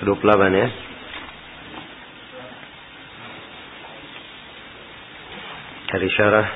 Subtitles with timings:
[0.00, 0.68] Ya, ke-28 ya.
[5.90, 6.48] Dari syarah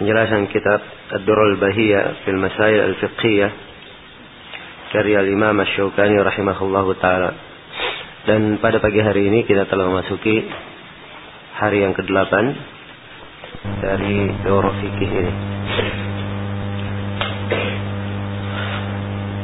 [0.00, 0.82] penjelasan kitab
[1.14, 3.50] Ad-Durrul Bahiyya fil Masail Al-Fiqhiyah
[4.90, 7.38] karya Imam Asy-Syaukani rahimahullahu taala.
[8.26, 10.42] Dan pada pagi hari ini kita telah memasuki
[11.54, 12.32] hari yang ke-8
[13.78, 15.51] dari Doro Fikih ini.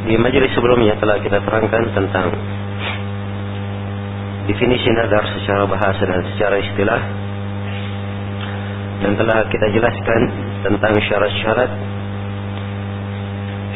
[0.08, 2.32] Di majelis sebelumnya telah kita terangkan tentang
[4.48, 7.02] definisi nadar secara bahasa dan secara istilah.
[9.04, 10.20] Dan telah kita jelaskan
[10.64, 11.70] tentang syarat-syarat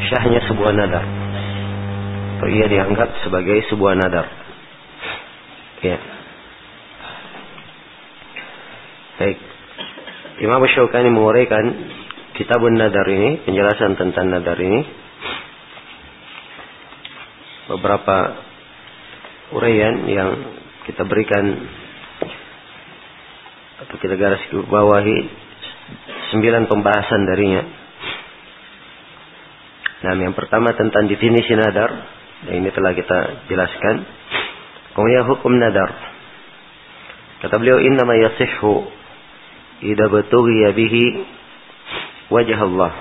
[0.08, 1.04] syahnya sebuah nadar
[2.42, 4.26] atau ia dianggap sebagai sebuah nadar
[5.78, 5.94] ya.
[9.20, 9.38] Baik.
[10.42, 11.70] Imam Syaukani menguraikan
[12.34, 15.01] kitabun nadar ini penjelasan tentang nadar ini
[17.82, 18.38] beberapa
[19.58, 20.30] uraian yang
[20.86, 21.66] kita berikan
[23.82, 24.38] atau kita garis
[24.70, 25.18] bawahi
[26.30, 27.62] sembilan pembahasan darinya.
[30.06, 31.90] Nah, yang pertama tentang definisi nadar,
[32.46, 34.06] nah ini telah kita jelaskan.
[34.94, 35.90] Kemudian hukum nadar.
[37.42, 38.86] Kata beliau, inna ma yasihhu
[39.82, 41.04] idza batughiya bihi
[42.30, 42.92] wajah Allah.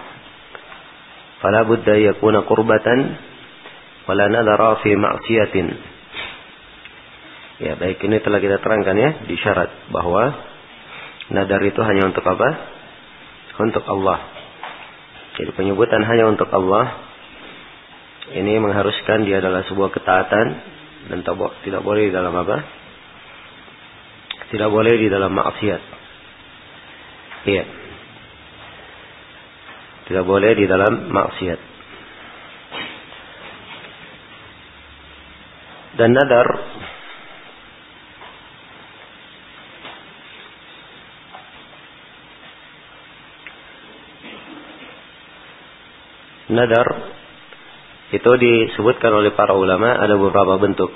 [1.37, 3.29] Fala budda yakuna qurbatan
[4.09, 5.67] wala nadara fi ma'siyatin.
[7.61, 10.33] Ya, baik ini telah kita terangkan ya di syarat bahwa
[11.29, 12.49] nadar itu hanya untuk apa?
[13.61, 14.17] Untuk Allah.
[15.37, 16.97] Jadi penyebutan hanya untuk Allah
[18.33, 20.47] ini mengharuskan dia adalah sebuah ketaatan
[21.13, 21.19] dan
[21.61, 22.57] tidak boleh di dalam apa?
[24.49, 25.81] Tidak boleh di dalam maksiat.
[27.45, 27.63] Iya.
[30.09, 31.70] Tidak boleh di dalam maksiat.
[35.99, 36.47] Dan nadar
[46.51, 46.87] Nadar
[48.11, 50.91] itu disebutkan oleh para ulama ada beberapa bentuk.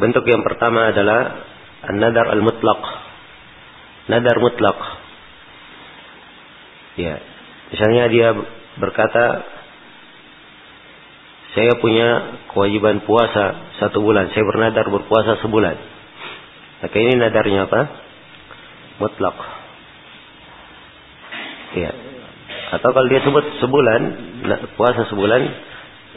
[0.00, 1.44] Bentuk yang pertama adalah
[1.84, 2.80] an-nadar al-mutlaq.
[4.08, 4.78] Nadar mutlak.
[6.96, 7.20] Ya.
[7.68, 8.28] Misalnya dia
[8.80, 9.44] berkata
[11.54, 12.08] saya punya
[12.50, 14.34] kewajiban puasa satu bulan.
[14.34, 15.76] Saya bernadar berpuasa sebulan.
[16.82, 17.80] Maka ini nadarnya apa?
[18.98, 19.38] Mutlak.
[21.78, 21.90] Ya.
[22.74, 24.00] Atau kalau dia sebut sebulan,
[24.74, 25.40] puasa sebulan,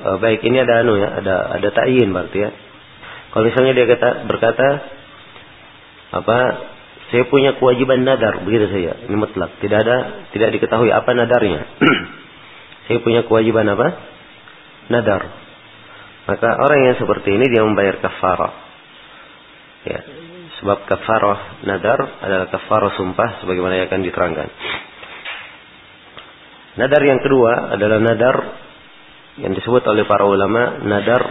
[0.01, 2.49] uh, baik ini ada anu ya, ada ada tayin berarti ya.
[3.29, 4.67] Kalau misalnya dia kata berkata
[6.17, 6.37] apa
[7.13, 9.95] saya punya kewajiban nadar begitu saja ini mutlak tidak ada
[10.31, 11.67] tidak diketahui apa nadarnya
[12.87, 14.16] saya punya kewajiban apa
[14.91, 15.23] nadar.
[16.27, 18.53] Maka orang yang seperti ini dia membayar kafarah.
[19.87, 19.99] Ya,
[20.59, 24.49] sebab kafarah nadar adalah kafarah sumpah sebagaimana yang akan diterangkan.
[26.77, 28.35] Nadar yang kedua adalah nadar
[29.37, 31.23] yang disebut oleh para ulama nadar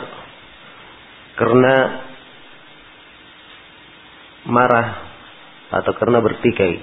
[1.37, 1.75] karena
[4.47, 4.89] marah
[5.75, 6.75] atau karena bertikai.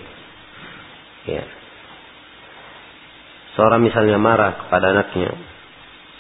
[1.23, 1.44] Ya.
[3.55, 5.31] Seorang misalnya marah kepada anaknya,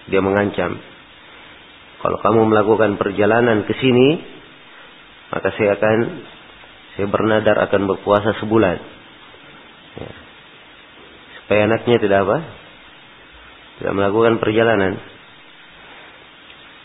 [0.07, 0.79] dia mengancam.
[2.03, 4.19] Kalau kamu melakukan perjalanan ke sini,
[5.31, 5.97] maka saya akan
[6.93, 8.77] saya bernadar akan berpuasa sebulan.
[9.97, 10.11] Ya.
[11.39, 12.37] Supaya anaknya tidak apa?
[13.79, 14.99] Tidak melakukan perjalanan.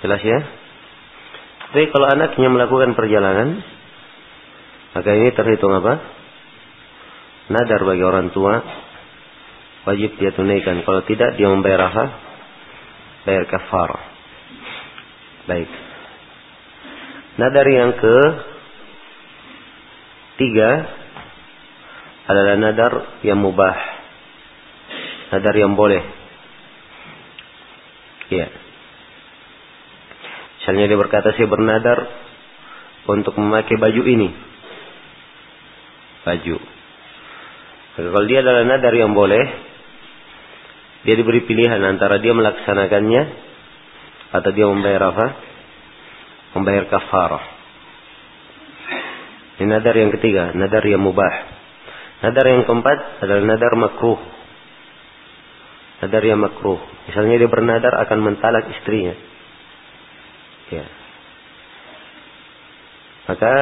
[0.07, 0.39] Jelas ya?
[1.69, 3.61] Tapi kalau anaknya melakukan perjalanan,
[4.97, 6.01] maka ini terhitung apa?
[7.53, 8.63] Nadar bagi orang tua.
[9.85, 10.87] Wajib dia tunaikan.
[10.87, 12.28] Kalau tidak, dia membayar apa?
[13.29, 13.93] Bayar kafar.
[15.45, 15.69] Baik.
[17.37, 18.17] Nadar yang ke
[20.41, 20.71] tiga
[22.25, 23.77] adalah nadar yang mubah.
[25.37, 26.01] Nadar yang boleh.
[28.33, 28.49] Ya.
[30.57, 32.09] Misalnya dia berkata saya bernadar
[33.13, 34.33] untuk memakai baju ini.
[36.25, 36.57] Baju.
[37.99, 39.68] kalau dia adalah nadar yang boleh,
[41.07, 43.23] Dia diberi pilihan antara dia melaksanakannya
[44.35, 45.27] atau dia membayar apa?
[46.59, 47.45] Membayar kafarah.
[49.59, 51.35] Ini nadar yang ketiga, nadar yang mubah.
[52.23, 54.19] Nadar yang keempat adalah nadar makruh.
[56.03, 56.79] Nadar yang makruh.
[57.11, 59.15] Misalnya dia bernadar akan mentalak istrinya.
[60.71, 60.87] Ya.
[63.29, 63.55] Maka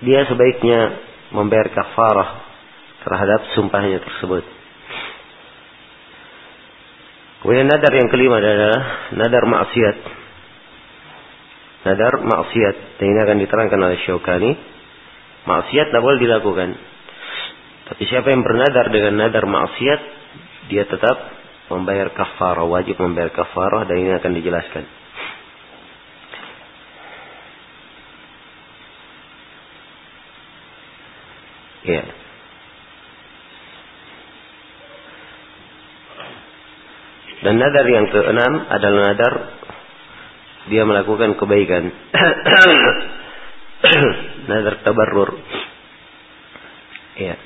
[0.00, 0.80] dia sebaiknya
[1.32, 2.44] membayar kafarah
[3.04, 4.57] terhadap sumpahnya tersebut.
[7.38, 8.78] Kemudian nadar yang kelima adalah
[9.14, 9.96] nadar maksiat.
[11.86, 12.76] Nadar maksiat.
[12.98, 14.52] Dan ini akan diterangkan oleh Syaukani.
[15.46, 16.74] Maksiat tidak boleh dilakukan.
[17.88, 20.00] Tapi siapa yang bernadar dengan nadar maksiat,
[20.68, 21.16] dia tetap
[21.72, 24.84] membayar kafarah, wajib membayar kafarah dan ini akan dijelaskan.
[31.88, 32.27] Ya.
[37.38, 39.34] Dan nadar yang keenam adalah nadar
[40.68, 41.84] dia melakukan kebaikan.
[44.50, 45.38] nadar tabarrur.
[47.18, 47.38] Ya.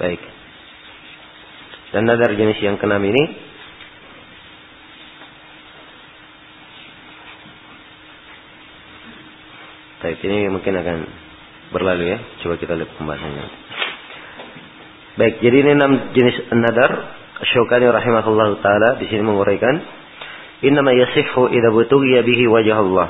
[0.00, 0.20] Baik.
[1.94, 3.44] Dan nadar jenis yang keenam ini
[10.04, 10.98] Baik, ini mungkin akan
[11.72, 12.20] berlalu ya.
[12.44, 13.63] Coba kita lihat pembahasannya.
[15.14, 17.22] Baik, jadi ini enam jenis nadar.
[17.54, 19.78] Syukani rahimahullah taala di sini menguraikan
[20.62, 23.08] innama yasihhu idza butughiya bihi wajah Allah.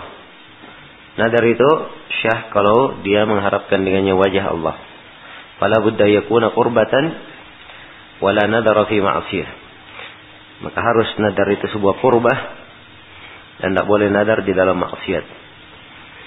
[1.16, 1.70] Nadar itu
[2.20, 4.76] syah kalau dia mengharapkan dengannya wajah Allah.
[5.56, 7.04] Fala budda yakuna qurbatan
[8.20, 9.50] wala nadara fi ma'siyah.
[10.60, 12.38] Maka harus nadar itu sebuah qurbah
[13.64, 15.24] dan tidak boleh nadar di dalam maksiat.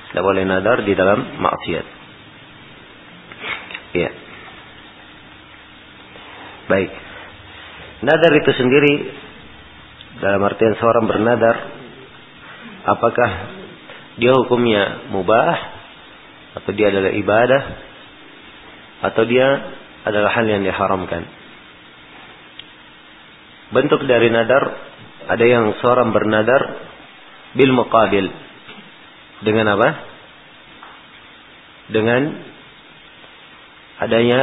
[0.09, 1.85] Tidak boleh nadar di dalam maksiat.
[3.93, 4.09] Iya.
[4.09, 4.26] Yeah.
[6.67, 6.91] Baik.
[8.03, 8.93] Nadar itu sendiri
[10.19, 11.55] dalam artian seorang bernadar
[12.83, 13.29] apakah
[14.19, 15.55] dia hukumnya mubah
[16.59, 17.61] atau dia adalah ibadah
[19.07, 19.47] atau dia
[20.03, 21.23] adalah hal yang diharamkan.
[23.71, 24.63] Bentuk dari nadar
[25.31, 26.61] ada yang seorang bernadar
[27.55, 28.27] bil muqabil
[29.47, 29.89] dengan apa?
[31.87, 32.21] Dengan
[34.03, 34.41] adanya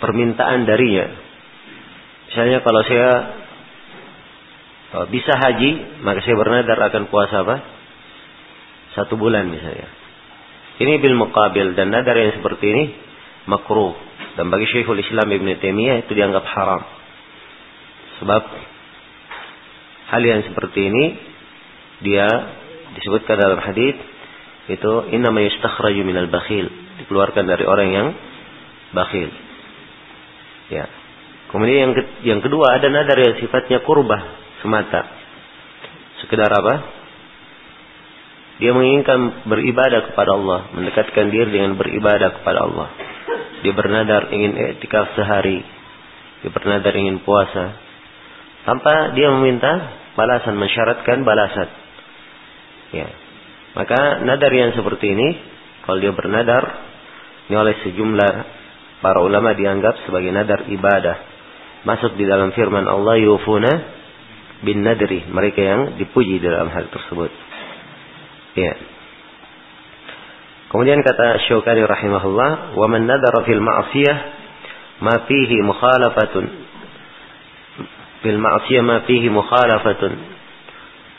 [0.00, 1.27] permintaan darinya
[2.28, 3.10] Misalnya kalau saya
[5.12, 7.56] bisa haji, maka saya bernadar akan puasa apa?
[8.96, 9.88] Satu bulan misalnya.
[10.78, 12.84] Ini bil muqabil dan nadar yang seperti ini
[13.50, 13.96] makruh.
[14.38, 16.82] Dan bagi Syekhul Islam Ibn Taimiyah itu dianggap haram.
[18.22, 18.42] Sebab
[20.14, 21.04] hal yang seperti ini
[22.06, 22.26] dia
[22.94, 23.98] disebutkan dalam hadis
[24.68, 26.70] itu inna yustakhraju minal bakhil
[27.02, 28.08] dikeluarkan dari orang yang
[28.94, 29.30] bakhil.
[30.68, 30.97] Ya.
[31.48, 34.20] Kemudian yang, ke, yang kedua ada nadar yang sifatnya kurbah
[34.60, 35.08] semata.
[36.20, 36.74] Sekedar apa?
[38.58, 42.88] Dia menginginkan beribadah kepada Allah, mendekatkan diri dengan beribadah kepada Allah.
[43.64, 45.62] Dia bernadar ingin etikaf sehari.
[46.42, 47.78] Dia bernadar ingin puasa.
[48.66, 49.72] Tanpa dia meminta
[50.18, 51.68] balasan, mensyaratkan balasan.
[52.92, 53.08] Ya.
[53.78, 55.28] Maka nadar yang seperti ini,
[55.86, 56.62] kalau dia bernadar,
[57.46, 58.32] ini oleh sejumlah
[58.98, 61.37] para ulama dianggap sebagai nadar ibadah
[61.86, 63.72] masuk di dalam firman Allah yufuna
[64.62, 65.26] bin nadri.
[65.26, 67.30] Mereka yang dipuji dalam hal tersebut.
[68.58, 68.74] Ya.
[70.68, 74.18] Kemudian kata Syukari rahimahullah wa man nadara fil ma'siyah
[75.04, 76.44] ma fihi mukhalafatun.
[78.26, 80.38] Fil ma'siyah ma fihi mukhalafatun.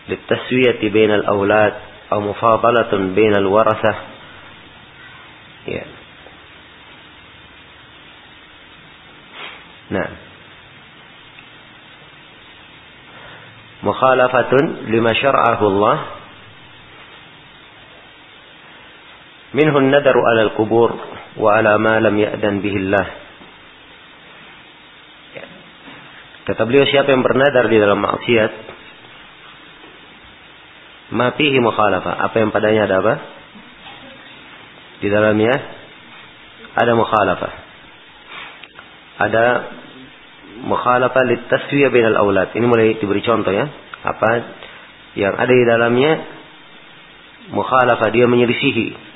[0.10, 1.74] Litaswiyati بين awlad
[2.10, 3.98] aw mufadalatun بين warasah
[5.70, 5.86] ya.
[9.90, 10.08] Nah,
[13.84, 15.98] mukhalafatun lima syar'ahu Allah.
[19.50, 20.90] Minhu nadaru ala al-qubur
[21.42, 23.08] wa ala ma lam ya'dan bihi Allah.
[26.50, 28.52] Kata beliau siapa yang bernadar di dalam maksiat
[31.14, 32.26] ma fihi mukhalafah.
[32.26, 33.14] Apa yang padanya ada apa?
[35.02, 35.56] Di dalamnya
[36.74, 37.54] ada mukhalafah.
[39.20, 39.46] Ada
[40.64, 42.52] mukhalafah litaswiyah bainal aulad.
[42.56, 43.66] Ini mulai diberi contoh ya.
[44.04, 44.30] Apa
[45.16, 46.12] yang ada di dalamnya
[47.52, 49.10] mukhalafah dia menyelisihi.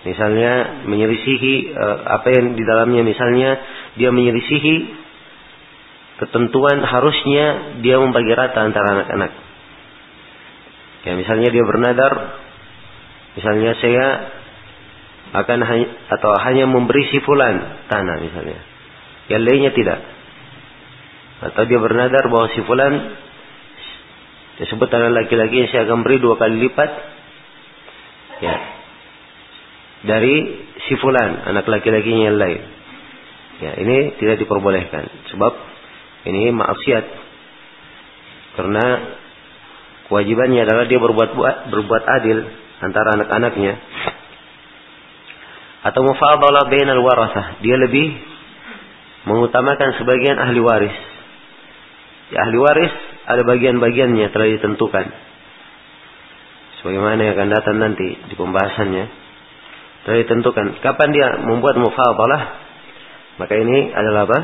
[0.00, 3.60] Misalnya menyelisihi uh, apa yang di dalamnya misalnya
[4.00, 4.74] dia menyelisihi
[6.24, 9.32] ketentuan harusnya dia membagi rata antara anak-anak.
[11.04, 12.12] Ya misalnya dia bernadar
[13.36, 14.06] misalnya saya
[15.30, 18.58] akan hanya, atau hanya memberi si fulan tanah misalnya.
[19.30, 19.98] Yang lainnya tidak.
[21.40, 23.16] Atau dia bernadar bahwa si fulan
[24.60, 26.90] disebut tanah laki-laki yang saya akan beri dua kali lipat.
[28.44, 28.56] Ya.
[30.00, 30.34] Dari
[30.88, 32.60] si fulan, anak laki-lakinya yang lain.
[33.60, 35.08] Ya, ini tidak diperbolehkan.
[35.32, 35.52] Sebab
[36.28, 37.04] ini maksiat.
[38.56, 38.84] Karena
[40.08, 41.30] kewajibannya adalah dia berbuat
[41.72, 42.38] berbuat adil
[42.80, 43.74] antara anak-anaknya
[45.80, 48.12] atau mufadalah bainal warasah dia lebih
[49.24, 50.96] mengutamakan sebagian ahli waris
[52.30, 52.94] ya, ahli waris
[53.26, 55.06] ada bagian-bagiannya telah ditentukan.
[56.80, 59.04] Sebagaimana yang akan datang nanti di pembahasannya.
[60.00, 60.80] Telah ditentukan.
[60.80, 62.70] Kapan dia membuat mufadalah
[63.36, 64.38] maka ini adalah apa?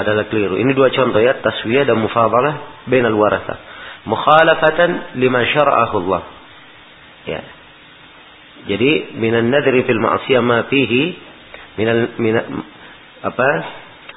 [0.00, 0.56] Adalah keliru.
[0.56, 3.70] Ini dua contoh ya taswiyah dan mufadalah bainal warasah
[4.08, 6.22] mukhalafatan lima syara'ahu Allah.
[7.28, 7.42] Ya.
[8.68, 11.16] Jadi minan nadri fil ma'siyah ma fihi
[11.80, 12.40] minal mina,
[13.24, 13.50] apa?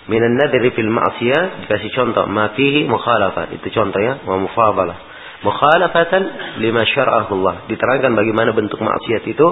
[0.03, 3.55] Minan nadri fil ma'siyah dikasih contoh ma fihi mukhalafah.
[3.55, 4.97] Itu contohnya wa mufadalah.
[5.43, 6.23] Mukhalafatan
[6.59, 7.67] lima syar'ahullah.
[7.71, 9.47] Diterangkan bagaimana bentuk maksiat itu.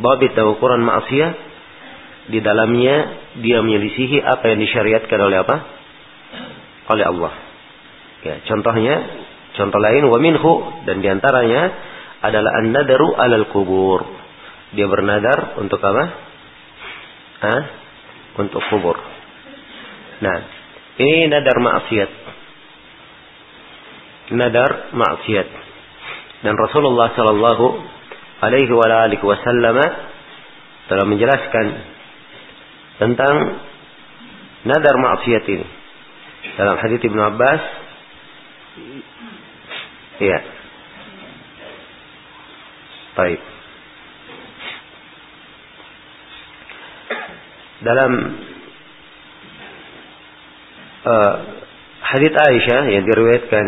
[0.00, 1.52] Babit dan ukuran maksiat
[2.32, 2.96] di dalamnya
[3.44, 5.56] dia menyelisihi apa yang disyariatkan oleh apa?
[6.92, 7.32] Oleh Allah.
[8.22, 8.94] Ya, contohnya,
[9.58, 10.52] contoh lain wa minhu
[10.86, 11.62] dan di antaranya
[12.22, 14.06] adalah an-nadaru alal kubur.
[14.72, 16.04] Dia bernadar untuk apa?
[17.42, 17.62] Hah?
[18.40, 19.11] Untuk kubur.
[20.22, 20.38] Nah,
[21.02, 22.10] ini nadar maksiat.
[24.38, 25.48] Nadar maksiat.
[26.46, 27.66] Dan Rasulullah sallallahu
[28.42, 29.78] alaihi wa alihi wasallam
[30.86, 31.66] telah menjelaskan
[33.02, 33.34] tentang
[34.62, 35.66] nadar maksiat ini.
[36.54, 37.62] Dalam hadis Ibnu Abbas
[40.22, 40.38] ya
[43.12, 43.40] Baik.
[47.84, 48.12] Dalam
[51.06, 51.34] uh,
[52.02, 53.66] hadits Aisyah yang diriwayatkan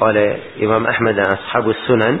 [0.00, 0.28] oleh
[0.60, 2.14] Imam Ahmad dan Ashabus Sunan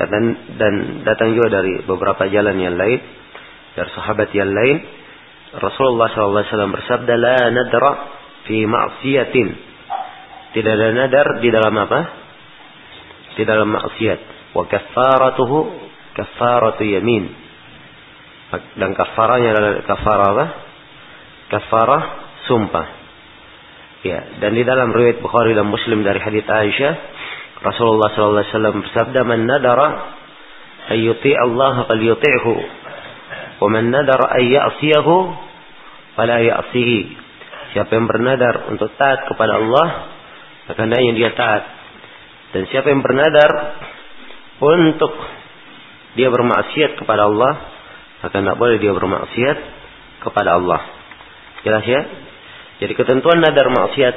[0.00, 0.24] dan,
[0.56, 0.74] dan
[1.04, 3.00] datang juga dari beberapa jalan yang lain
[3.76, 4.80] dari sahabat yang lain
[5.50, 7.92] Rasulullah SAW bersabda la nadra
[8.48, 9.48] fi ma'siyatin
[10.56, 12.00] tidak ada nadar di dalam apa
[13.34, 15.58] di dalam maksiat Wa kaffaratuhu
[16.14, 17.30] kaffaratu yamin.
[18.50, 20.46] Dan kafaranya adalah kafara apa?
[21.54, 21.98] Kafara
[22.50, 22.86] sumpah.
[24.00, 26.94] Ya, dan di dalam riwayat Bukhari dan Muslim dari hadis Aisyah,
[27.60, 29.88] Rasulullah sallallahu alaihi wasallam bersabda, "Man nadara
[30.88, 32.54] ayyuti Allah falyuti'hu,
[33.60, 35.16] wa man nadara ay ya'siyahu
[36.16, 37.00] fala ya'sihi."
[37.76, 39.88] Siapa yang bernadar untuk taat kepada Allah,
[40.64, 41.62] maka hendaknya dia taat.
[42.56, 43.50] Dan siapa yang bernadar
[44.64, 45.12] untuk
[46.16, 47.52] dia bermaksiat kepada Allah,
[48.24, 49.58] maka tidak boleh dia bermaksiat
[50.24, 50.80] kepada Allah.
[51.68, 52.29] Jelas ya?
[52.80, 54.16] Jadi ketentuan nadar maksiat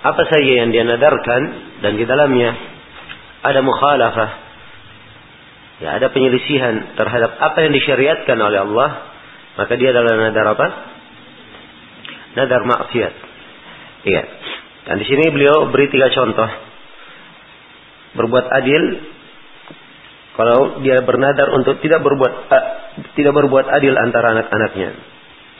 [0.00, 1.42] apa saja yang dia nadarkan
[1.84, 2.56] dan di dalamnya
[3.44, 4.30] ada mukhalafah.
[5.80, 8.90] Ya, ada penyelisihan terhadap apa yang disyariatkan oleh Allah,
[9.56, 10.66] maka dia adalah nadar apa?
[12.36, 13.14] Nadar maksiat.
[14.04, 14.22] Iya.
[14.88, 16.48] Dan di sini beliau beri tiga contoh.
[18.16, 18.82] Berbuat adil
[20.40, 22.64] kalau dia bernadar untuk tidak berbuat uh,
[23.12, 24.96] tidak berbuat adil antara anak-anaknya.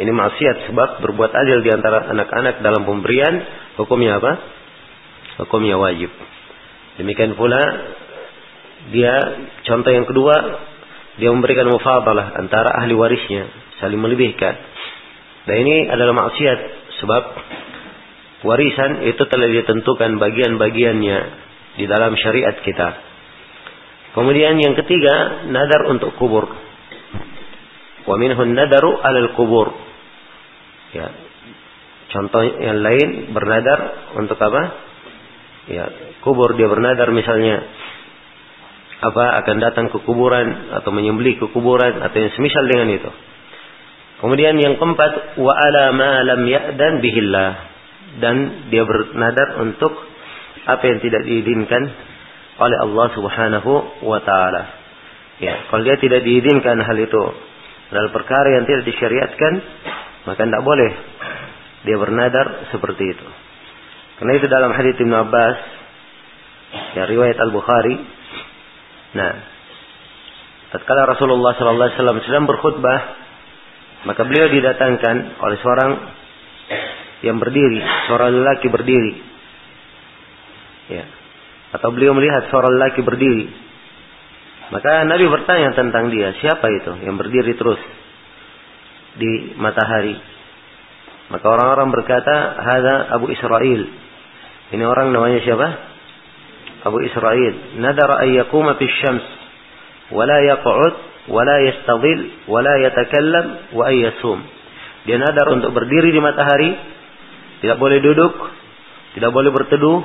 [0.01, 3.37] Ini maksiat sebab berbuat adil di antara anak-anak dalam pemberian
[3.77, 4.33] hukumnya apa?
[5.45, 6.09] Hukumnya wajib.
[6.97, 7.61] Demikian pula
[8.89, 9.13] dia
[9.69, 10.37] contoh yang kedua
[11.21, 13.45] dia memberikan mufadalah antara ahli warisnya
[13.77, 14.57] saling melebihkan.
[15.45, 16.59] Dan ini adalah maksiat
[17.01, 17.23] sebab
[18.45, 21.19] warisan itu telah ditentukan bagian-bagiannya
[21.77, 22.89] di dalam syariat kita.
[24.17, 26.51] Kemudian yang ketiga, nadar untuk kubur.
[28.09, 29.90] Wa minhun nadaru alal kubur.
[30.91, 31.09] Ya.
[32.11, 34.63] Contoh yang lain bernadar untuk apa?
[35.71, 35.85] Ya,
[36.27, 37.63] kubur dia bernadar misalnya
[39.01, 43.11] apa akan datang ke kuburan atau menyembelih ke kuburan atau yang semisal dengan itu.
[44.21, 47.51] Kemudian yang keempat wa ala ma lam ya'dan bihillah
[48.21, 49.95] dan dia bernadar untuk
[50.69, 51.83] apa yang tidak diizinkan
[52.61, 54.63] oleh Allah Subhanahu wa taala.
[55.41, 57.23] Ya, kalau dia tidak diizinkan hal itu
[57.89, 59.53] dalam perkara yang tidak disyariatkan,
[60.29, 60.91] maka tidak boleh
[61.85, 63.29] dia bernadar seperti itu.
[64.21, 65.59] Karena itu dalam hadis Ibnu Abbas
[67.01, 67.97] ya riwayat Al-Bukhari.
[69.17, 69.33] Nah,
[70.77, 72.99] tatkala Rasulullah sallallahu alaihi wasallam sedang berkhutbah,
[74.05, 75.93] maka beliau didatangkan oleh seorang
[77.25, 77.81] yang berdiri,
[78.13, 79.13] seorang lelaki berdiri.
[80.91, 81.05] Ya,
[81.81, 83.47] atau beliau melihat seorang lelaki berdiri.
[84.71, 87.81] Maka Nabi bertanya tentang dia, siapa itu yang berdiri terus
[89.21, 90.17] di matahari?
[91.31, 93.87] Maka orang-orang berkata, "Hada Abu Israel."
[94.71, 95.69] Ini orang namanya siapa?
[96.89, 97.77] Abu Israel.
[97.77, 99.27] Nadara an yaquma fi syams
[100.11, 100.95] wa la yaq'ud
[101.29, 101.57] wa la
[102.65, 103.47] la yatakallam
[103.77, 104.41] wa ay yasum.
[105.05, 106.71] Dia nadar untuk berdiri di matahari,
[107.65, 108.35] tidak boleh duduk,
[109.17, 110.01] tidak boleh berteduh,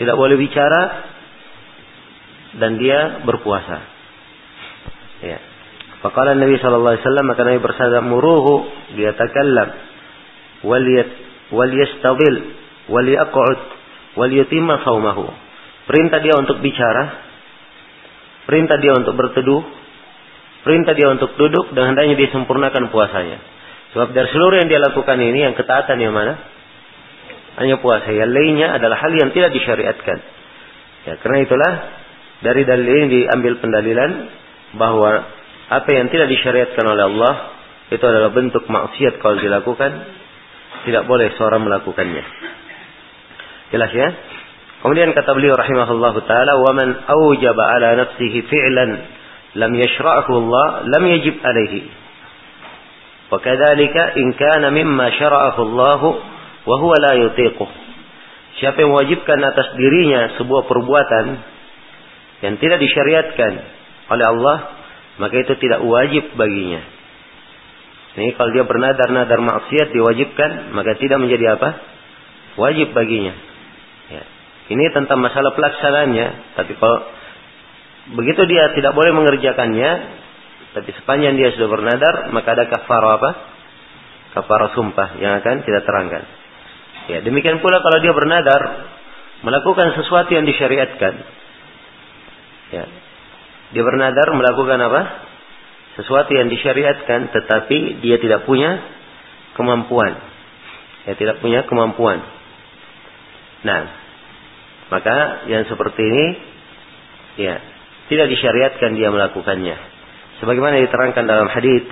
[0.00, 0.82] tidak boleh bicara,
[2.56, 3.78] dan dia berpuasa.
[5.20, 5.38] Ya.
[6.00, 8.64] Faqala Nabi sallallahu alaihi wasallam maka Nabi bersabda muruhu
[8.96, 9.68] liyatakallam
[10.64, 10.86] wal
[11.52, 12.36] wal yastadil
[12.88, 13.60] wal yaq'ud
[14.16, 15.28] wal yutimma saumahu.
[15.84, 17.20] Perintah dia untuk bicara,
[18.46, 19.62] perintah dia untuk berteduh,
[20.62, 23.38] perintah dia untuk duduk dan hendaknya dia sempurnakan puasanya.
[23.90, 26.38] Sebab dari seluruh yang dia lakukan ini yang ketaatan yang mana?
[27.58, 28.06] Hanya puasa.
[28.14, 30.18] Yang lainnya adalah hal yang tidak disyariatkan.
[31.10, 31.72] Ya, karena itulah
[32.46, 34.10] dari dalil ini diambil pendalilan
[34.78, 35.39] bahwa
[35.70, 37.34] apa yang tidak disyariatkan oleh Allah
[37.94, 39.90] itu adalah bentuk maksiat kalau dilakukan
[40.86, 42.24] tidak boleh seorang melakukannya.
[43.70, 44.08] Jelas ya?
[44.80, 48.90] Kemudian kata beliau rahimahullah taala, "Wa man awjaba ala nafsihi fi'lan
[49.60, 51.86] lam yashra'hu Allah, lam yajib alaihi."
[53.30, 56.02] Wa kadzalika in kana mimma syara'ahu Allah
[56.66, 57.70] wa huwa la yutiquh.
[58.58, 61.26] Siapa yang mewajibkan atas dirinya sebuah perbuatan
[62.42, 63.52] yang tidak disyariatkan
[64.10, 64.56] oleh Allah,
[65.20, 66.80] maka itu tidak wajib baginya.
[68.16, 71.68] Ini kalau dia bernadar-nadar maksiat diwajibkan, maka tidak menjadi apa?
[72.58, 73.36] Wajib baginya.
[74.10, 74.24] Ya.
[74.72, 76.58] Ini tentang masalah pelaksanaannya.
[76.58, 76.98] Tapi kalau
[78.16, 79.90] begitu dia tidak boleh mengerjakannya,
[80.74, 83.30] tapi sepanjang dia sudah bernadar, maka ada kafar apa?
[84.34, 86.24] Kafar sumpah yang akan kita terangkan.
[87.12, 88.62] Ya, demikian pula kalau dia bernadar
[89.46, 91.14] melakukan sesuatu yang disyariatkan.
[92.74, 92.84] Ya.
[93.70, 95.02] Dia bernadar melakukan apa?
[95.98, 98.82] Sesuatu yang disyariatkan tetapi dia tidak punya
[99.54, 100.16] kemampuan.
[101.06, 102.22] Ya, tidak punya kemampuan.
[103.66, 103.82] Nah,
[104.90, 106.26] maka yang seperti ini
[107.40, 107.54] ya,
[108.10, 109.76] tidak disyariatkan dia melakukannya.
[110.40, 111.84] Sebagaimana diterangkan dalam hadis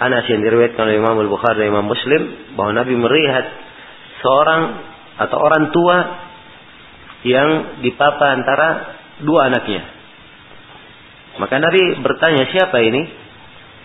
[0.00, 3.44] Anas yang diriwayatkan oleh Imam Al-Bukhari dan Imam Muslim bahwa Nabi melihat
[4.24, 4.62] seorang
[5.20, 5.96] atau orang tua
[7.28, 7.48] yang
[7.84, 8.68] dipapa antara
[9.20, 9.99] dua anaknya.
[11.40, 13.08] Maka Nabi bertanya siapa ini?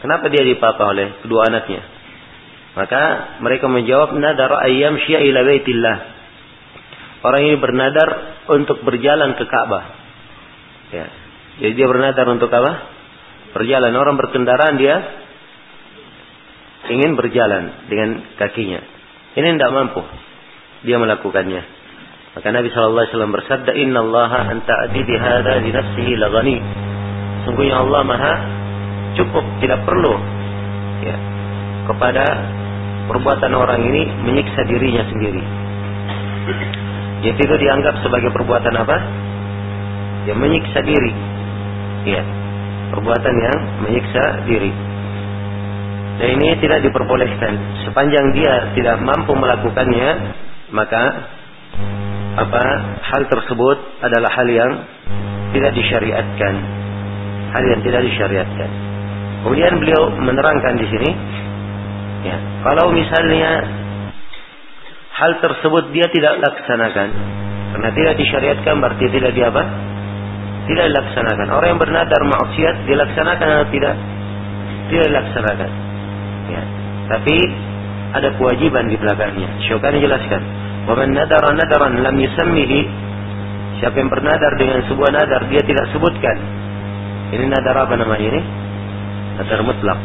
[0.03, 1.81] Kenapa dia dipapa oleh kedua anaknya?
[2.75, 3.01] Maka
[3.39, 5.97] mereka menjawab nadar ayam syia ila baitillah.
[7.23, 8.09] Orang ini bernadar
[8.51, 9.85] untuk berjalan ke Ka'bah.
[10.91, 11.07] Ya.
[11.63, 12.95] Jadi dia bernadar untuk apa?
[13.55, 13.95] berjalan.
[13.95, 14.95] Orang berkendaraan dia
[16.91, 18.83] ingin berjalan dengan kakinya.
[19.39, 20.03] Ini tidak mampu.
[20.83, 21.63] Dia melakukannya.
[22.35, 26.57] Maka Nabi SAW bersabda, Inna Allah anta adidi hada di nafsihi lagani.
[27.45, 28.33] Sungguhnya Allah maha
[29.15, 30.13] cukup, tidak perlu
[31.05, 31.15] ya,
[31.87, 32.25] kepada
[33.05, 35.43] perbuatan orang ini menyiksa dirinya sendiri.
[37.25, 38.97] Jadi itu dianggap sebagai perbuatan apa?
[40.29, 41.13] Ya menyiksa diri.
[42.05, 42.21] Ya,
[42.93, 44.69] perbuatan yang menyiksa diri.
[46.15, 47.53] Dan ini tidak diperbolehkan.
[47.83, 50.09] Sepanjang dia tidak mampu melakukannya,
[50.71, 51.03] maka
[52.35, 52.63] apa
[52.99, 54.71] hal tersebut adalah hal yang
[55.55, 56.84] tidak disyariatkan.
[57.55, 58.69] Hal yang tidak disyariatkan.
[59.47, 61.09] Kemudian beliau menerangkan di sini,
[62.27, 62.37] ya,
[62.67, 63.63] kalau misalnya
[65.15, 67.09] hal tersebut dia tidak laksanakan,
[67.71, 69.63] karena tidak disyariatkan berarti tidak dia apa?
[70.65, 71.47] tidak dilaksanakan.
[71.53, 73.95] Orang yang bernadar maksiat dilaksanakan atau tidak?
[74.89, 75.71] Tidak dilaksanakan.
[76.49, 76.63] Ya.
[77.05, 77.35] Tapi
[78.17, 79.49] ada kewajiban di belakangnya.
[79.69, 80.41] Syukani jelaskan.
[80.89, 82.79] Waman nadara nadaran lam yusammihi.
[83.81, 86.37] Siapa yang bernadar dengan sebuah nadar dia tidak sebutkan.
[87.35, 88.41] Ini nadar apa namanya ini?
[89.43, 89.99] Nadar mutlak.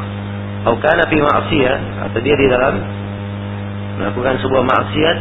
[0.66, 1.78] Atau kana fi ma'siyah
[2.10, 2.74] atau dia di dalam
[4.02, 5.18] melakukan sebuah maksiat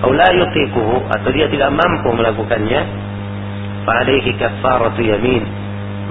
[0.00, 2.80] atau la yutiquhu atau dia tidak mampu melakukannya
[3.84, 5.44] Fa'alaihi kafaratu yamin.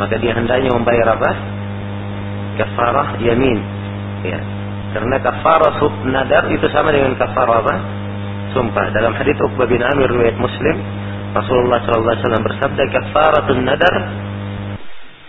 [0.01, 1.31] Maka dia hendaknya membayar apa?
[2.57, 3.59] Kafarah yamin.
[4.25, 4.39] Ya.
[4.95, 5.77] Karena kafarah
[6.09, 7.75] nadar itu sama dengan kafarah apa?
[8.57, 8.89] Sumpah.
[8.89, 10.81] Dalam hadis Uqbah bin Amir riwayat Muslim,
[11.37, 13.95] Rasulullah sallallahu alaihi wasallam bersabda kafaratun nadar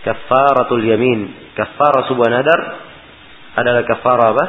[0.07, 1.53] kafaratul yamin.
[1.57, 2.61] Kafarah sebuah nadar
[3.57, 4.47] adalah kafarah apa?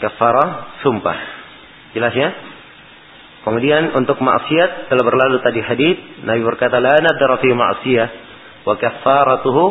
[0.00, 0.48] Kafarah
[0.82, 1.18] sumpah.
[1.92, 2.30] Jelas ya?
[3.42, 8.08] Kemudian untuk maksiat telah berlalu tadi hadis Nabi berkata la nadar fi ma'siyah
[8.62, 9.64] wa kaffaratuhu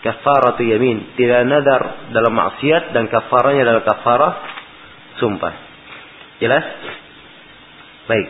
[0.00, 1.14] kaffaratu yamin.
[1.14, 4.32] Tidak nadar dalam maksiat dan kafaranya adalah kafarah
[5.20, 5.54] sumpah.
[6.40, 6.64] Jelas?
[8.08, 8.28] Baik.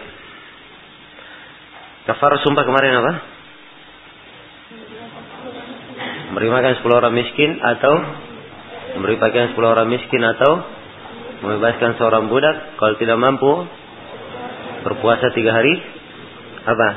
[2.06, 3.12] Kafarah sumpah kemarin apa?
[6.36, 7.96] Memberi makan 10 orang miskin atau
[9.00, 10.68] memberi pakaian 10 orang miskin atau
[11.40, 13.64] membebaskan seorang budak kalau tidak mampu
[14.84, 15.80] berpuasa tiga hari
[16.68, 16.88] apa?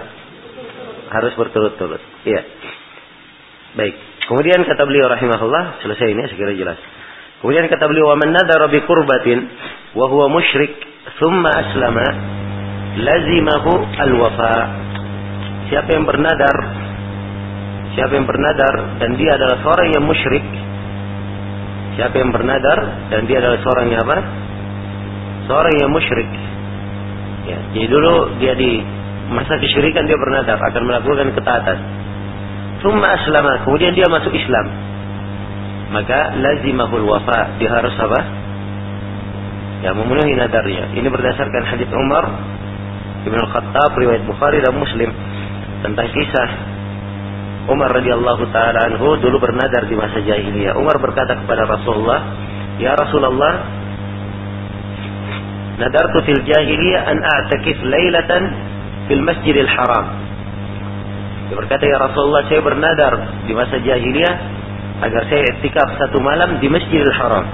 [1.15, 2.03] Harus berturut-turut.
[2.27, 2.43] Iya.
[3.79, 3.95] Baik.
[4.27, 6.79] Kemudian kata beliau rahimahullah selesai ini segera jelas.
[7.39, 9.39] Kemudian kata beliau wa man nadara bi qurbatin
[9.95, 10.83] wa huwa musyrik
[11.15, 12.07] thumma aslama
[12.99, 13.71] lazimahu
[14.03, 14.55] al-wafa.
[15.71, 16.88] Siapa yang bernadar
[17.99, 20.45] siapa yang bernadar dan dia adalah seorang yang musyrik.
[21.99, 22.79] Siapa yang bernadar
[23.11, 24.17] dan dia adalah seorang yang apa?
[25.51, 26.31] Seorang yang musyrik.
[27.43, 28.79] Ya jadi dulu dia di
[29.35, 31.77] masa kesyirikan dia bernadar akan melakukan ketaatan.
[32.79, 34.71] Thumma aslama kemudian dia masuk Islam.
[35.91, 38.19] Maka lazimahul wafa dia harus apa?
[39.83, 40.95] Ya memenuhi nadarnya.
[40.95, 42.31] Ini berdasarkan hadis Umar
[43.27, 45.11] Ibn Khattab riwayat Bukhari dan Muslim
[45.83, 46.78] tentang kisah
[47.69, 50.73] Umar radhiyallahu taala anhu dulu bernadar di masa jahiliyah.
[50.73, 52.19] Umar berkata kepada Rasulullah,
[52.81, 53.53] "Ya Rasulullah,
[55.77, 58.43] nadartu fil jahiliyah an a'takif lailatan
[59.05, 60.05] fil Masjidil Haram."
[61.49, 63.13] Dia berkata, "Ya Rasulullah, saya bernadar
[63.45, 64.35] di masa jahiliyah
[65.05, 67.45] agar saya iktikaf satu malam di Masjidil Haram."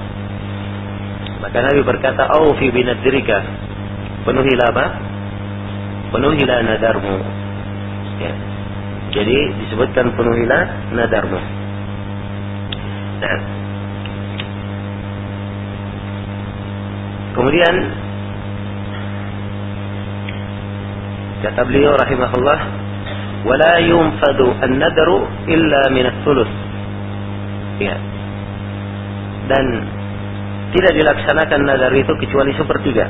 [1.44, 3.44] Maka Nabi berkata, "Aufi binadrika."
[4.26, 4.84] Penuhilah apa?
[6.10, 7.14] Penuhilah nadarmu.
[8.18, 8.45] Ya.
[9.16, 11.40] Jadi disebutkan penuhilah nadarmu.
[13.16, 13.38] Nah.
[17.32, 17.74] Kemudian
[21.40, 22.60] kata beliau rahimahullah
[23.48, 26.52] wala yunfadu an-nadru illa min ats-thuluth.
[27.80, 27.96] Ya.
[29.48, 29.64] Dan
[30.76, 33.08] tidak dilaksanakan nadar itu kecuali sepertiga.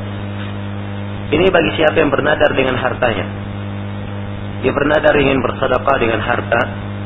[1.34, 3.26] Ini bagi siapa yang bernadar dengan hartanya.
[4.66, 6.60] Dia bernadar ingin bersedekah dengan harta,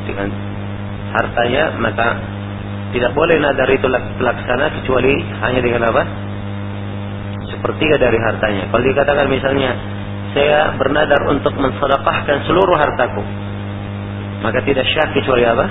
[0.08, 0.32] dengan
[1.12, 2.16] hartanya, maka
[2.96, 3.84] tidak boleh nadar itu
[4.16, 5.12] laksana kecuali
[5.44, 6.02] hanya dengan apa?
[7.52, 8.64] Sepertiga dari hartanya.
[8.72, 9.76] Kalau dikatakan misalnya,
[10.32, 13.20] saya bernadar untuk mensedekahkan seluruh hartaku,
[14.40, 15.68] maka tidak syah kecuali apa?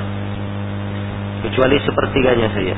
[1.50, 2.78] Kecuali sepertiganya saja.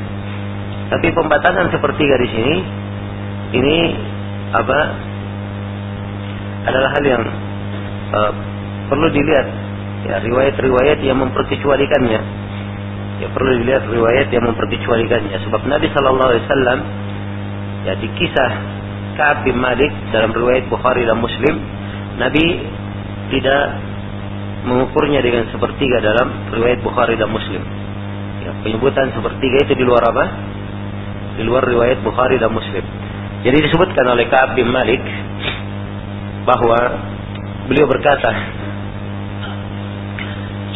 [0.87, 2.55] Tapi pembatasan sepertiga di sini,
[3.59, 3.75] ini
[4.55, 4.79] apa?
[6.63, 7.23] Adalah hal yang
[8.15, 8.50] uh,
[8.91, 9.47] perlu dilihat
[10.03, 12.21] ya riwayat-riwayat yang memperkecualikannya.
[13.23, 15.37] Ya perlu dilihat riwayat yang memperkecualikannya.
[15.47, 16.79] Sebab Nabi Shallallahu Alaihi Wasallam
[17.87, 18.51] ya di kisah
[19.15, 21.55] Ka'ab bin Malik dalam riwayat Bukhari dan Muslim,
[22.19, 22.45] Nabi
[23.31, 23.63] tidak
[24.67, 27.63] mengukurnya dengan sepertiga dalam riwayat Bukhari dan Muslim.
[28.41, 30.25] Ya, penyebutan sepertiga itu di luar apa?
[31.37, 32.83] Di luar riwayat Bukhari dan Muslim.
[33.41, 35.01] Jadi disebutkan oleh Ka'ab bin Malik
[36.45, 36.77] bahwa
[37.69, 38.60] beliau berkata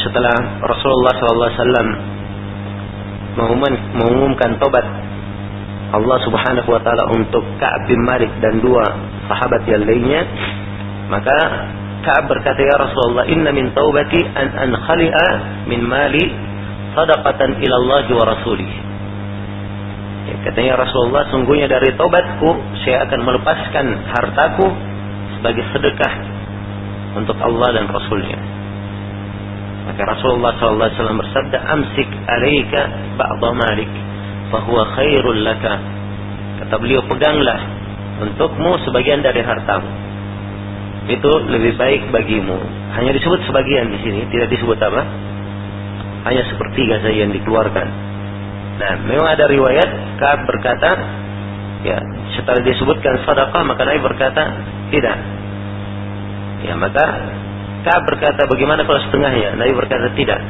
[0.05, 1.89] setelah Rasulullah SAW
[3.97, 4.85] mengumumkan tobat
[5.91, 8.85] Allah Subhanahu wa taala untuk Ka'ab bin Malik dan dua
[9.27, 10.21] sahabat yang lainnya
[11.09, 11.35] maka
[12.05, 15.27] Ka'ab berkata ya Rasulullah inna min taubati an ankhali'a
[15.65, 16.29] min mali
[16.93, 18.71] sadaqatan ila Allah wa rasulih.
[20.25, 22.49] Ya, katanya Rasulullah sungguhnya dari tobatku
[22.85, 24.69] saya akan melepaskan hartaku
[25.37, 26.13] sebagai sedekah
[27.17, 28.54] untuk Allah dan Rasulnya
[29.85, 32.81] maka Rasulullah SAW bersabda, Amsik alaika
[33.21, 33.91] ba'da malik,
[34.49, 35.77] fahuwa khairul laka.
[36.65, 37.59] Kata beliau, peganglah
[38.25, 39.89] untukmu sebagian dari hartamu.
[41.05, 42.57] Itu lebih baik bagimu.
[42.97, 45.05] Hanya disebut sebagian di sini, tidak disebut apa?
[46.25, 47.87] Hanya sepertiga saja yang dikeluarkan.
[48.75, 50.97] Nah, memang ada riwayat Ka'ab berkata,
[51.85, 52.01] ya,
[52.33, 54.43] setelah disebutkan sedekah maka Nabi berkata,
[54.89, 55.17] tidak.
[56.65, 57.05] Ya, maka
[57.85, 59.53] Ka'ab berkata, bagaimana kalau setengahnya?
[59.61, 60.41] Nabi berkata, tidak.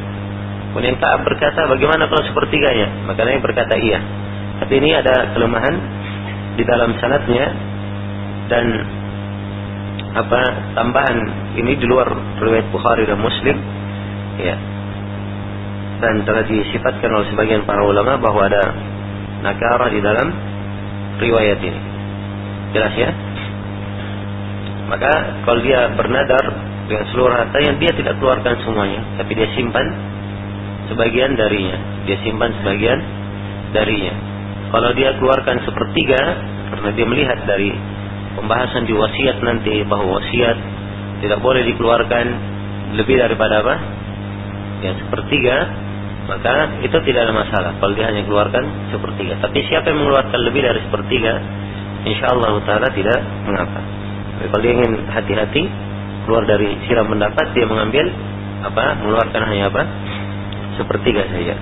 [0.72, 2.88] Kemudian Ka'ab berkata, bagaimana kalau sepertiganya?
[3.04, 4.00] Maka Nabi berkata, iya.
[4.64, 5.76] Tapi ini ada kelemahan
[6.56, 7.46] di dalam sanatnya
[8.48, 8.66] dan
[10.16, 10.42] apa
[10.80, 11.18] tambahan
[11.60, 12.08] ini di luar
[12.40, 13.60] riwayat Bukhari dan Muslim
[14.40, 14.56] ya
[16.00, 18.64] dan telah disifatkan oleh sebagian para ulama bahwa ada
[19.44, 20.32] nakara di dalam
[21.20, 21.82] riwayat ini
[22.72, 23.12] jelas ya
[24.88, 25.12] maka
[25.44, 29.86] kalau dia bernadar dengan seluruh harta yang dia tidak keluarkan semuanya, tapi dia simpan
[30.90, 31.78] sebagian darinya.
[32.06, 33.00] Dia simpan sebagian
[33.74, 34.14] darinya.
[34.70, 36.22] Kalau dia keluarkan sepertiga,
[36.74, 37.74] karena dia melihat dari
[38.38, 40.58] pembahasan di wasiat nanti bahwa wasiat
[41.26, 42.26] tidak boleh dikeluarkan
[43.00, 43.76] lebih daripada apa?
[44.86, 45.56] Yang sepertiga,
[46.30, 49.42] maka itu tidak ada masalah kalau dia hanya keluarkan sepertiga.
[49.42, 51.34] Tapi siapa yang mengeluarkan lebih dari sepertiga,
[52.06, 53.82] insya Allah Taala tidak mengapa.
[54.38, 55.64] Tapi kalau dia ingin hati-hati,
[56.26, 58.10] keluar dari siram pendapat dia mengambil
[58.66, 59.82] apa mengeluarkan hanya apa
[60.76, 61.56] sepertiga saja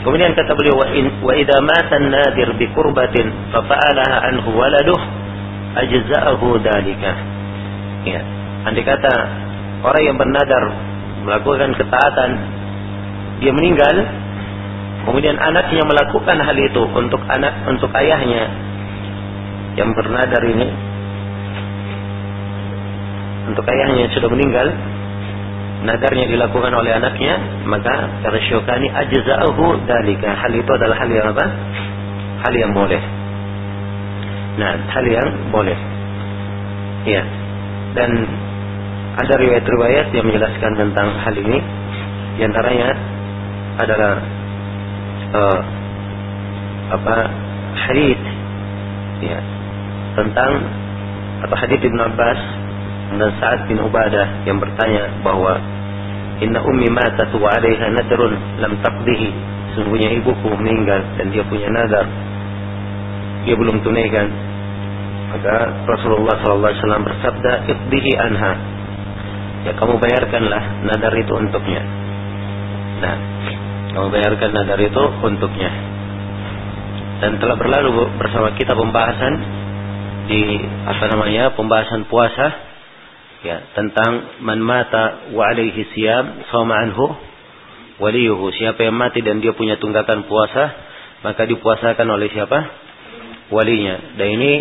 [0.00, 4.96] Kemudian kata beliau wa in wa idza an-nadir bi qurbatin fa fa'alaha anhu waladuh
[5.76, 7.12] ajza'ahu dalika.
[8.08, 8.24] Ya.
[8.64, 9.12] Andai kata
[9.84, 10.64] orang yang bernadar
[11.20, 12.30] melakukan ketaatan
[13.44, 13.96] dia meninggal
[15.04, 18.48] kemudian anaknya melakukan hal itu untuk anak untuk ayahnya
[19.76, 20.68] yang bernadar ini
[23.50, 24.66] untuk ayahnya yang sudah meninggal
[25.80, 31.46] nadarnya dilakukan oleh anaknya maka kata Syukani ajza'ahu dalika hal itu adalah hal yang apa?
[32.40, 33.02] Hal yang boleh.
[34.60, 35.78] Nah hal yang boleh.
[37.08, 37.22] Ya
[37.96, 38.10] dan
[39.20, 41.58] ada riwayat-riwayat yang menjelaskan tentang hal ini.
[42.38, 42.88] Di antaranya
[43.80, 44.12] adalah
[45.34, 45.60] uh,
[46.90, 47.16] apa
[47.88, 48.20] hadis
[49.20, 49.38] ya
[50.16, 50.52] tentang
[51.40, 52.40] atau hadis Ibn Abbas
[53.10, 55.58] dan Sa'ad bin Ubadah yang bertanya bahwa
[56.38, 59.28] inna ummi matat wa 'alaiha nadrun lam taqdihi.
[59.74, 62.06] Sungguhnya ibuku meninggal dan dia punya nadar
[63.44, 64.28] dia belum tunaikan.
[65.30, 65.54] Maka
[65.86, 68.52] Rasulullah SAW bersabda iqdihi anha.
[69.64, 71.82] Ya kamu bayarkanlah nadar itu untuknya.
[73.00, 73.16] Nah
[73.94, 75.70] kamu bayarkan nadar itu untuknya.
[77.20, 79.34] Dan telah berlalu bersama kita pembahasan
[80.24, 80.40] di
[80.88, 82.69] apa namanya pembahasan puasa
[83.40, 87.06] ya tentang man mata wa alaihi siyam sama anhu
[88.00, 88.52] waliyuhu.
[88.56, 92.58] Siapa yang mati dan dia punya tunggakan puasa maka dipuasakan oleh siapa?
[93.52, 94.16] Walinya.
[94.16, 94.52] Dan ini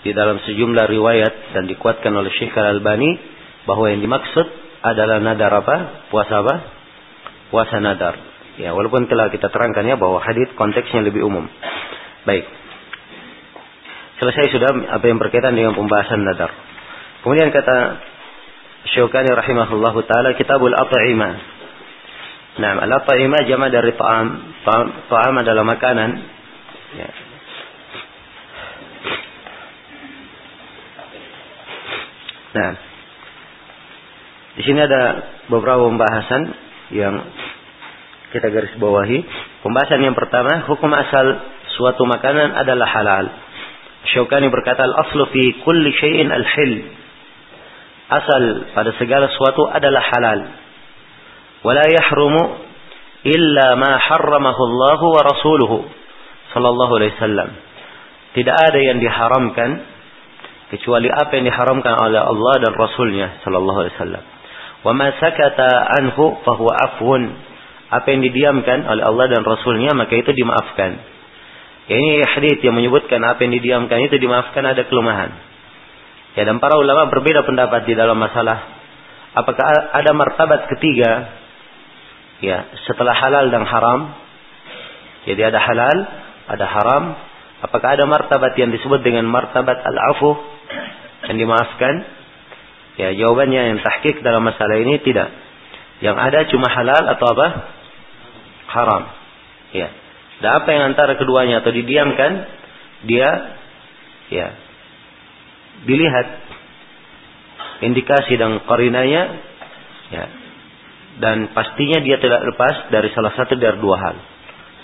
[0.00, 3.20] di dalam sejumlah riwayat dan dikuatkan oleh Syekh Al-Albani
[3.68, 4.46] bahwa yang dimaksud
[4.80, 5.76] adalah nadar apa?
[6.08, 6.54] Puasa apa?
[7.52, 8.16] Puasa nadar.
[8.56, 11.44] Ya walaupun telah kita terangkan ya bahwa hadis konteksnya lebih umum.
[12.24, 12.48] Baik.
[14.20, 16.52] Selesai sudah apa yang berkaitan dengan pembahasan nadar.
[17.24, 17.76] Kemudian kata
[18.88, 21.32] Syukani rahimahullah taala Kitabul At'imah.
[22.60, 24.28] Nah, al-at'imah jama dari ta'am.
[25.08, 26.10] Ta'am adalah makanan.
[26.98, 27.08] Ya.
[32.50, 32.70] Nah,
[34.58, 35.02] di sini ada
[35.46, 36.42] beberapa pembahasan
[36.90, 37.14] yang
[38.34, 39.22] kita garis bawahi.
[39.62, 41.38] Pembahasan yang pertama, hukum asal
[41.78, 43.30] suatu makanan adalah halal.
[44.10, 46.99] Syukani berkata, al-aslu fi kulli syai'in al-hil
[48.10, 48.42] asal
[48.74, 50.40] pada segala sesuatu adalah halal.
[51.62, 52.42] Wala yahrumu
[53.22, 55.76] illa ma harramahu Allah wa rasuluhu
[56.50, 57.50] sallallahu alaihi wasallam.
[58.34, 59.70] Tidak ada yang diharamkan
[60.70, 64.24] kecuali apa yang diharamkan oleh Allah dan Rasulnya sallallahu alaihi wasallam.
[64.86, 65.68] Wa ma sakata
[65.98, 67.22] anhu fahuwa afwun.
[67.90, 70.94] Apa yang didiamkan oleh Allah dan Rasulnya maka itu dimaafkan.
[71.90, 75.49] Ini hadis yang menyebutkan apa yang didiamkan itu dimaafkan ada kelemahan.
[76.38, 78.80] Ya dan para ulama berbeda pendapat di dalam masalah
[79.34, 81.40] apakah ada martabat ketiga
[82.42, 84.00] ya setelah halal dan haram.
[85.28, 85.98] Jadi ada halal,
[86.48, 87.04] ada haram.
[87.60, 90.32] Apakah ada martabat yang disebut dengan martabat al-afu
[91.28, 91.94] yang dimaafkan?
[92.96, 95.28] Ya jawabannya yang tahqiq dalam masalah ini tidak.
[96.00, 97.48] Yang ada cuma halal atau apa?
[98.72, 99.02] Haram.
[99.76, 99.88] Ya.
[100.40, 102.48] Dan apa yang antara keduanya atau didiamkan
[103.04, 103.28] dia
[104.32, 104.56] ya
[105.88, 106.26] dilihat
[107.80, 109.22] indikasi dan korinanya
[110.12, 110.24] ya
[111.20, 114.16] dan pastinya dia tidak lepas dari salah satu dari dua hal.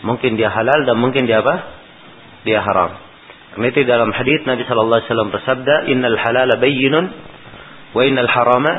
[0.04, 1.54] Mungkin dia halal dan mungkin dia apa?
[2.44, 2.92] Dia haram.
[3.56, 7.04] Karena itu dalam hadis Nabi Shallallahu Alaihi Wasallam bersabda innal halala bayyinun
[7.96, 8.72] wa innal harama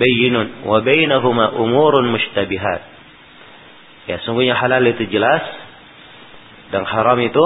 [0.00, 2.80] bayyinun wa bainahuma umurun mushtabihat.
[4.08, 5.44] Ya sungguhnya halal itu jelas
[6.72, 7.44] dan haram itu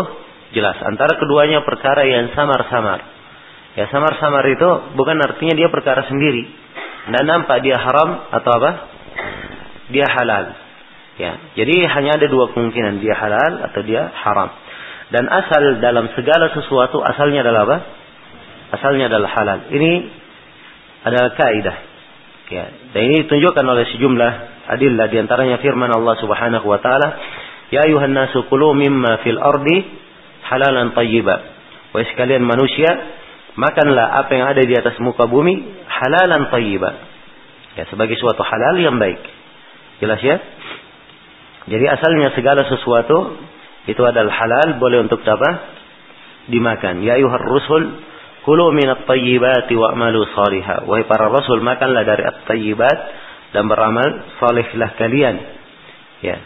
[0.55, 0.79] jelas.
[0.79, 3.14] Antara keduanya perkara yang samar-samar
[3.75, 6.47] Ya samar-samar itu bukan artinya dia perkara sendiri.
[7.11, 8.71] Dan nampak dia haram atau apa?
[9.91, 10.57] Dia halal.
[11.15, 14.51] Ya, jadi hanya ada dua kemungkinan dia halal atau dia haram.
[15.15, 17.79] Dan asal dalam segala sesuatu asalnya adalah apa?
[18.75, 19.59] Asalnya adalah halal.
[19.71, 19.93] Ini
[21.07, 21.77] adalah kaidah.
[22.51, 24.33] Ya, dan ini ditunjukkan oleh sejumlah
[24.75, 27.09] adillah di antaranya firman Allah Subhanahu wa taala,
[27.73, 29.87] "Ya ayuhan nasu kulu mimma fil ardi
[30.51, 31.37] halalan tayyiba."
[31.95, 32.91] Wahai sekalian manusia,
[33.55, 36.91] makanlah apa yang ada di atas muka bumi halalan tayyiba.
[37.75, 39.19] Ya, sebagai suatu halal yang baik.
[39.99, 40.37] Jelas ya?
[41.65, 43.41] Jadi asalnya segala sesuatu
[43.89, 45.75] itu adalah halal boleh untuk apa?
[46.51, 47.03] Dimakan.
[47.03, 48.05] Ya ayuhar rusul
[48.45, 50.85] kulu minat tayyibati wa'malu salihah.
[50.85, 52.99] Wahai para rasul makanlah dari at-tayyibat
[53.57, 55.37] dan beramal salihlah kalian.
[56.21, 56.37] Ya.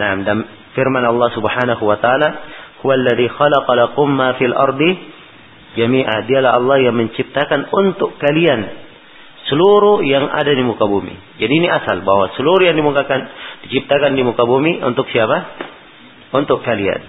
[0.00, 0.38] Nah, dan
[0.74, 2.28] firman Allah Subhanahu wa taala,
[2.82, 4.90] "Huwallazi khalaqa lakum ma fil ardi
[5.78, 8.60] jami'ah dialah Allah yang menciptakan untuk kalian
[9.48, 11.12] seluruh yang ada di muka bumi.
[11.36, 13.20] Jadi ini asal bahwa seluruh yang dimukakan
[13.68, 15.70] diciptakan di muka bumi untuk siapa?
[16.32, 17.00] untuk kalian.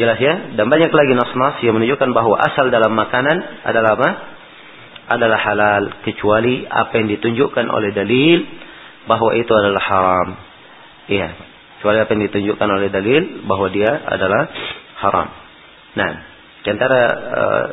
[0.00, 0.56] Jelas ya?
[0.56, 4.10] Dan banyak lagi nas-nas yang menunjukkan bahwa asal dalam makanan adalah apa?
[5.08, 8.44] Adalah halal kecuali apa yang ditunjukkan oleh dalil
[9.08, 10.28] bahwa itu adalah haram.
[11.08, 11.28] Iya,
[11.80, 14.42] kecuali apa yang ditunjukkan oleh dalil bahwa dia adalah
[15.00, 15.28] haram.
[15.96, 16.12] Nah,
[16.68, 17.66] di antara uh,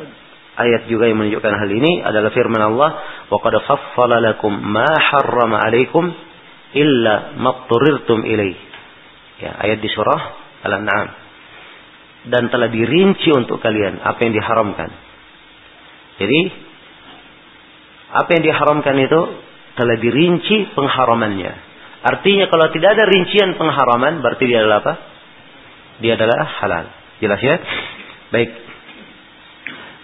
[0.56, 2.90] ayat juga yang menunjukkan hal ini adalah firman Allah,
[3.28, 6.08] "Wa qad fassala lakum ma harrama 'alaikum
[6.72, 7.68] illa ma
[8.24, 8.56] ilaih."
[9.36, 10.20] Ya, ayat di surah
[10.64, 11.08] Al-An'am.
[12.24, 14.90] Dan telah dirinci untuk kalian apa yang diharamkan.
[16.16, 16.40] Jadi,
[18.16, 19.20] apa yang diharamkan itu
[19.76, 21.52] telah dirinci pengharamannya.
[22.00, 24.94] Artinya kalau tidak ada rincian pengharaman, berarti dia adalah apa?
[26.00, 26.86] Dia adalah halal.
[27.20, 27.60] Jelas ya?
[28.32, 28.65] Baik.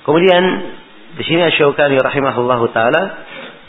[0.02, 0.42] Kemudian
[1.14, 3.02] di sini Asy-Syaukani rahimahullahu taala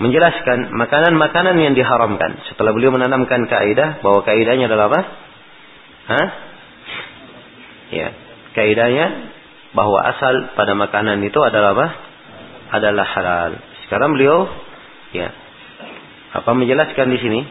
[0.01, 2.41] menjelaskan makanan-makanan yang diharamkan.
[2.49, 5.01] Setelah beliau menanamkan kaidah bahwa kaidahnya adalah apa?
[6.03, 6.27] Hah?
[7.93, 8.07] Ya,
[8.57, 9.05] kaidahnya
[9.77, 11.87] bahwa asal pada makanan itu adalah apa?
[12.73, 13.51] Adalah halal.
[13.85, 14.49] Sekarang beliau
[15.13, 15.29] ya
[16.33, 17.41] apa menjelaskan di sini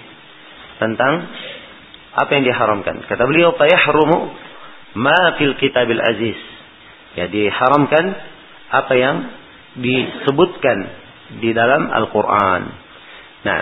[0.83, 1.31] tentang
[2.19, 3.07] apa yang diharamkan.
[3.07, 4.19] Kata beliau, "Fayahrumu
[4.99, 6.39] ma fil kitabil aziz."
[7.15, 8.32] Ya, diharamkan
[8.73, 9.17] apa yang
[9.77, 10.79] disebutkan
[11.41, 12.63] di dalam Al-Qur'an.
[13.45, 13.61] Nah,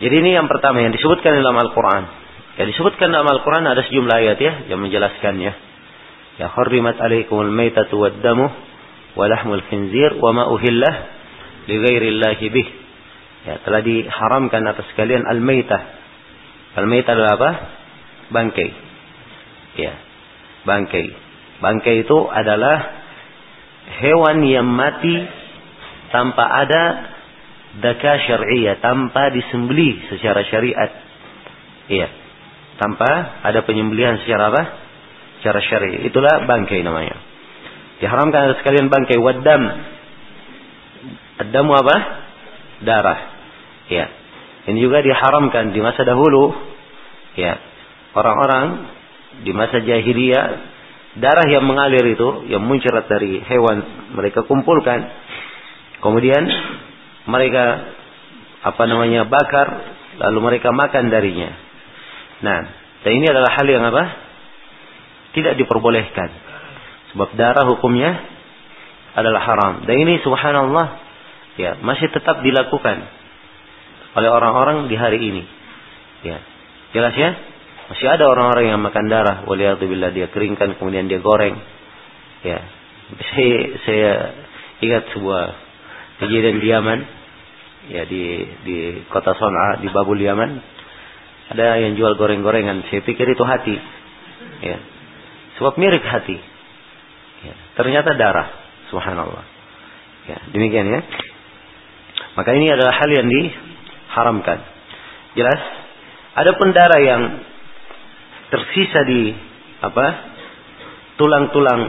[0.00, 2.04] jadi ini yang pertama yang disebutkan dalam Al-Qur'an.
[2.56, 5.52] Ya disebutkan dalam Al-Qur'an ada sejumlah ayat ya yang menjelaskannya.
[6.40, 8.48] Ya hurrimat alaikumul maitatu wad-damu
[9.16, 10.94] wa lahmul khinzir wa ma uhillah
[11.68, 12.68] li ghairillahi bih.
[13.48, 15.80] Ya telah diharamkan atas kalian al-maitah.
[16.80, 17.50] Al-maitah adalah apa?
[18.32, 18.68] Bangkai.
[19.80, 19.96] Ya.
[20.68, 21.06] Bangkai.
[21.60, 22.99] Bangkai itu adalah
[23.98, 25.26] hewan yang mati
[26.14, 26.84] tanpa ada
[27.78, 30.90] daka syariah, tanpa disembelih secara syariat.
[31.90, 32.08] Iya.
[32.80, 34.62] Tanpa ada penyembelihan secara apa?
[35.40, 36.00] Secara syariah.
[36.06, 37.18] Itulah bangkai namanya.
[38.00, 39.62] Diharamkan ada sekalian bangkai wadam.
[41.44, 41.96] Adamu apa?
[42.80, 43.20] Darah.
[43.92, 44.08] Ya.
[44.70, 46.56] Ini juga diharamkan di masa dahulu.
[47.36, 47.60] Ya.
[48.16, 48.88] Orang-orang
[49.44, 50.46] di masa jahiliyah
[51.18, 53.82] darah yang mengalir itu yang muncrat dari hewan
[54.14, 55.10] mereka kumpulkan.
[55.98, 56.46] Kemudian
[57.26, 57.64] mereka
[58.60, 59.66] apa namanya bakar
[60.20, 61.50] lalu mereka makan darinya.
[62.44, 62.60] Nah
[63.02, 64.04] dan ini adalah hal yang apa?
[65.34, 66.28] Tidak diperbolehkan.
[67.14, 68.14] Sebab darah hukumnya
[69.18, 69.74] adalah haram.
[69.88, 70.86] Dan ini subhanallah
[71.58, 73.02] ya masih tetap dilakukan
[74.14, 75.42] oleh orang-orang di hari ini.
[76.22, 76.38] Ya
[76.94, 77.49] jelas ya
[77.90, 79.42] masih ada orang-orang yang makan darah.
[79.50, 81.58] Waliyahzubillah dia keringkan kemudian dia goreng.
[82.46, 82.62] Ya.
[83.34, 84.12] Saya, saya
[84.78, 85.44] ingat sebuah
[86.22, 87.00] kejadian di Yaman.
[87.90, 88.76] Ya di di
[89.10, 90.62] kota Son'a di Babul Yaman.
[91.50, 92.86] Ada yang jual goreng-gorengan.
[92.86, 93.74] Saya pikir itu hati.
[94.62, 94.78] Ya.
[95.58, 96.38] Sebab mirip hati.
[97.42, 97.54] Ya.
[97.74, 98.48] Ternyata darah.
[98.94, 99.44] Subhanallah.
[100.30, 101.00] Ya, demikian ya.
[102.38, 104.58] Maka ini adalah hal yang diharamkan.
[105.34, 105.60] Jelas?
[106.38, 107.22] Ada pun darah yang
[108.50, 109.32] tersisa di
[109.80, 110.06] apa
[111.16, 111.80] tulang-tulang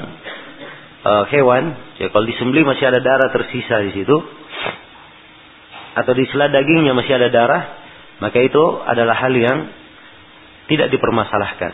[1.04, 4.18] uh, hewan, ya kalau disembelih masih ada darah tersisa di situ,
[5.98, 7.64] atau di sela dagingnya masih ada darah,
[8.24, 9.68] maka itu adalah hal yang
[10.70, 11.74] tidak dipermasalahkan.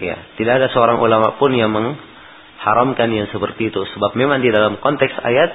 [0.00, 4.80] Ya, tidak ada seorang ulama pun yang mengharamkan yang seperti itu, sebab memang di dalam
[4.80, 5.50] konteks ayat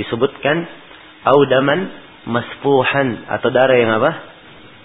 [0.00, 0.64] disebutkan
[1.28, 1.92] audaman
[2.24, 4.31] masfuhan atau darah yang apa?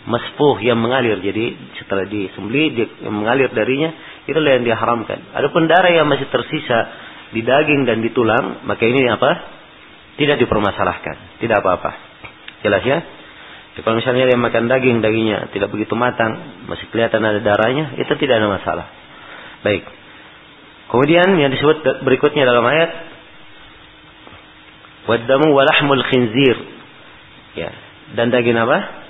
[0.07, 1.19] Maspuh yang mengalir.
[1.19, 3.91] Jadi setelah disembeli dia mengalir darinya
[4.23, 5.35] itulah yang diharamkan.
[5.35, 6.79] Adapun darah yang masih tersisa
[7.35, 9.59] di daging dan di tulang, maka ini apa?
[10.15, 11.91] Tidak dipermasalahkan, tidak apa-apa.
[12.63, 12.97] Jelas ya?
[13.77, 18.41] Kalau misalnya dia makan daging, dagingnya tidak begitu matang, masih kelihatan ada darahnya, itu tidak
[18.41, 18.87] ada masalah.
[19.61, 19.85] Baik.
[20.89, 22.89] Kemudian yang disebut berikutnya dalam ayat
[25.05, 26.57] wadamu walahmul khinzir.
[27.53, 27.69] Ya.
[28.17, 29.06] Dan daging apa?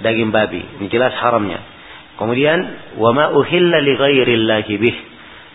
[0.00, 0.62] Daging babi.
[0.80, 1.60] Ini jelas haramnya.
[2.16, 2.58] Kemudian
[2.96, 3.94] wama uhilla li
[4.78, 4.96] bih.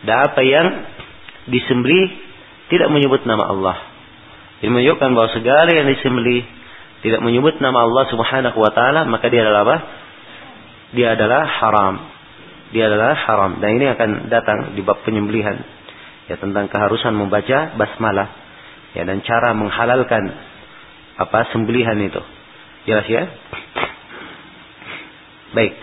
[0.05, 0.67] Dan apa yang
[1.49, 2.11] disembelih
[2.67, 3.77] tidak menyebut nama Allah.
[4.61, 6.43] Ini menunjukkan bahwa segala yang disembelih
[7.05, 9.77] tidak menyebut nama Allah Subhanahu wa taala, maka dia adalah apa?
[10.97, 11.95] Dia adalah haram.
[12.73, 13.61] Dia adalah haram.
[13.61, 15.61] Dan ini akan datang di bab penyembelihan.
[16.27, 18.27] Ya tentang keharusan membaca basmalah.
[18.97, 20.35] Ya dan cara menghalalkan
[21.15, 22.19] apa sembelihan itu.
[22.87, 23.23] Jelas ya?
[25.57, 25.75] Baik.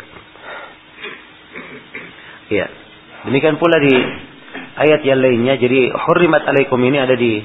[2.55, 2.67] Ya.
[3.27, 3.91] Demikian pula di
[4.79, 5.59] ayat yang lainnya.
[5.59, 7.43] Jadi hurrimat alaikum ini ada di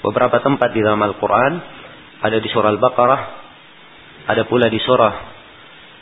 [0.00, 1.52] beberapa tempat di dalam Al-Quran.
[2.24, 3.20] Ada di surah Al-Baqarah.
[4.32, 5.14] Ada pula di surah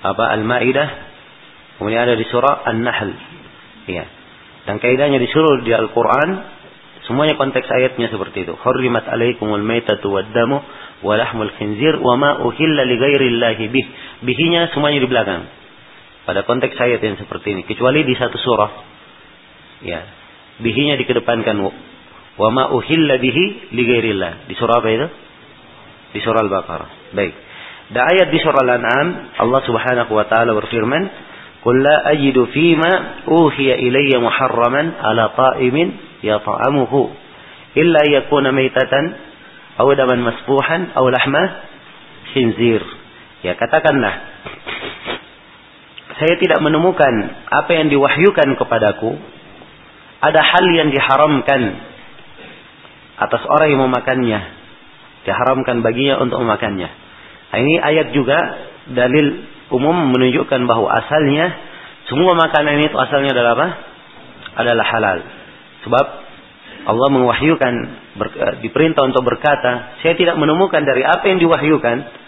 [0.07, 0.89] apa Al-Ma'idah.
[1.83, 3.11] Kemudian ada di surah An-Nahl.
[3.91, 4.07] Ya.
[4.71, 6.55] Dan kaidahnya disuruh di Al-Qur'an
[7.05, 8.55] semuanya konteks ayatnya seperti itu.
[8.57, 10.63] Hurrimat alaikumul maitatu wad-damu
[11.03, 12.97] wa lahmul khinzir wa ma uhilla li
[13.69, 13.87] bih.
[14.23, 15.64] Bihinya semuanya di belakang.
[16.25, 18.71] Pada konteks ayat yang seperti ini, kecuali di satu surah.
[19.85, 20.01] Ya.
[20.65, 21.57] Bihinya dikedepankan
[22.35, 24.49] wa ma uhilla bihi li ghairillah.
[24.49, 25.09] Di surah apa itu?
[26.17, 26.91] Di surah Al-Baqarah.
[27.13, 27.35] Baik.
[27.93, 31.03] Dan ayat di surah Al-An'am Allah Subhanahu wa taala berfirman,
[31.61, 37.13] "Qul la ajidu fima uhiya ilayya muharraman ala ta'imin yata'amuhu
[37.77, 39.05] illa yakuna maitatan
[39.77, 41.43] aw daman masfuhan aw lahma
[42.33, 42.81] khinzir."
[43.45, 44.15] Ya, katakanlah
[46.23, 47.15] saya tidak menemukan
[47.51, 49.19] apa yang diwahyukan kepadaku
[50.25, 51.63] ada hal yang diharamkan
[53.19, 54.41] atas orang yang memakannya
[55.27, 57.05] diharamkan baginya untuk memakannya
[57.55, 58.35] Nah, ini ayat juga
[58.91, 61.55] dalil umum menunjukkan bahwa asalnya
[62.11, 63.69] semua makanan itu asalnya adalah apa?
[64.59, 65.19] Adalah halal.
[65.87, 66.07] Sebab
[66.91, 67.75] Allah mewahyukan
[68.19, 72.24] eh, diperintah untuk berkata, saya tidak menemukan dari apa yang diwahyukan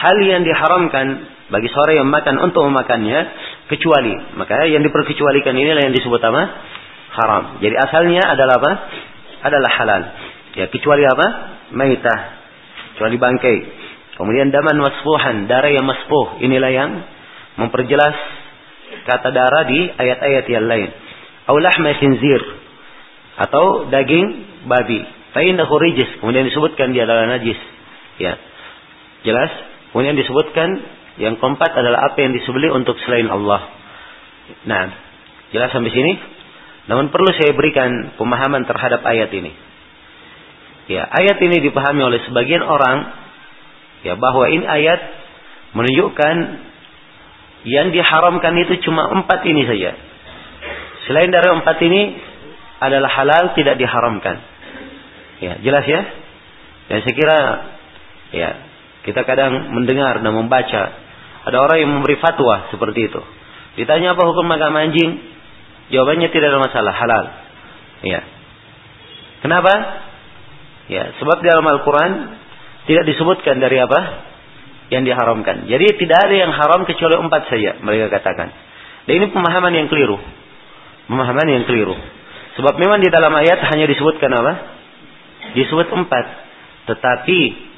[0.00, 1.06] hal yang diharamkan
[1.52, 3.20] bagi seorang yang makan untuk memakannya
[3.68, 6.42] kecuali maka yang diperkecualikan inilah yang disebut apa?
[7.10, 7.58] haram.
[7.58, 8.72] Jadi asalnya adalah apa?
[9.42, 10.02] Adalah halal.
[10.54, 11.26] Ya, kecuali apa?
[11.74, 12.20] Maitah.
[12.94, 13.58] Kecuali bangkai.
[14.18, 16.38] Kemudian daman masfuhan, darah yang masfuh.
[16.44, 16.90] Inilah yang
[17.56, 18.16] memperjelas
[19.08, 20.88] kata darah di ayat-ayat yang lain.
[21.48, 22.42] Aulah khinzir
[23.40, 24.26] atau daging
[24.68, 25.00] babi.
[25.30, 26.10] Rijis.
[26.20, 27.56] Kemudian disebutkan dia adalah najis.
[28.18, 28.36] Ya.
[29.24, 29.69] Jelas?
[29.90, 30.68] Kemudian disebutkan
[31.18, 33.66] yang keempat adalah apa yang disebeli untuk selain Allah.
[34.66, 34.84] Nah,
[35.50, 36.12] jelas sampai sini?
[36.86, 39.52] Namun perlu saya berikan pemahaman terhadap ayat ini.
[40.90, 43.20] Ya, ayat ini dipahami oleh sebagian orang
[44.00, 45.00] Ya bahwa ini ayat
[45.76, 46.36] menunjukkan
[47.68, 49.92] yang diharamkan itu cuma empat ini saja.
[51.04, 52.16] Selain dari empat ini
[52.80, 54.40] adalah halal tidak diharamkan.
[55.44, 56.00] Ya jelas ya.
[56.88, 57.38] Dan saya kira
[58.32, 58.50] ya
[59.06, 60.82] kita kadang mendengar dan membaca
[61.40, 63.20] ada orang yang memberi fatwa seperti itu.
[63.80, 65.10] Ditanya apa hukum makan anjing?
[65.90, 67.24] Jawabannya tidak ada masalah, halal.
[68.04, 68.20] Ya.
[69.40, 69.72] Kenapa?
[70.90, 72.12] Ya, sebab di dalam Al-Qur'an
[72.84, 74.00] tidak disebutkan dari apa?
[74.90, 75.70] Yang diharamkan.
[75.70, 78.50] Jadi tidak ada yang haram kecuali empat saja mereka katakan.
[79.06, 80.18] Dan ini pemahaman yang keliru.
[81.08, 81.94] Pemahaman yang keliru.
[82.58, 84.52] Sebab memang di dalam ayat hanya disebutkan apa?
[85.56, 86.26] Disebut empat.
[86.90, 87.69] Tetapi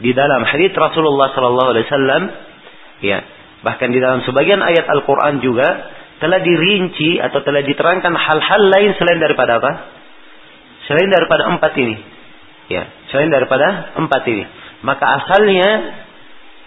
[0.00, 2.22] di dalam hadis Rasulullah Sallallahu Alaihi Wasallam,
[3.04, 3.18] ya
[3.60, 5.68] bahkan di dalam sebagian ayat Al-Quran juga
[6.20, 9.72] telah dirinci atau telah diterangkan hal-hal lain selain daripada apa?
[10.88, 11.96] Selain daripada empat ini.
[12.72, 14.44] Ya, selain daripada empat ini.
[14.84, 15.68] Maka asalnya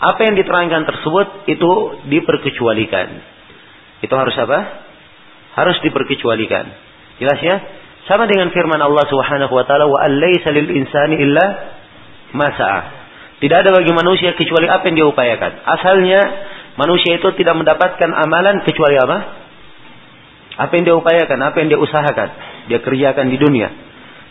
[0.03, 1.71] apa yang diterangkan tersebut itu
[2.11, 3.07] diperkecualikan.
[4.05, 4.59] Itu harus apa?
[5.57, 6.65] Harus diperkecualikan.
[7.17, 7.55] Jelas ya?
[8.09, 11.45] Sama dengan firman Allah Subhanahu wa taala wa lil insani illa
[12.36, 12.49] ma
[13.43, 15.51] Tidak ada bagi manusia kecuali apa yang dia upayakan.
[15.67, 16.21] Asalnya
[16.79, 19.17] manusia itu tidak mendapatkan amalan kecuali apa?
[20.63, 22.29] Apa yang dia upayakan, apa yang dia usahakan,
[22.71, 23.67] dia kerjakan di dunia.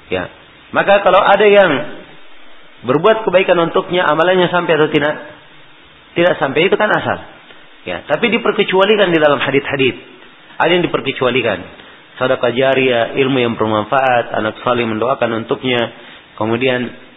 [0.09, 0.33] Ya.
[0.73, 1.71] Maka kalau ada yang
[2.89, 5.15] berbuat kebaikan untuknya amalannya sampai atau tidak?
[6.17, 7.19] Tidak sampai itu kan asal.
[7.85, 9.93] Ya, tapi diperkecualikan di dalam hadis-hadis.
[10.57, 11.59] Ada yang diperkecualikan.
[12.17, 15.81] Sedekah jariah, ilmu yang bermanfaat, anak saleh mendoakan untuknya,
[16.41, 17.12] kemudian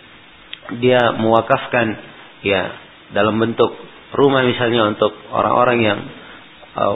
[0.81, 1.97] dia mewakafkan
[2.41, 2.73] ya
[3.13, 3.73] dalam bentuk
[4.15, 5.99] rumah misalnya untuk orang-orang yang
[6.73, 6.95] uh,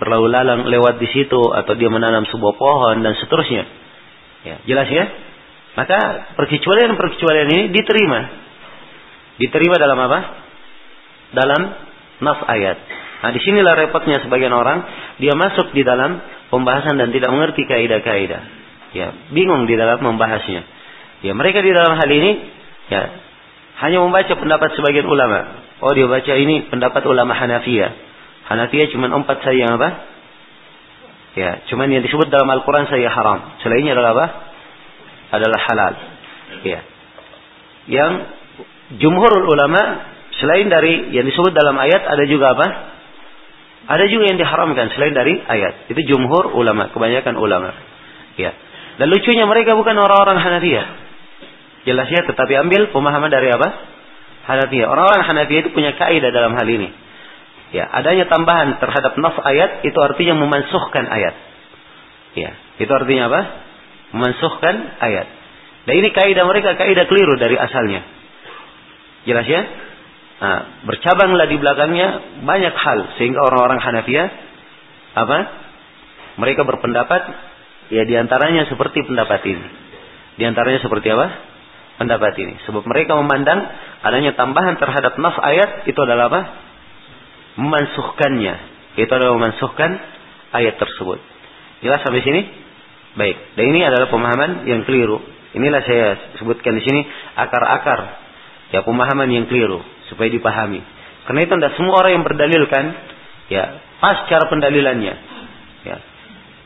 [0.00, 3.64] berlalu lalang lewat di situ atau dia menanam sebuah pohon dan seterusnya.
[4.44, 5.04] Ya, jelas ya?
[5.74, 5.98] Maka
[6.38, 8.20] perkecualian-perkecualian ini diterima.
[9.36, 10.18] Diterima dalam apa?
[11.34, 11.60] Dalam
[12.22, 12.78] nas ayat.
[13.24, 14.84] Nah, di sinilah repotnya sebagian orang,
[15.18, 16.20] dia masuk di dalam
[16.52, 18.42] pembahasan dan tidak mengerti kaidah-kaidah.
[18.94, 20.62] Ya, bingung di dalam membahasnya.
[21.24, 22.30] Ya, mereka di dalam hal ini
[22.92, 23.02] ya
[23.84, 25.66] hanya membaca pendapat sebagian ulama.
[25.82, 27.90] Oh, dia baca ini pendapat ulama Hanafiyah.
[28.48, 29.88] Hanafiyah cuma empat saja yang apa?
[31.34, 33.58] Ya, cuman yang disebut dalam Al-Quran saya haram.
[33.66, 34.26] Selainnya adalah apa?
[35.34, 35.94] adalah halal.
[36.62, 36.80] Ya.
[37.90, 38.12] Yang
[39.02, 40.06] jumhurul ulama
[40.38, 42.66] selain dari yang disebut dalam ayat ada juga apa?
[43.84, 45.90] Ada juga yang diharamkan selain dari ayat.
[45.92, 47.74] Itu jumhur ulama, kebanyakan ulama.
[48.40, 48.54] Ya.
[48.96, 51.03] Dan lucunya mereka bukan orang-orang Hanafiyah.
[51.84, 53.68] Jelas ya, tetapi ambil pemahaman dari apa?
[54.44, 54.88] Hanafiyah.
[54.88, 56.88] Orang-orang Hanafiyah itu punya kaidah dalam hal ini.
[57.72, 61.34] Ya, adanya tambahan terhadap nas ayat itu artinya memansuhkan ayat.
[62.34, 63.40] Ya, itu artinya apa?
[64.14, 65.26] memansuhkan ayat.
[65.84, 68.06] Dan ini kaidah mereka kaidah keliru dari asalnya.
[69.26, 69.62] Jelas ya?
[70.38, 72.08] Nah, bercabanglah di belakangnya
[72.46, 74.28] banyak hal sehingga orang-orang Hanafiyah
[75.18, 75.38] apa?
[76.38, 77.22] Mereka berpendapat
[77.90, 79.66] ya di antaranya seperti pendapat ini.
[80.38, 81.26] Di antaranya seperti apa?
[81.94, 82.58] Pendapat ini.
[82.66, 83.62] Sebab mereka memandang
[84.02, 86.40] adanya tambahan terhadap nas ayat itu adalah apa?
[87.54, 88.54] Memansuhkannya.
[88.98, 89.90] Itu adalah memansuhkan
[90.54, 91.22] ayat tersebut.
[91.82, 92.42] Jelas sampai sini?
[93.14, 93.36] Baik.
[93.54, 95.22] Dan ini adalah pemahaman yang keliru.
[95.54, 96.06] Inilah saya
[96.42, 97.06] sebutkan di sini
[97.38, 98.24] akar-akar
[98.74, 99.78] ya pemahaman yang keliru
[100.10, 100.82] supaya dipahami.
[101.30, 102.84] Karena itu tidak semua orang yang berdalilkan
[103.54, 103.64] ya
[104.02, 105.14] pas cara pendalilannya.
[105.86, 105.96] Ya.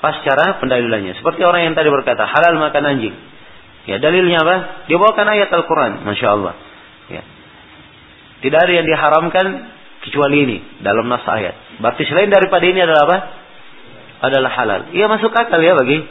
[0.00, 1.20] Pas cara pendalilannya.
[1.20, 3.14] Seperti orang yang tadi berkata halal makan anjing.
[3.88, 4.56] Ya dalilnya apa?
[4.84, 6.04] Dia bawakan ayat Al-Quran.
[6.04, 6.54] Masya Allah.
[7.08, 7.22] Ya.
[8.44, 9.46] Tidak ada yang diharamkan
[10.04, 11.80] kecuali ini dalam nas ayat.
[11.80, 13.18] Berarti selain daripada ini adalah apa?
[14.28, 14.80] Adalah halal.
[14.92, 16.04] Ia masuk akal ya bagi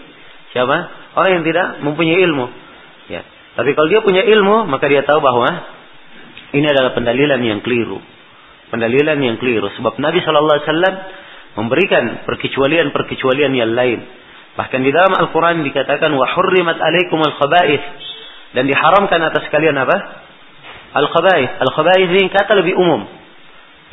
[0.57, 0.77] siapa?
[1.13, 2.45] Orang yang tidak mempunyai ilmu.
[3.13, 3.21] Ya.
[3.53, 5.49] Tapi kalau dia punya ilmu, maka dia tahu bahwa
[6.57, 8.01] ini adalah pendalilan yang keliru.
[8.73, 9.69] Pendalilan yang keliru.
[9.77, 10.93] Sebab Nabi Wasallam
[11.57, 13.99] memberikan perkecualian-perkecualian yang lain.
[14.57, 17.21] Bahkan di dalam Al-Quran dikatakan wa alaikum
[18.57, 19.97] dan diharamkan atas kalian apa?
[20.97, 21.51] Al khaba'ith.
[21.61, 23.05] Al khaba'ith ini kata lebih umum.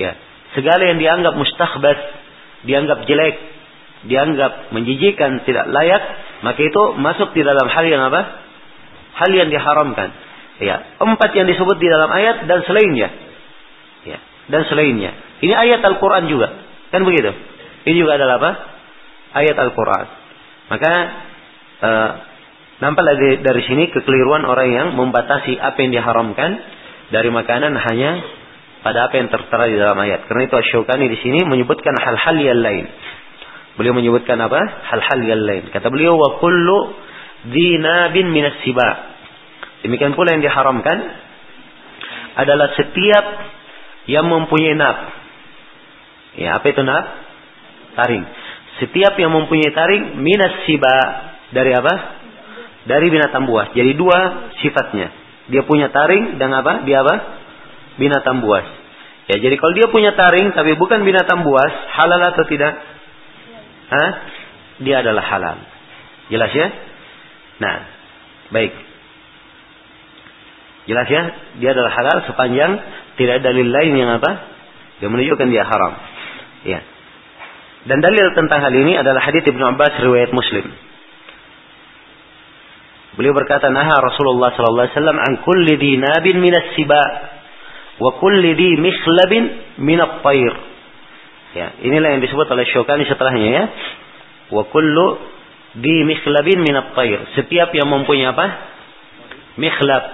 [0.01, 0.17] Ya,
[0.57, 2.01] segala yang dianggap mustahbas,
[2.65, 3.37] dianggap jelek,
[4.09, 6.03] dianggap menjijikan, tidak layak,
[6.41, 8.45] maka itu masuk di dalam hal yang apa?
[9.15, 10.11] hal yang diharamkan.
[10.63, 13.09] Ya, empat yang disebut di dalam ayat dan selainnya.
[14.07, 14.19] Ya,
[14.51, 15.15] dan selainnya.
[15.43, 16.51] Ini ayat Al-Qur'an juga.
[16.95, 17.35] Kan begitu?
[17.91, 18.53] Ini juga adalah apa?
[19.35, 20.24] Ayat Al-Qur'an.
[20.69, 20.93] Maka
[21.85, 22.11] uh,
[22.81, 26.51] nampak dari, dari sini kekeliruan orang yang membatasi apa yang diharamkan
[27.13, 28.11] dari makanan hanya
[28.85, 30.29] pada apa yang tertera di dalam ayat.
[30.29, 32.85] Karena itu Asyukani di sini menyebutkan hal-hal yang lain.
[33.81, 34.61] Beliau menyebutkan apa?
[34.93, 35.73] Hal-hal yang lain.
[35.73, 36.95] Kata beliau wa kullu
[37.49, 39.17] dinabin minas siba.
[39.85, 40.97] Demikian pula yang diharamkan
[42.35, 43.25] adalah setiap
[44.09, 44.97] yang mempunyai nab.
[46.37, 47.05] Ya, apa itu nab?
[47.95, 48.25] Taring.
[48.83, 50.97] Setiap yang mempunyai taring minas siba
[51.55, 51.95] dari apa?
[52.85, 53.71] Dari binatang buas.
[53.73, 55.09] Jadi dua sifatnya.
[55.49, 56.83] Dia punya taring dan apa?
[56.83, 57.15] Dia apa?
[58.01, 58.67] Binatang buas.
[59.31, 62.77] Ya, jadi kalau dia punya taring tapi bukan binatang buas, halal atau tidak?
[63.89, 64.11] Hah?
[64.85, 65.57] Dia adalah halal.
[66.29, 66.69] Jelas ya?
[67.63, 67.77] Nah,
[68.53, 68.73] baik.
[70.85, 71.23] Jelas ya,
[71.63, 72.77] dia adalah halal sepanjang
[73.17, 74.31] tidak ada dalil lain yang apa?
[75.01, 75.93] Yang menunjukkan dia haram.
[76.69, 76.81] Ya.
[77.85, 80.73] Dan dalil tentang hal ini adalah hadits Ibnu Abbas riwayat Muslim.
[83.15, 87.03] Beliau berkata, "Naha Rasulullah sallallahu alaihi wasallam an kulli dinabin min as-siba
[88.01, 89.45] wa kulli di mikhlabin
[89.79, 90.55] min at-tayr."
[91.55, 93.65] Ya, inilah yang disebut oleh Syukani setelahnya ya.
[94.51, 95.23] Wa kullu
[95.79, 97.19] di mikhlabin minat tair.
[97.35, 98.47] Setiap yang mempunyai apa?
[99.59, 100.05] Mikhlab.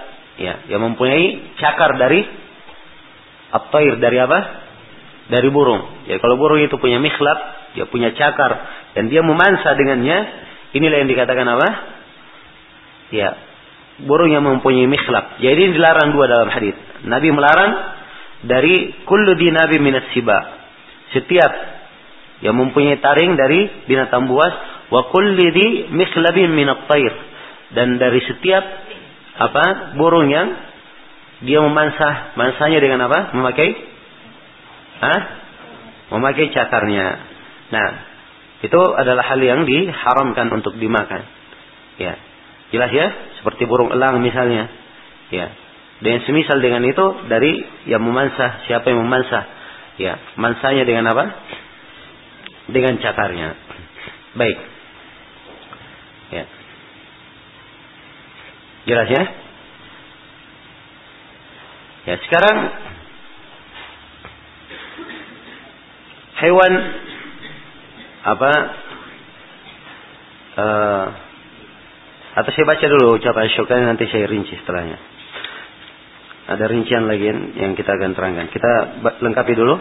[0.41, 2.25] Ya, yang mempunyai cakar dari
[3.53, 4.39] at-tair dari apa?
[5.31, 6.05] Dari burung.
[6.11, 7.39] Ya, kalau burung itu punya mikhlab,
[7.79, 8.51] dia punya cakar
[8.99, 10.17] dan dia memansa dengannya,
[10.75, 11.69] inilah yang dikatakan apa?
[13.15, 13.29] Ya,
[14.03, 15.39] burung yang mempunyai mikhlab.
[15.39, 16.75] Jadi ini dilarang dua dalam hadis.
[17.07, 17.71] Nabi melarang
[18.43, 20.35] dari kullu dinabi minas siba.
[21.15, 21.51] Setiap
[22.41, 24.53] yang mempunyai taring dari binatang buas
[24.89, 27.13] wa kulli di mikhlabin min at-tayr
[27.71, 28.63] dan dari setiap
[29.37, 30.47] apa burung yang
[31.41, 33.90] dia memansah mansanya dengan apa memakai
[35.01, 35.21] Hah?
[36.11, 37.07] memakai cakarnya
[37.71, 37.87] nah
[38.61, 41.25] itu adalah hal yang diharamkan untuk dimakan.
[41.97, 42.13] Ya.
[42.69, 43.07] Jelas ya?
[43.41, 44.69] Seperti burung elang misalnya.
[45.33, 45.49] Ya.
[46.05, 47.57] Dan semisal dengan itu dari
[47.89, 48.69] yang memansah.
[48.69, 49.43] Siapa yang memansah?
[49.97, 50.21] Ya.
[50.37, 51.25] Mansanya dengan apa?
[52.69, 53.57] Dengan cakarnya
[54.37, 54.57] baik.
[56.31, 56.45] Ya.
[58.87, 59.23] Jelas ya?
[62.01, 62.57] Ya, sekarang
[66.41, 66.73] hewan
[68.21, 68.51] apa
[70.57, 71.05] uh,
[72.31, 74.97] atau saya baca dulu ucapan syukur nanti saya rinci setelahnya.
[76.51, 77.27] Ada rincian lagi
[77.59, 78.47] yang kita akan terangkan.
[78.51, 78.71] Kita
[79.19, 79.75] lengkapi dulu.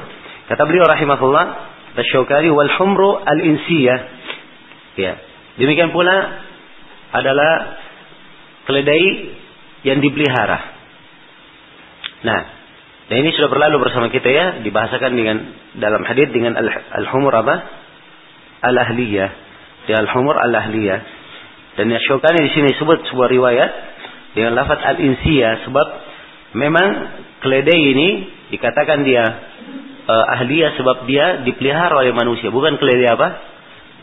[0.50, 1.46] Kata beliau rahimahullah,
[1.94, 4.00] tasyukari wal humru al insiyah.
[4.98, 5.14] Ya.
[5.58, 6.14] Demikian pula
[7.14, 7.78] adalah
[8.66, 9.34] keledai
[9.86, 10.58] yang dipelihara.
[12.26, 12.59] Nah,
[13.10, 15.36] dan ini sudah berlalu bersama kita ya, dibahasakan dengan
[15.82, 16.54] dalam hadis dengan
[16.94, 17.58] al-humur apa?
[18.62, 19.30] Al-ahliyah.
[19.90, 21.00] Di al-humur al-ahliyah.
[21.74, 23.70] Dan Syukani di sini sebut sebuah riwayat
[24.38, 25.86] dengan lafaz al-insiyah sebab
[26.54, 26.88] memang
[27.42, 28.08] keledai ini
[28.54, 29.26] dikatakan dia
[30.06, 33.28] uh, ahliyah sebab dia dipelihara oleh manusia, bukan keledai apa?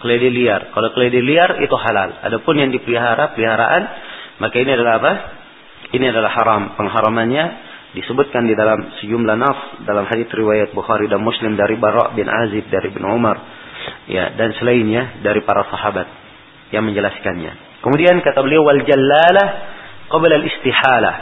[0.04, 0.62] keledai liar.
[0.76, 2.28] Kalau keledai liar itu halal.
[2.28, 3.84] Adapun yang dipelihara, peliharaan,
[4.44, 5.14] maka ini adalah apa?
[5.96, 6.76] Ini adalah haram.
[6.76, 12.28] Pengharamannya disebutkan di dalam sejumlah naf dalam hadis riwayat Bukhari dan Muslim dari Bara bin
[12.28, 13.40] Azib dari bin Umar
[14.12, 16.08] ya dan selainnya dari para sahabat
[16.76, 17.80] yang menjelaskannya.
[17.80, 19.48] Kemudian kata beliau wal jallalah
[20.12, 21.16] qabla al istihalah.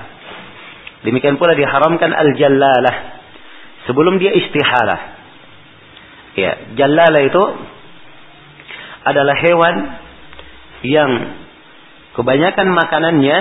[1.06, 2.96] Demikian pula diharamkan al jallalah
[3.86, 5.00] sebelum dia istihalah.
[6.36, 7.44] Ya, jallalah itu
[9.06, 9.76] adalah hewan
[10.84, 11.12] yang
[12.18, 13.38] kebanyakan makanannya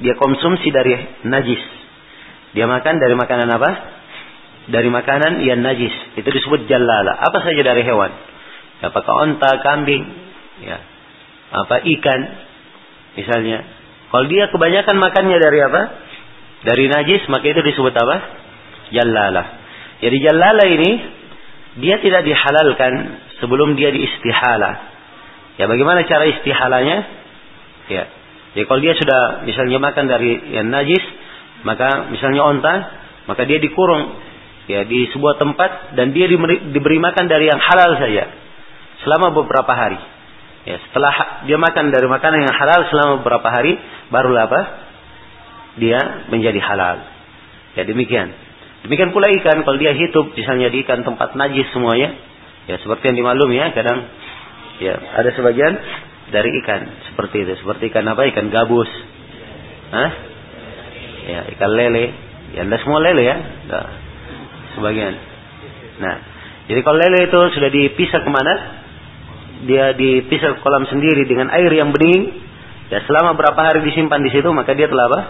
[0.00, 0.96] dia konsumsi dari
[1.28, 1.62] najis.
[2.54, 3.70] Dia makan dari makanan apa?
[4.70, 5.92] Dari makanan yang najis.
[6.16, 7.18] Itu disebut jalala.
[7.18, 8.14] Apa saja dari hewan.
[8.80, 10.02] Apakah onta, kambing,
[10.62, 10.78] ya.
[11.50, 12.20] Apa ikan
[13.18, 13.66] misalnya.
[14.10, 15.82] Kalau dia kebanyakan makannya dari apa?
[16.64, 18.16] Dari najis, maka itu disebut apa?
[18.94, 19.44] Jalala.
[20.00, 20.90] Jadi jalala ini
[21.82, 22.92] dia tidak dihalalkan
[23.42, 24.94] sebelum dia diistihala.
[25.58, 26.98] Ya bagaimana cara istihalanya?
[27.90, 28.04] Ya.
[28.54, 31.02] Jadi kalau dia sudah misalnya makan dari yang najis,
[31.64, 32.74] maka misalnya onta,
[33.26, 34.20] maka dia dikurung
[34.68, 38.30] ya di sebuah tempat dan dia diberi, makan dari yang halal saja
[39.04, 40.00] selama beberapa hari.
[40.64, 43.76] Ya, setelah dia makan dari makanan yang halal selama beberapa hari,
[44.08, 44.60] barulah apa?
[45.76, 46.00] Dia
[46.32, 47.04] menjadi halal.
[47.76, 48.32] Ya demikian.
[48.86, 52.16] Demikian pula ikan, kalau dia hidup, misalnya di ikan tempat najis semuanya,
[52.68, 54.08] ya seperti yang dimaklum ya, kadang
[54.82, 55.74] Ya, ada sebagian
[56.34, 57.52] dari ikan seperti itu.
[57.62, 58.26] Seperti ikan apa?
[58.26, 58.90] Ikan gabus.
[59.94, 60.10] Hah?
[61.24, 62.12] Ya, ikan lele.
[62.52, 63.36] Ya, ada semua lele ya.
[63.68, 63.86] Nah,
[64.76, 65.14] sebagian.
[65.98, 66.14] Nah,
[66.68, 68.54] jadi kalau lele itu sudah dipisah ke mana?
[69.64, 72.44] Dia dipisah ke kolam sendiri dengan air yang bening.
[72.92, 75.20] Ya, selama berapa hari disimpan di situ, maka dia telah apa?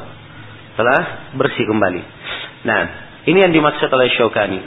[0.74, 1.02] Telah
[1.38, 2.02] bersih kembali.
[2.66, 2.80] Nah,
[3.30, 4.60] ini yang dimaksud oleh Syaukani.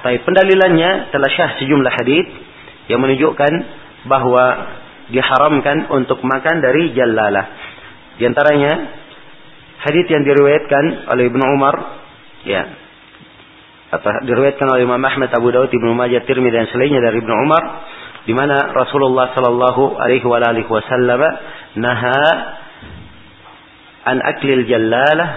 [0.00, 2.26] Tapi pendalilannya telah syah sejumlah hadis
[2.88, 3.52] yang menunjukkan
[4.08, 4.44] bahwa
[5.12, 7.46] diharamkan untuk makan dari jallalah.
[8.16, 8.99] Di antaranya
[9.80, 11.74] hadis yang diriwayatkan oleh Ibnu Umar
[12.44, 12.62] ya
[13.90, 17.62] apa diriwayatkan oleh Imam Ahmad Abu Dawud Ibnu Majah Tirmidzi dan selainnya dari Ibnu Umar
[18.28, 21.20] di mana Rasulullah sallallahu alaihi wa alihi wasallam
[21.80, 22.20] naha
[24.04, 25.28] an aklil jallalah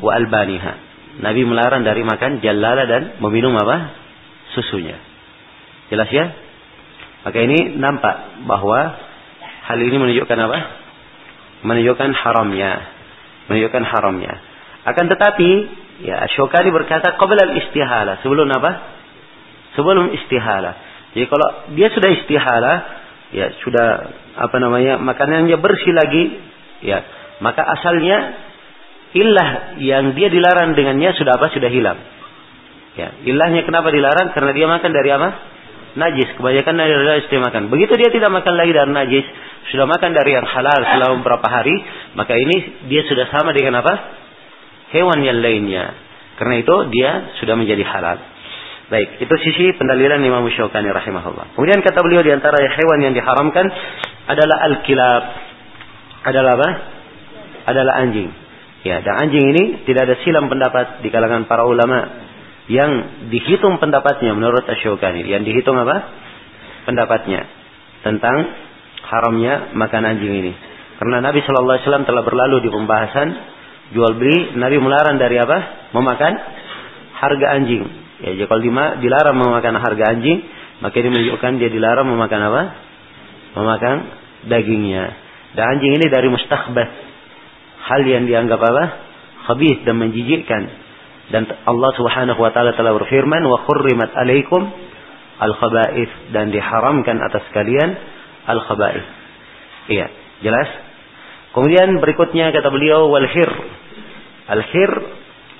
[0.00, 0.72] wa albaniha.
[1.20, 3.98] Nabi melarang dari makan jallalah dan meminum apa?
[4.50, 4.98] susunya.
[5.94, 6.26] Jelas ya?
[7.22, 8.98] Maka ini nampak bahwa
[9.68, 10.58] hal ini menunjukkan apa?
[11.66, 12.72] Menunjukkan haramnya.
[13.48, 14.34] Menunjukkan haramnya.
[14.84, 15.50] Akan tetapi,
[16.04, 18.70] ya Syukani berkata qabla istihala Sebelum apa?
[19.76, 20.72] Sebelum istihala.
[21.14, 22.72] Jadi kalau dia sudah istihala,
[23.34, 23.88] ya sudah
[24.38, 26.38] apa namanya makanannya bersih lagi,
[26.82, 27.02] ya
[27.42, 28.34] maka asalnya
[29.14, 31.50] ilah yang dia dilarang dengannya sudah apa?
[31.50, 31.98] Sudah hilang.
[32.98, 34.34] Ya, ilahnya kenapa dilarang?
[34.34, 35.28] Karena dia makan dari apa?
[35.96, 36.34] Najis.
[36.38, 37.72] Kebanyakan dari najis dia makan.
[37.72, 39.26] Begitu dia tidak makan lagi dari najis,
[39.70, 41.74] sudah makan dari yang halal selama beberapa hari,
[42.18, 43.94] maka ini dia sudah sama dengan apa?
[44.90, 45.94] Hewan yang lainnya.
[46.40, 48.18] Karena itu dia sudah menjadi halal.
[48.90, 51.54] Baik, itu sisi pendalilan Imam Syaukani rahimahullah.
[51.54, 53.62] Kemudian kata beliau di antara hewan yang diharamkan
[54.26, 55.24] adalah al-kilab.
[56.26, 56.70] Adalah apa?
[57.70, 58.34] Adalah anjing.
[58.82, 62.29] Ya, dan anjing ini tidak ada silam pendapat di kalangan para ulama
[62.70, 62.90] yang
[63.34, 65.26] dihitung pendapatnya menurut Asyukani.
[65.26, 66.06] Yang dihitung apa?
[66.86, 67.50] Pendapatnya
[68.06, 68.46] tentang
[69.02, 70.52] haramnya makan anjing ini.
[71.02, 73.28] Karena Nabi Shallallahu Alaihi Wasallam telah berlalu di pembahasan
[73.90, 74.54] jual beli.
[74.54, 75.90] Nabi melarang dari apa?
[75.90, 76.32] Memakan
[77.18, 77.82] harga anjing.
[78.22, 78.62] Ya, jadi kalau
[79.02, 80.38] dilarang memakan harga anjing,
[80.78, 82.62] maka ini menunjukkan dia dilarang memakan apa?
[83.58, 83.96] Memakan
[84.46, 85.04] dagingnya.
[85.58, 86.88] Dan anjing ini dari mustahbah.
[87.90, 88.84] Hal yang dianggap apa?
[89.50, 90.89] Khabith dan menjijikkan
[91.30, 94.66] dan Allah Subhanahu wa taala telah berfirman wa khurrimat alaikum
[95.40, 97.94] al khaba'ith dan diharamkan atas kalian
[98.50, 99.06] al khaba'ith.
[99.90, 100.06] Iya,
[100.42, 100.68] jelas?
[101.54, 103.50] Kemudian berikutnya kata beliau wal hir.
[104.50, 104.90] Al hir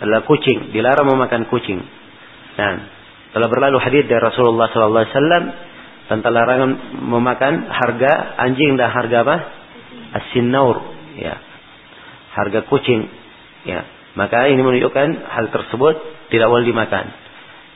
[0.03, 1.79] adalah kucing, dilarang memakan kucing.
[2.59, 2.75] Dan
[3.31, 5.45] telah berlalu hadis dari Rasulullah sallallahu alaihi wasallam
[6.11, 6.71] tentang larangan
[7.07, 8.13] memakan harga
[8.43, 9.37] anjing dan harga apa?
[10.11, 10.83] As-sinnaur,
[11.15, 11.39] ya.
[12.35, 13.07] Harga kucing,
[13.63, 14.00] ya.
[14.21, 15.95] Maka ini menunjukkan hal tersebut
[16.29, 17.09] tidak boleh dimakan.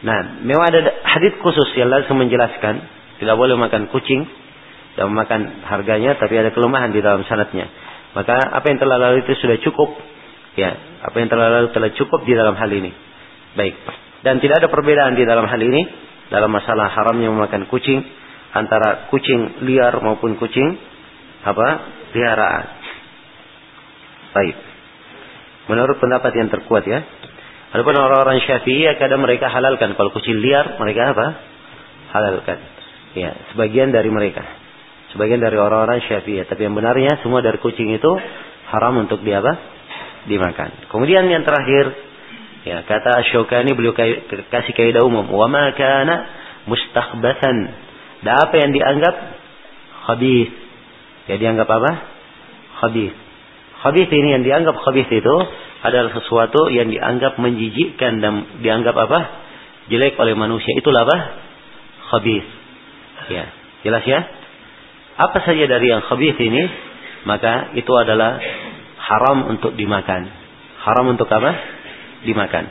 [0.05, 0.85] Nah, memang ada
[1.17, 2.85] hadis khusus yang langsung menjelaskan
[3.17, 4.29] tidak boleh makan kucing
[5.01, 7.65] dan memakan harganya, tapi ada kelemahan di dalam sanatnya.
[8.13, 9.89] Maka apa yang telah lalu itu sudah cukup.
[10.61, 12.93] Ya, apa yang telah lalu telah cukup di dalam hal ini.
[13.57, 13.75] Baik.
[14.21, 15.81] Dan tidak ada perbedaan di dalam hal ini
[16.29, 18.05] dalam masalah haramnya memakan kucing
[18.53, 20.77] antara kucing liar maupun kucing
[21.41, 21.67] apa
[22.13, 22.65] peliharaan.
[24.37, 24.74] Baik.
[25.67, 27.01] Menurut pendapat yang terkuat ya.
[27.75, 31.27] Adapun orang-orang Syafi'i ya kadang mereka halalkan kalau kucing liar mereka apa?
[32.15, 32.59] Halalkan.
[33.19, 34.47] Ya, sebagian dari mereka.
[35.11, 38.13] Sebagian dari orang-orang Syafi'i, tapi yang benarnya semua dari kucing itu
[38.71, 39.59] haram untuk dia apa?
[40.31, 40.91] Dimakan.
[40.91, 41.95] Kemudian yang terakhir
[42.65, 46.17] ya kata Syukani beliau kasih kaidah umum, "Wa ma kana
[48.25, 49.15] Dan apa yang dianggap
[50.09, 50.51] khabith.
[51.29, 51.91] Ya dianggap apa?
[52.81, 53.24] Khabith.
[53.85, 55.37] Khabith ini yang dianggap khabith itu
[55.85, 59.19] adalah sesuatu yang dianggap menjijikkan dan dianggap apa?
[59.93, 60.73] Jelek oleh manusia.
[60.73, 61.19] Itulah apa?
[62.09, 62.49] Khabith.
[63.29, 63.45] Ya,
[63.85, 64.25] jelas ya?
[65.21, 66.65] Apa saja dari yang khabith ini,
[67.29, 68.41] maka itu adalah
[69.05, 70.33] haram untuk dimakan.
[70.81, 71.53] Haram untuk apa?
[72.25, 72.65] Dimakan.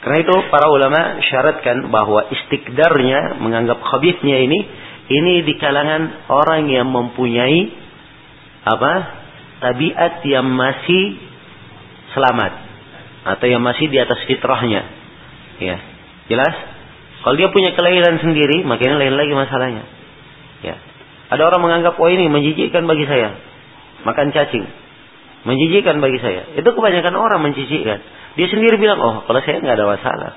[0.00, 4.58] Karena itu para ulama syaratkan bahwa istikdarnya menganggap khabithnya ini
[5.12, 7.68] ini di kalangan orang yang mempunyai
[8.64, 9.23] apa?
[9.64, 11.16] Tabiat yang masih
[12.12, 12.52] selamat
[13.24, 14.84] atau yang masih di atas fitrahnya.
[15.56, 15.80] Ya.
[16.28, 16.52] Jelas?
[17.24, 19.84] Kalau dia punya kelahiran sendiri, maka ini lain lagi masalahnya.
[20.60, 20.76] Ya.
[21.32, 23.40] Ada orang menganggap oh ini menjijikkan bagi saya.
[24.04, 24.68] Makan cacing.
[25.48, 26.52] Menjijikkan bagi saya.
[26.60, 27.98] Itu kebanyakan orang menjijikkan.
[28.36, 30.32] Dia sendiri bilang, oh kalau saya nggak ada masalah.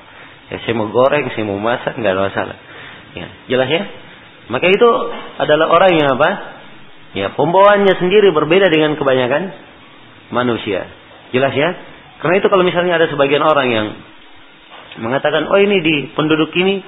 [0.48, 2.58] Ya, saya mau goreng, saya mau masak, nggak ada masalah.
[3.20, 3.84] Ya, jelas ya?
[4.48, 4.90] Maka itu
[5.44, 6.57] adalah orang yang apa?
[7.18, 9.50] Ya, pembawaannya sendiri berbeda dengan kebanyakan
[10.30, 10.86] manusia.
[11.34, 11.74] Jelas ya?
[12.22, 13.88] Karena itu kalau misalnya ada sebagian orang yang
[15.02, 16.86] mengatakan, oh ini di penduduk ini,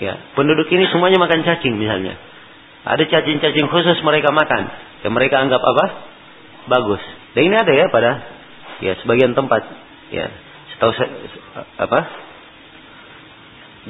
[0.00, 2.16] ya penduduk ini semuanya makan cacing misalnya.
[2.88, 4.72] Ada cacing-cacing khusus mereka makan,
[5.04, 5.84] yang mereka anggap apa?
[6.72, 7.02] Bagus.
[7.36, 8.38] Dan ini ada ya pada
[8.78, 9.66] ya sebagian tempat
[10.14, 10.30] ya
[10.74, 11.10] setahu saya
[11.82, 12.00] apa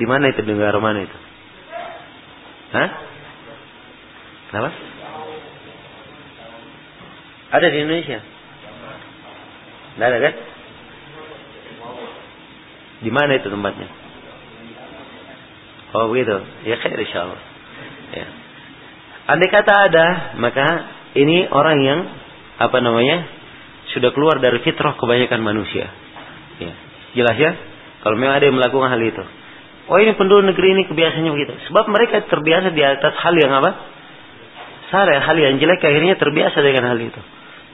[0.01, 1.19] di mana itu dengar mana itu
[2.69, 2.89] Hah?
[4.53, 4.71] Kenapa?
[7.49, 8.19] Ada di Indonesia?
[9.95, 10.35] Tidak ada kan?
[12.99, 13.89] Di mana itu tempatnya?
[15.97, 16.37] Oh begitu.
[16.69, 17.43] Ya khair Allah.
[18.13, 18.27] Ya.
[19.29, 20.07] Andai kata ada,
[20.41, 20.67] maka
[21.17, 22.01] ini orang yang
[22.59, 23.39] apa namanya?
[23.89, 25.89] sudah keluar dari fitrah kebanyakan manusia.
[26.61, 26.73] Ya.
[27.17, 27.53] Jelas ya?
[28.05, 29.25] Kalau memang ada yang melakukan hal itu.
[29.89, 31.53] Oh ini penduduk negeri ini kebiasaannya begitu.
[31.73, 33.71] Sebab mereka terbiasa di atas hal yang apa?
[34.93, 37.21] Salah, hal yang jelek akhirnya terbiasa dengan hal itu.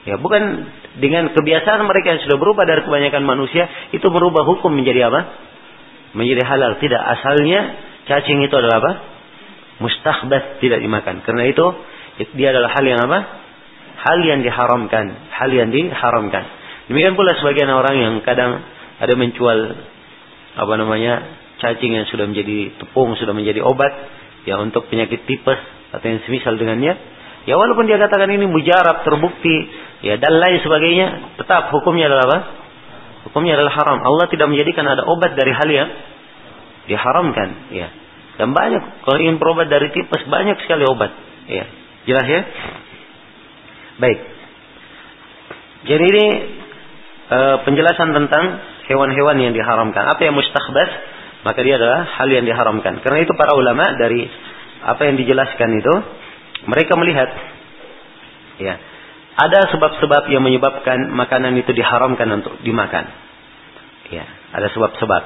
[0.05, 0.69] Ya, bukan
[1.01, 5.21] dengan kebiasaan mereka yang sudah berubah dari kebanyakan manusia itu merubah hukum menjadi apa?
[6.13, 6.77] Menjadi halal.
[6.77, 7.59] Tidak asalnya
[8.05, 8.91] cacing itu adalah apa?
[9.81, 11.25] Mustahbath tidak dimakan.
[11.25, 11.65] Karena itu
[12.37, 13.19] dia adalah hal yang apa?
[14.05, 16.43] Hal yang diharamkan, hal yang diharamkan.
[16.85, 18.61] Demikian pula sebagian orang yang kadang
[19.01, 19.59] ada menjual
[20.55, 21.13] apa namanya
[21.57, 23.89] cacing yang sudah menjadi tepung, sudah menjadi obat
[24.45, 25.57] ya untuk penyakit tipes
[25.89, 26.93] atau yang semisal dengannya.
[27.49, 29.55] Ya walaupun dia katakan ini mujarab terbukti
[30.05, 31.07] ya dan lain sebagainya,
[31.41, 32.39] tetap hukumnya adalah apa?
[33.25, 33.99] Hukumnya adalah haram.
[34.05, 35.89] Allah tidak menjadikan ada obat dari hal yang
[36.85, 37.89] diharamkan, ya.
[38.37, 41.09] Dan banyak kalau ingin berobat dari tipes banyak sekali obat,
[41.49, 41.65] ya.
[42.05, 42.41] Jelas ya?
[43.97, 44.19] Baik.
[45.89, 46.25] Jadi ini
[47.33, 50.05] e, penjelasan tentang hewan-hewan yang diharamkan.
[50.05, 50.89] Apa yang mustahbas?
[51.45, 53.01] Maka dia adalah hal yang diharamkan.
[53.01, 54.25] Karena itu para ulama dari
[54.85, 55.93] apa yang dijelaskan itu
[56.69, 57.29] mereka melihat
[58.61, 58.77] ya
[59.35, 63.11] ada sebab-sebab yang menyebabkan makanan itu diharamkan untuk dimakan.
[64.07, 64.23] Ya,
[64.55, 65.23] ada sebab-sebab.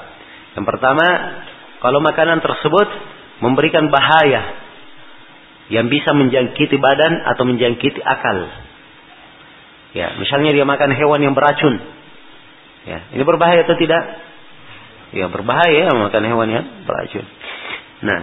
[0.57, 1.07] Yang pertama,
[1.79, 2.89] kalau makanan tersebut
[3.45, 4.57] memberikan bahaya
[5.69, 8.49] yang bisa menjangkiti badan atau menjangkiti akal.
[9.93, 11.77] Ya, misalnya dia makan hewan yang beracun.
[12.89, 14.01] Ya, ini berbahaya atau tidak?
[15.13, 17.25] Ya, berbahaya ya makan hewan yang beracun.
[18.01, 18.21] Nah,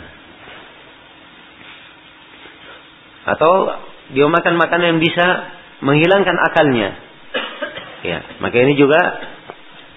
[3.26, 3.52] atau
[4.14, 5.26] dia makan makanan yang bisa
[5.80, 6.90] menghilangkan akalnya.
[8.06, 9.00] Ya, maka ini juga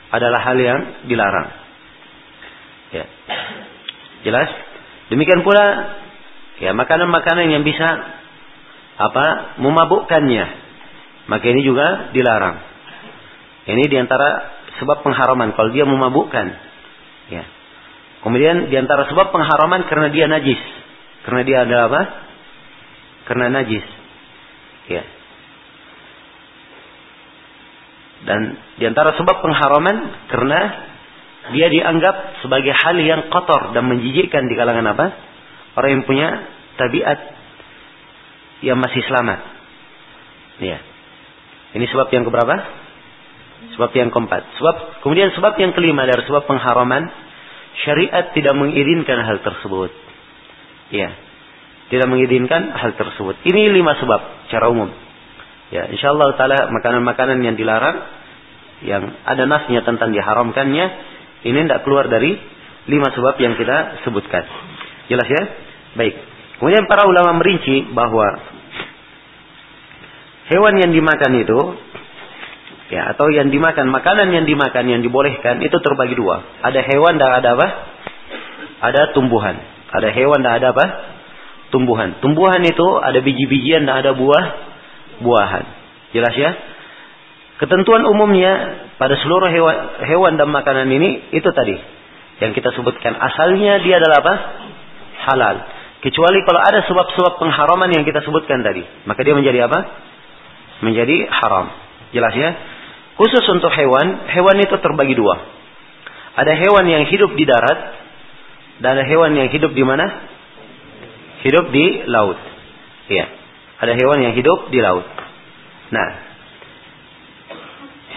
[0.09, 1.47] adalah hal yang dilarang.
[2.89, 3.05] Ya.
[4.25, 4.49] Jelas?
[5.13, 5.65] Demikian pula
[6.59, 7.87] ya makanan-makanan yang bisa
[8.99, 10.45] apa memabukkannya
[11.31, 12.59] maka ini juga dilarang
[13.63, 16.47] ini di antara sebab pengharaman kalau dia memabukkan
[17.31, 17.43] ya
[18.27, 20.59] kemudian di antara sebab pengharaman karena dia najis
[21.23, 22.01] karena dia adalah apa
[23.31, 23.85] karena najis
[24.91, 25.03] ya
[28.27, 29.97] dan di antara sebab pengharaman
[30.27, 30.59] karena
[31.55, 35.05] dia dianggap sebagai hal yang kotor dan menjijikkan di kalangan apa
[35.79, 36.27] Orang yang punya
[36.75, 37.19] tabiat
[38.65, 39.39] yang masih selamat.
[40.59, 40.83] Ya.
[41.77, 42.55] Ini sebab yang keberapa?
[43.79, 44.43] Sebab yang keempat.
[44.59, 47.07] Sebab kemudian sebab yang kelima dari sebab pengharaman
[47.85, 49.91] syariat tidak mengizinkan hal tersebut.
[50.91, 51.15] Ya.
[51.87, 53.39] Tidak mengizinkan hal tersebut.
[53.47, 54.91] Ini lima sebab secara umum.
[55.69, 57.97] Ya, insyaallah taala makanan-makanan yang dilarang
[58.81, 60.85] yang ada nasnya tentang diharamkannya
[61.45, 62.35] ini tidak keluar dari
[62.89, 64.43] lima sebab yang kita sebutkan.
[65.11, 65.43] Jelas ya?
[65.93, 66.15] Baik.
[66.57, 68.27] Kemudian para ulama merinci bahwa
[70.51, 71.59] hewan yang dimakan itu
[72.89, 76.65] ya atau yang dimakan makanan yang dimakan yang dibolehkan itu terbagi dua.
[76.65, 77.67] Ada hewan dan ada apa?
[78.89, 79.55] Ada tumbuhan.
[79.89, 80.85] Ada hewan dan ada apa?
[81.69, 82.17] tumbuhan.
[82.21, 84.45] Tumbuhan itu ada biji-bijian dan ada buah
[85.21, 85.65] buahan.
[86.15, 86.51] Jelas ya?
[87.59, 88.51] Ketentuan umumnya
[88.95, 91.75] pada seluruh hewan, hewan dan makanan ini itu tadi
[92.39, 94.33] yang kita sebutkan asalnya dia adalah apa?
[95.27, 95.55] Halal.
[95.99, 99.79] Kecuali kalau ada sebab-sebab pengharaman yang kita sebutkan tadi, maka dia menjadi apa?
[100.79, 101.67] Menjadi haram.
[102.15, 102.49] Jelas ya?
[103.19, 105.35] Khusus untuk hewan, hewan itu terbagi dua.
[106.39, 107.79] Ada hewan yang hidup di darat
[108.79, 110.07] dan ada hewan yang hidup di mana?
[111.43, 112.39] Hidup di laut.
[113.11, 113.38] Iya.
[113.79, 115.07] Ada hewan yang hidup di laut.
[115.89, 116.07] Nah,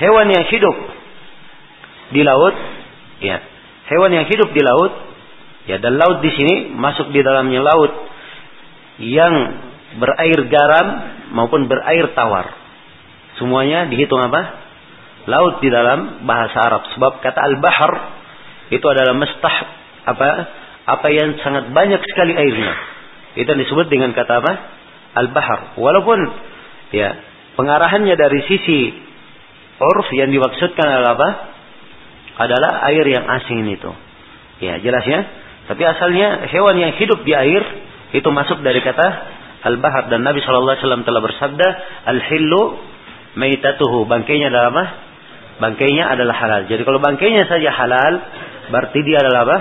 [0.03, 0.77] hewan yang hidup
[2.13, 2.55] di laut,
[3.23, 3.39] ya.
[3.89, 4.93] Hewan yang hidup di laut,
[5.71, 7.93] ya dan laut di sini masuk di dalamnya laut
[8.99, 9.35] yang
[10.03, 10.87] berair garam
[11.37, 12.51] maupun berair tawar.
[13.39, 14.63] Semuanya dihitung apa?
[15.27, 16.83] laut di dalam bahasa Arab.
[16.95, 17.93] Sebab kata al-bahr
[18.75, 19.57] itu adalah mestah
[20.03, 20.29] apa
[20.83, 22.75] apa yang sangat banyak sekali airnya.
[23.39, 24.53] Itu disebut dengan kata apa?
[25.13, 25.77] Al-bahr.
[25.77, 26.19] Walaupun
[26.93, 27.17] ya
[27.57, 28.81] pengarahannya dari sisi
[29.81, 31.31] urf yang dimaksudkan adalah apa?
[32.33, 33.93] Adalah air yang asing itu.
[34.65, 35.21] Ya, jelas ya.
[35.69, 37.63] Tapi asalnya hewan yang hidup di air
[38.13, 39.09] itu masuk dari kata
[39.63, 41.69] al-bahr dan Nabi Shallallahu alaihi wasallam telah bersabda,
[42.09, 42.63] "Al-hillu
[43.37, 44.85] maitatuhu." Bangkainya adalah apa?
[45.63, 46.63] bangkainya adalah halal.
[46.67, 48.13] Jadi kalau bangkainya saja halal,
[48.75, 49.59] berarti dia adalah apa?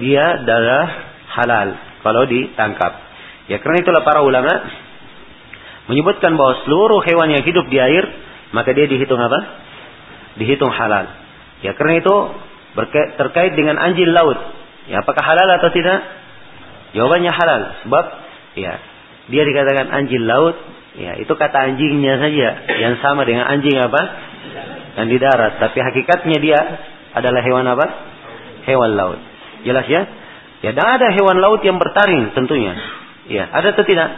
[0.00, 0.84] Dia adalah
[1.40, 1.68] halal
[2.04, 2.92] kalau ditangkap.
[3.50, 4.48] Ya karena itulah para ulama
[5.90, 8.06] menyebutkan bahwa seluruh hewan yang hidup di air
[8.54, 9.38] maka dia dihitung apa?
[10.38, 11.10] Dihitung halal.
[11.66, 12.14] Ya karena itu
[13.18, 14.38] terkait dengan anjing laut.
[14.86, 15.98] Ya apakah halal atau tidak?
[16.94, 18.04] Jawabannya halal sebab
[18.54, 18.78] ya
[19.30, 20.54] dia dikatakan anjing laut
[20.94, 22.48] ya itu kata anjingnya saja
[22.78, 24.30] yang sama dengan anjing apa?
[24.94, 25.58] dan di darat.
[25.62, 26.60] Tapi hakikatnya dia
[27.14, 27.86] adalah hewan apa?
[28.66, 29.20] Hewan laut.
[29.62, 30.02] Jelas ya?
[30.60, 32.76] Ya, dan ada hewan laut yang bertaring tentunya.
[33.30, 34.10] Ya, ada atau tidak?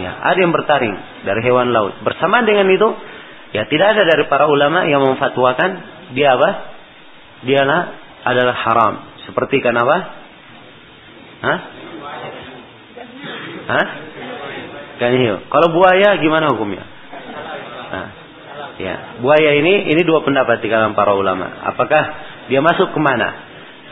[0.00, 0.96] Ya, ada yang bertaring
[1.28, 2.00] dari hewan laut.
[2.00, 2.88] Bersamaan dengan itu,
[3.52, 5.70] ya tidak ada dari para ulama yang memfatwakan
[6.16, 6.50] dia apa?
[7.44, 7.60] Dia
[8.24, 8.94] adalah haram.
[9.28, 9.96] Seperti kan apa?
[11.40, 11.58] Hah?
[13.68, 13.86] Hah?
[15.00, 15.16] Kan
[15.48, 16.84] Kalau buaya gimana hukumnya?
[17.90, 18.08] Nah,
[18.80, 21.52] Ya, buaya ini ini dua pendapat di kalangan para ulama.
[21.68, 22.02] Apakah
[22.48, 23.28] dia masuk ke mana?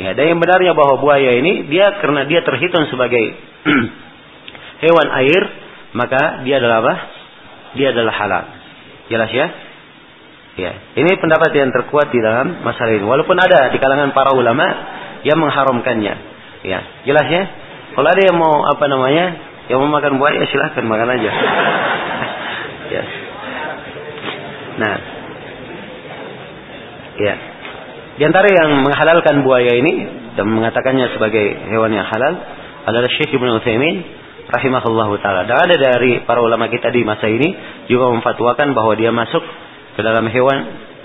[0.01, 3.21] Ya, dan yang benarnya bahwa buaya ini dia karena dia terhitung sebagai
[4.83, 5.43] hewan air,
[5.95, 6.95] maka dia adalah apa?
[7.75, 8.45] Dia adalah halal.
[9.09, 9.47] Jelas ya?
[10.59, 13.07] Ya, ini pendapat yang terkuat di dalam masalah ini.
[13.07, 14.67] Walaupun ada di kalangan para ulama
[15.23, 16.15] yang mengharamkannya.
[16.67, 17.43] Ya, jelas ya?
[17.95, 19.39] Kalau ada yang mau apa namanya,
[19.71, 21.31] yang mau makan buaya silahkan makan aja.
[22.95, 23.03] ya.
[24.83, 24.95] Nah,
[27.23, 27.35] ya.
[28.19, 32.35] Di antara yang menghalalkan buaya ini dan mengatakannya sebagai hewan yang halal
[32.83, 34.03] adalah Syekh Ibnu Utsaimin
[34.49, 35.45] rahimahullahu taala.
[35.45, 37.49] Dan ada dari para ulama kita di masa ini
[37.87, 39.41] juga memfatwakan bahwa dia masuk
[39.97, 40.59] ke dalam hewan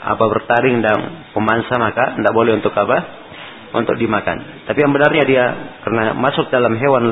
[0.03, 2.97] apa bertaring dan pemangsa maka tidak boleh untuk apa?
[3.73, 4.67] Untuk dimakan.
[4.69, 5.45] Tapi yang benarnya dia
[5.81, 7.09] karena masuk dalam hewan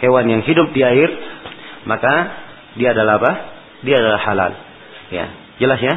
[0.00, 1.10] hewan yang hidup di air
[1.84, 2.12] maka
[2.74, 3.32] dia adalah apa?
[3.84, 4.52] Dia adalah halal.
[5.08, 5.26] Ya,
[5.58, 5.94] Jelas ya?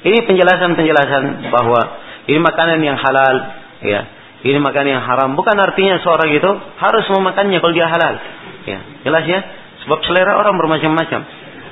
[0.00, 1.80] Ini penjelasan-penjelasan bahwa
[2.28, 3.36] ini makanan yang halal,
[3.84, 4.00] ya.
[4.40, 5.36] Ini makanan yang haram.
[5.36, 6.48] Bukan artinya seorang itu
[6.80, 8.14] harus memakannya kalau dia halal.
[8.68, 9.40] Ya, jelas ya?
[9.86, 11.20] Sebab selera orang bermacam-macam.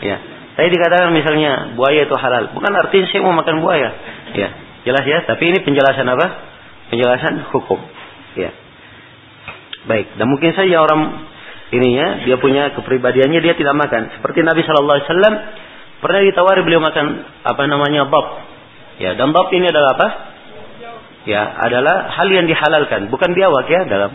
[0.00, 0.16] Ya.
[0.58, 2.50] Saya dikatakan misalnya buaya itu halal.
[2.56, 3.90] Bukan artinya saya mau makan buaya.
[4.34, 4.48] Ya,
[4.88, 5.18] jelas ya?
[5.28, 6.26] Tapi ini penjelasan apa?
[6.90, 7.78] Penjelasan hukum.
[8.34, 8.50] Ya.
[9.86, 11.28] Baik, dan mungkin saja orang
[11.72, 14.12] ininya dia punya kepribadiannya dia tidak makan.
[14.18, 15.34] Seperti Nabi Shallallahu Alaihi Wasallam
[15.98, 18.46] Pernah ditawari beliau makan apa namanya bab.
[19.02, 20.08] Ya, dan bab ini adalah apa?
[21.26, 24.14] Ya, adalah hal yang dihalalkan, bukan biawak ya dalam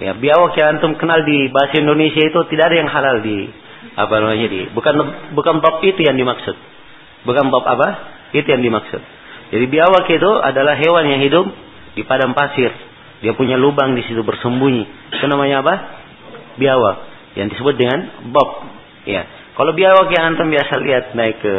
[0.00, 3.52] ya biawak yang antum kenal di bahasa Indonesia itu tidak ada yang halal di
[3.94, 4.94] apa namanya di bukan
[5.36, 6.56] bukan bab itu yang dimaksud.
[7.28, 7.88] Bukan bab apa?
[8.32, 9.02] Itu yang dimaksud.
[9.50, 11.46] Jadi biawak itu adalah hewan yang hidup
[11.98, 12.70] di padang pasir.
[13.20, 15.12] Dia punya lubang di situ bersembunyi.
[15.12, 15.74] Itu namanya apa?
[16.56, 16.96] Biawak.
[17.36, 17.98] Yang disebut dengan
[18.32, 18.64] bob.
[19.04, 19.28] Ya.
[19.58, 21.54] Kalau biawak yang antum biasa lihat naik ke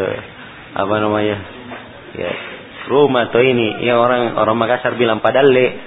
[0.71, 1.37] apa namanya
[2.15, 2.31] ya
[2.87, 5.77] rumah atau ini yang orang orang Makassar bilang padalle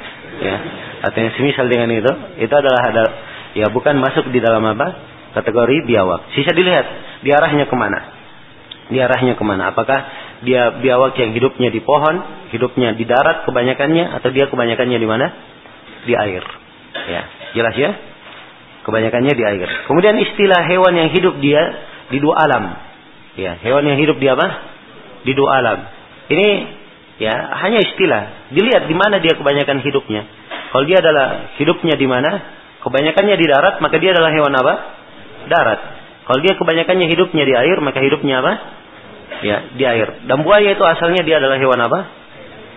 [0.41, 0.57] ya.
[1.05, 3.05] Artinya semisal dengan itu itu adalah ada
[3.55, 5.13] ya bukan masuk di dalam apa?
[5.35, 6.31] Kategori biawak.
[6.33, 6.87] Sisa dilihat
[7.27, 7.99] di arahnya ke mana?
[8.89, 9.75] Di arahnya ke mana?
[9.75, 9.99] Apakah
[10.47, 15.27] dia biawak yang hidupnya di pohon hidupnya di darat kebanyakannya atau dia kebanyakannya di mana?
[16.07, 16.45] Di air.
[17.11, 17.23] Ya
[17.55, 17.91] jelas ya?
[18.85, 19.69] Kebanyakannya di air.
[19.89, 21.63] Kemudian istilah hewan yang hidup dia
[22.13, 22.65] di dua alam.
[23.35, 24.47] Ya, hewan yang hidup di apa?
[25.25, 25.79] Di dua alam.
[26.29, 26.49] Ini
[27.19, 27.35] ya
[27.65, 28.53] hanya istilah.
[28.55, 30.27] Dilihat di mana dia kebanyakan hidupnya.
[30.75, 32.31] Kalau dia adalah hidupnya di mana?
[32.85, 34.75] kebanyakannya di darat, maka dia adalah hewan apa?
[35.49, 35.81] Darat.
[36.29, 38.53] Kalau dia kebanyakannya hidupnya di air, maka hidupnya apa?
[39.41, 40.29] Ya, di air.
[40.29, 42.01] Dan buaya itu asalnya dia adalah hewan apa?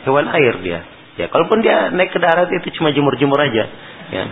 [0.08, 0.80] Hewan air dia.
[1.20, 3.68] Ya, kalaupun dia naik ke darat itu cuma jemur-jemur aja,
[4.14, 4.24] ya,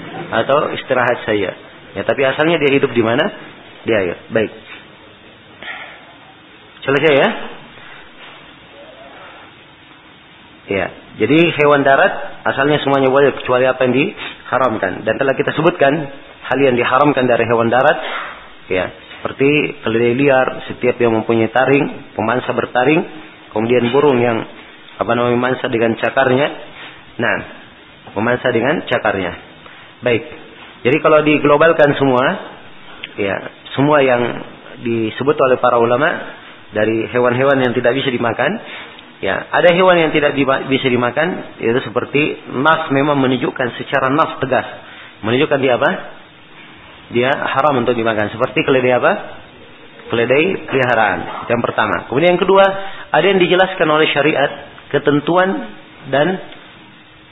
[0.44, 1.52] atau istirahat saja.
[1.96, 3.26] Ya, tapi asalnya dia hidup di mana?
[3.84, 4.16] Di air.
[4.32, 4.52] Baik.
[6.86, 7.30] Selesai ya?
[10.66, 10.90] Ya,
[11.22, 15.06] jadi hewan darat asalnya semuanya boleh kecuali apa yang diharamkan.
[15.06, 15.94] Dan telah kita sebutkan
[16.46, 17.98] hal yang diharamkan dari hewan darat,
[18.74, 18.90] ya,
[19.22, 23.02] seperti keledai liar, setiap yang mempunyai taring, pemansa bertaring,
[23.54, 24.42] kemudian burung yang
[24.98, 26.48] apa namanya memansa dengan cakarnya.
[27.22, 27.38] Nah,
[28.18, 29.34] memansa dengan cakarnya.
[30.02, 30.24] Baik.
[30.86, 32.26] Jadi kalau diglobalkan semua,
[33.18, 33.36] ya,
[33.78, 34.22] semua yang
[34.82, 36.10] disebut oleh para ulama
[36.74, 38.52] dari hewan-hewan yang tidak bisa dimakan,
[39.24, 40.36] ya, ada hewan yang tidak
[40.68, 44.68] bisa dimakan, yaitu seperti nas memang menunjukkan secara nas tegas,
[45.22, 45.92] menunjukkan dia apa?
[47.14, 48.34] dia haram untuk dimakan.
[48.34, 49.12] Seperti keledai apa?
[50.10, 51.50] Keledai peliharaan.
[51.50, 52.10] Yang pertama.
[52.10, 52.66] Kemudian yang kedua,
[53.14, 54.52] ada yang dijelaskan oleh syariat,
[54.90, 55.50] ketentuan
[56.10, 56.28] dan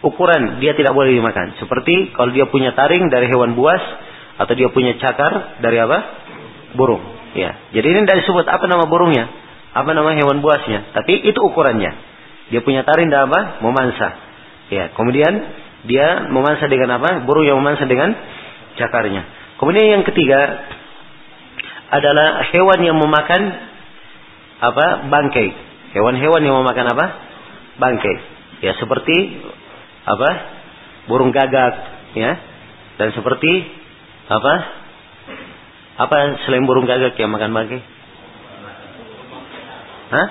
[0.04, 1.58] ukuran dia tidak boleh dimakan.
[1.58, 3.82] Seperti kalau dia punya taring dari hewan buas
[4.38, 5.98] atau dia punya cakar dari apa?
[6.74, 7.02] Burung.
[7.34, 7.58] Ya.
[7.74, 9.26] Jadi ini tidak disebut apa nama burungnya,
[9.74, 11.92] apa nama hewan buasnya, tapi itu ukurannya.
[12.54, 13.58] Dia punya taring dan apa?
[13.66, 14.08] Memansa.
[14.70, 14.94] Ya.
[14.94, 15.34] Kemudian
[15.90, 17.26] dia memansa dengan apa?
[17.26, 18.14] Burung yang memansa dengan
[18.78, 19.26] cakarnya.
[19.58, 20.40] Kemudian yang ketiga
[21.90, 23.42] adalah hewan yang memakan
[24.62, 25.10] apa?
[25.10, 25.50] bangkai.
[25.98, 27.06] Hewan-hewan yang memakan apa?
[27.82, 28.16] Bangkai.
[28.62, 29.42] Ya seperti
[30.06, 30.30] apa?
[31.10, 31.74] Burung gagak,
[32.14, 32.32] ya.
[33.02, 33.52] Dan seperti
[34.30, 34.54] apa?
[35.98, 36.16] Apa
[36.46, 37.82] selain burung gagak yang makan bangkai?
[40.14, 40.28] Hah?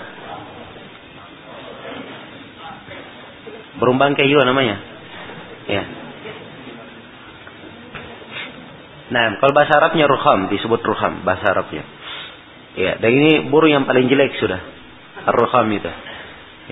[3.82, 4.76] Bangkai juga namanya.
[5.70, 5.82] Ya.
[9.12, 11.84] Nah, kalau bahasa Arabnya ruham, disebut ruham bahasa Arabnya.
[12.72, 14.58] Ya, dan ini burung yang paling jelek sudah.
[15.28, 15.92] Ar-ruham itu.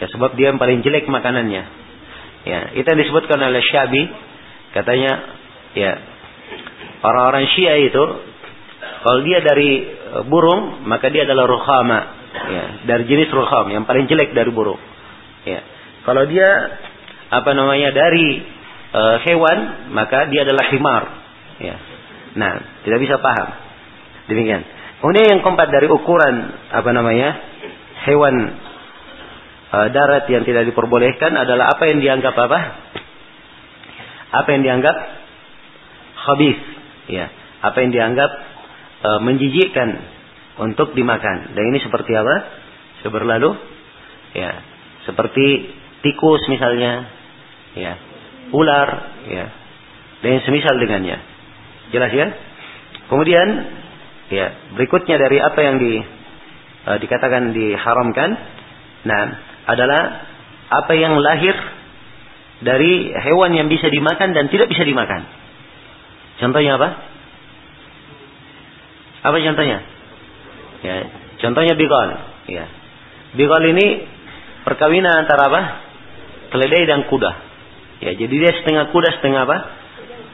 [0.01, 1.63] Ya, sebab dia yang paling jelek makanannya.
[2.49, 4.03] Ya, itu yang disebutkan oleh Syabi.
[4.73, 5.13] Katanya,
[5.77, 5.93] ya,
[7.05, 8.05] orang-orang Syiah itu
[9.01, 12.01] kalau dia dari e, burung, maka dia adalah ruhama.
[12.41, 14.81] Ya, dari jenis ruham yang paling jelek dari burung.
[15.45, 15.61] Ya.
[16.09, 16.49] Kalau dia
[17.29, 18.41] apa namanya dari
[18.97, 19.59] uh, hewan,
[19.93, 21.05] maka dia adalah himar.
[21.61, 21.77] Ya.
[22.41, 22.53] Nah,
[22.87, 23.49] tidak bisa paham.
[24.33, 24.65] Demikian.
[25.05, 26.35] Kemudian yang keempat dari ukuran
[26.73, 27.29] apa namanya
[28.09, 28.35] hewan
[29.73, 32.61] uh, darat yang tidak diperbolehkan adalah apa yang dianggap apa?
[34.31, 34.97] Apa yang dianggap
[36.31, 36.59] habis,
[37.11, 37.27] ya.
[37.61, 38.31] Apa yang dianggap
[39.05, 39.89] uh, menjijikkan
[40.59, 41.55] untuk dimakan.
[41.55, 42.35] Dan ini seperti apa?
[43.01, 43.51] Sudah berlalu,
[44.35, 44.51] ya.
[45.07, 45.71] Seperti
[46.03, 47.07] tikus misalnya,
[47.77, 47.93] ya.
[48.51, 48.89] Ular,
[49.31, 49.47] ya.
[50.21, 51.19] Dan semisal dengannya.
[51.91, 52.27] Jelas ya?
[53.11, 53.49] Kemudian
[54.31, 54.47] ya,
[54.79, 55.99] berikutnya dari apa yang di
[56.87, 58.31] uh, dikatakan diharamkan,
[59.03, 59.23] nah
[59.67, 60.03] adalah
[60.71, 61.57] apa yang lahir
[62.63, 65.27] dari hewan yang bisa dimakan dan tidak bisa dimakan.
[66.39, 66.89] Contohnya apa?
[69.21, 69.79] Apa contohnya?
[70.81, 70.97] Ya,
[71.45, 72.09] contohnya bigol.
[72.49, 72.65] Ya.
[73.37, 73.87] Bigol ini
[74.65, 75.63] perkawinan antara apa?
[76.51, 77.33] Keledai dan kuda.
[78.01, 79.59] Ya, jadi dia setengah kuda, setengah apa?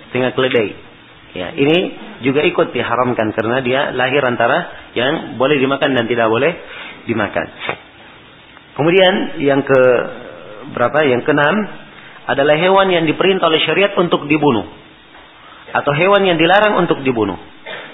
[0.08, 0.68] Setengah keledai.
[1.36, 1.76] Ya, ini
[2.24, 6.56] juga ikut diharamkan karena dia lahir antara yang boleh dimakan dan tidak boleh
[7.04, 7.46] dimakan.
[8.76, 9.80] Kemudian yang ke
[10.72, 11.04] berapa?
[11.04, 11.56] Yang keenam
[12.26, 14.64] adalah hewan yang diperintah oleh syariat untuk dibunuh
[15.76, 17.36] atau hewan yang dilarang untuk dibunuh.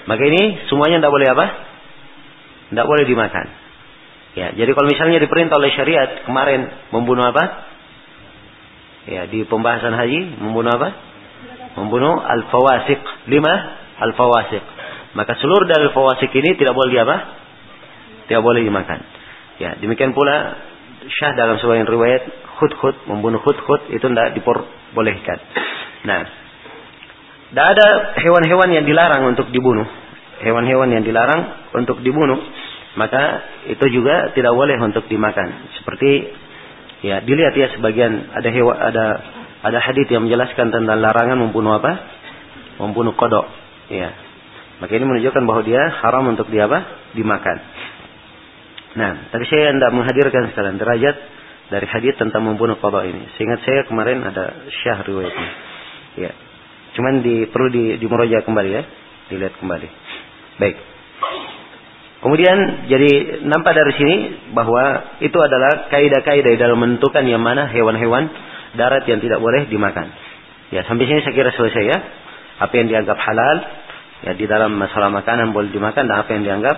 [0.07, 1.45] Maka ini semuanya tidak boleh apa?
[2.73, 3.45] Tidak boleh dimakan.
[4.33, 7.69] Ya, jadi kalau misalnya diperintah oleh syariat kemarin membunuh apa?
[9.05, 11.13] Ya, di pembahasan haji membunuh apa?
[11.77, 13.01] membunuh al-fawasik.
[13.29, 13.53] Lima
[14.01, 14.63] al-fawasik.
[15.13, 17.17] Maka seluruh dari al-fawasik ini tidak boleh apa?
[18.29, 18.99] Tidak boleh dimakan.
[19.61, 20.57] Ya, demikian pula
[21.03, 22.23] Syah dalam sebuah riwayat
[22.63, 25.37] hud-hud membunuh hud-hud itu tidak diperbolehkan.
[26.07, 26.21] Nah,
[27.53, 27.87] tidak ada
[28.23, 29.85] hewan-hewan yang dilarang untuk dibunuh.
[30.41, 32.39] Hewan-hewan yang dilarang untuk dibunuh,
[32.93, 33.41] maka
[33.73, 35.69] itu juga tidak boleh untuk dimakan.
[35.81, 36.29] Seperti
[37.01, 39.05] ya dilihat ya sebagian ada hewan ada
[39.63, 41.91] ada hadis yang menjelaskan tentang larangan membunuh apa?
[42.77, 43.49] Membunuh kodok.
[43.89, 44.13] Ya.
[44.77, 46.83] Maka ini menunjukkan bahwa dia haram untuk dia apa?
[47.17, 47.57] Dimakan.
[48.93, 51.15] Nah, tapi saya tidak menghadirkan sekarang derajat
[51.73, 53.25] dari hadis tentang membunuh kodok ini.
[53.39, 55.49] Seingat saya kemarin ada syah riwayatnya.
[56.19, 56.31] Ya.
[56.93, 58.83] Cuman di, perlu di, di kembali ya.
[59.33, 59.89] Dilihat kembali.
[60.61, 60.92] Baik.
[62.23, 64.15] Kemudian jadi nampak dari sini
[64.55, 68.31] bahwa itu adalah kaidah-kaidah dalam menentukan yang mana hewan-hewan
[68.79, 70.07] darat yang tidak boleh dimakan.
[70.71, 71.99] Ya, sampai sini saya kira selesai ya.
[72.63, 73.57] Apa yang dianggap halal
[74.23, 76.77] ya di dalam masalah makanan boleh dimakan dan apa yang dianggap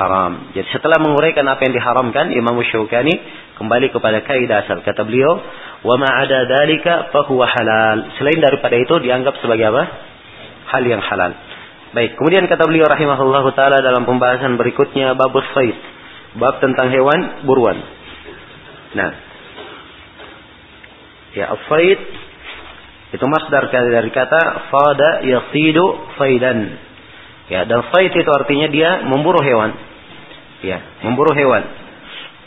[0.00, 0.32] haram.
[0.56, 3.14] Jadi setelah menguraikan apa yang diharamkan, Imam Syaukani
[3.60, 4.80] kembali kepada kaidah asal.
[4.80, 5.44] Kata beliau,
[5.84, 9.82] "Wa ma ada dzalika fa huwa halal." Selain daripada itu dianggap sebagai apa?
[10.72, 11.49] Hal yang halal.
[11.90, 15.74] Baik, kemudian kata beliau rahimahullah taala dalam pembahasan berikutnya bab sayd.
[16.38, 17.82] Bab tentang hewan buruan.
[18.94, 19.10] Nah.
[21.34, 21.98] Ya, as-sayd
[23.10, 26.78] itu masdar dari kata fada yasidu faidan.
[27.50, 29.74] Ya, dan sayd itu artinya dia memburu hewan.
[30.62, 31.66] Ya, memburu hewan.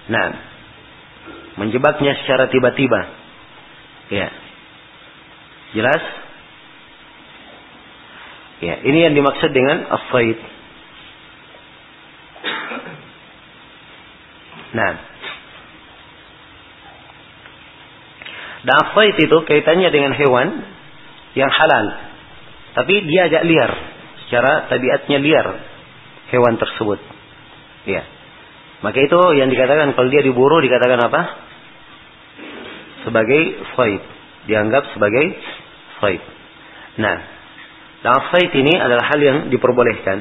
[0.08, 0.28] Nah,
[1.60, 3.02] menjebaknya secara tiba-tiba.
[4.08, 4.32] Ya.
[5.76, 6.23] Jelas?
[8.64, 10.40] Ya, ini yang dimaksud dengan as-sayd.
[14.72, 14.94] Nah.
[18.64, 20.64] Dan as-sayd itu kaitannya dengan hewan
[21.36, 21.86] yang halal.
[22.80, 23.72] Tapi dia agak liar.
[24.26, 25.48] Secara tabiatnya liar.
[26.32, 27.04] Hewan tersebut.
[27.84, 28.08] Ya.
[28.80, 31.22] Maka itu yang dikatakan kalau dia diburu dikatakan apa?
[33.04, 33.42] Sebagai
[33.76, 34.02] sayd.
[34.48, 35.36] Dianggap sebagai
[36.00, 36.24] sayd.
[37.04, 37.43] Nah,
[38.04, 40.18] sayd ini adalah hal yang diperbolehkan.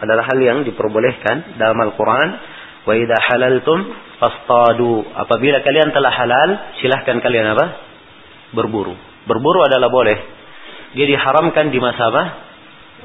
[0.00, 2.28] Adalah hal yang diperbolehkan dalam Al-Quran.
[2.88, 3.78] Wa idha halaltum
[4.16, 5.04] fastadu.
[5.12, 6.50] Apabila kalian telah halal,
[6.80, 7.66] silahkan kalian apa?
[8.56, 8.96] Berburu.
[9.28, 10.16] Berburu adalah boleh.
[10.96, 12.24] Dia diharamkan di masa apa?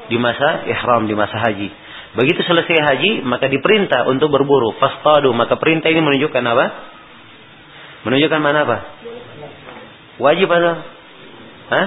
[0.08, 1.68] Di masa ihram, di masa haji.
[2.10, 4.74] Begitu selesai haji, maka diperintah untuk berburu.
[4.80, 6.66] Fastadu, maka perintah ini menunjukkan apa?
[8.08, 8.76] Menunjukkan mana apa?
[10.20, 10.74] Wajib atau?
[11.70, 11.86] Hah?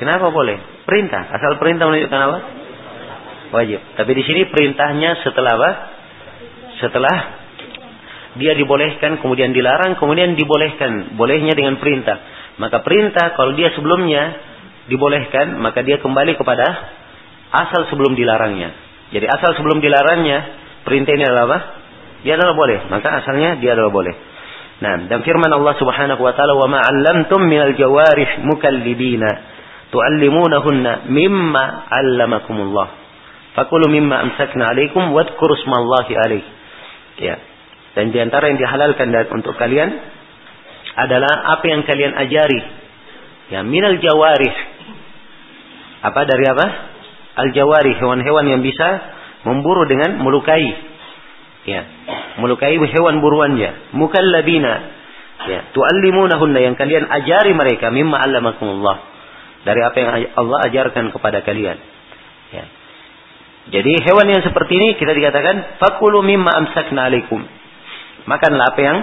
[0.00, 0.79] Kenapa boleh?
[0.90, 1.22] Perintah.
[1.30, 2.38] Asal perintah menunjukkan apa?
[3.54, 3.78] Wajib.
[3.94, 5.70] Tapi di sini perintahnya setelah apa?
[6.82, 7.16] Setelah
[8.34, 11.14] dia dibolehkan, kemudian dilarang, kemudian dibolehkan.
[11.14, 12.18] Bolehnya dengan perintah.
[12.58, 14.34] Maka perintah kalau dia sebelumnya
[14.90, 16.66] dibolehkan, maka dia kembali kepada
[17.54, 18.74] asal sebelum dilarangnya.
[19.14, 20.38] Jadi asal sebelum dilarangnya
[20.82, 21.58] perintah ini adalah apa?
[22.26, 22.78] Dia adalah boleh.
[22.90, 24.14] Maka asalnya dia adalah boleh.
[24.80, 29.49] Nah, dan firman Allah Subhanahu wa taala, "Wa ma 'allamtum minal jawarih mukallibina
[29.90, 32.88] tu'allimunahunna mimma 'allamakumullah."
[33.54, 36.44] Fakulu mimma amsakna 'alaikum wadhkuru smallahi 'alaih.
[37.20, 37.36] Ya.
[37.98, 39.90] Dan di antara yang dihalalkan untuk kalian
[40.94, 42.62] adalah apa yang kalian ajari.
[43.50, 44.54] Ya, minal jawarih.
[46.06, 46.66] Apa dari apa?
[47.40, 48.88] al-jawari, hewan-hewan yang bisa
[49.46, 50.66] memburu dengan melukai.
[51.64, 51.84] Ya,
[52.40, 53.94] melukai hewan buruannya.
[53.96, 54.74] Mukallabina.
[55.40, 58.96] Ya, tuallimunahunna yang kalian ajari mereka mimma 'allamakumullah.
[59.60, 61.78] Dari apa yang Allah ajarkan kepada kalian.
[62.50, 62.64] Ya.
[63.70, 67.12] Jadi hewan yang seperti ini kita dikatakan fakulu mimma amsakna.
[68.24, 68.98] Makanlah apa yang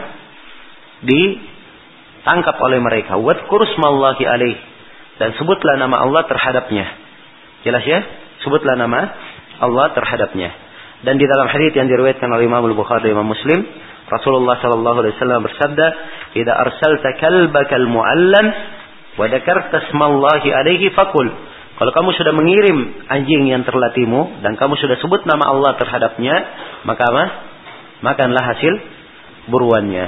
[1.06, 3.16] ditangkap oleh mereka.
[3.78, 4.58] Smallahi alaih.
[5.18, 6.86] Dan sebutlah nama Allah terhadapnya.
[7.66, 8.00] Jelas ya?
[8.46, 9.14] Sebutlah nama
[9.62, 10.50] Allah terhadapnya.
[11.06, 13.66] Dan di dalam hadis yang diriwayatkan oleh Imam Al-Bukhari dan Imam Muslim,
[14.10, 15.88] Rasulullah sallallahu alaihi wasallam bersabda,
[16.34, 18.46] "Idza arsalta kalbaka al-mu'allam
[19.18, 21.28] wa dzakarta smallahi alaihi fakul."
[21.78, 26.36] Kalau kamu sudah mengirim anjing yang terlatihmu dan kamu sudah sebut nama Allah terhadapnya,
[26.90, 27.24] maka apa?
[28.02, 28.74] Makanlah hasil
[29.46, 30.06] buruannya.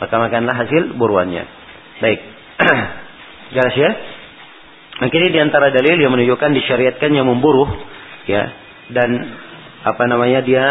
[0.00, 1.44] Maka makanlah hasil buruannya.
[2.00, 2.20] Baik.
[3.54, 3.90] Jelas ya?
[5.04, 7.68] Maka ini di antara dalil yang menunjukkan disyariatkannya memburu,
[8.24, 8.52] ya,
[8.92, 9.10] dan
[9.80, 10.64] apa namanya dia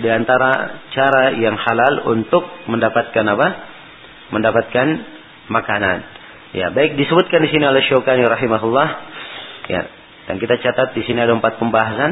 [0.00, 3.48] di antara cara yang halal untuk mendapatkan apa?
[4.32, 4.86] Mendapatkan
[5.48, 6.19] makanan.
[6.50, 8.88] Ya, baik disebutkan di sini oleh Syaukani rahimahullah.
[9.70, 9.82] Ya,
[10.26, 12.10] dan kita catat di sini ada empat pembahasan.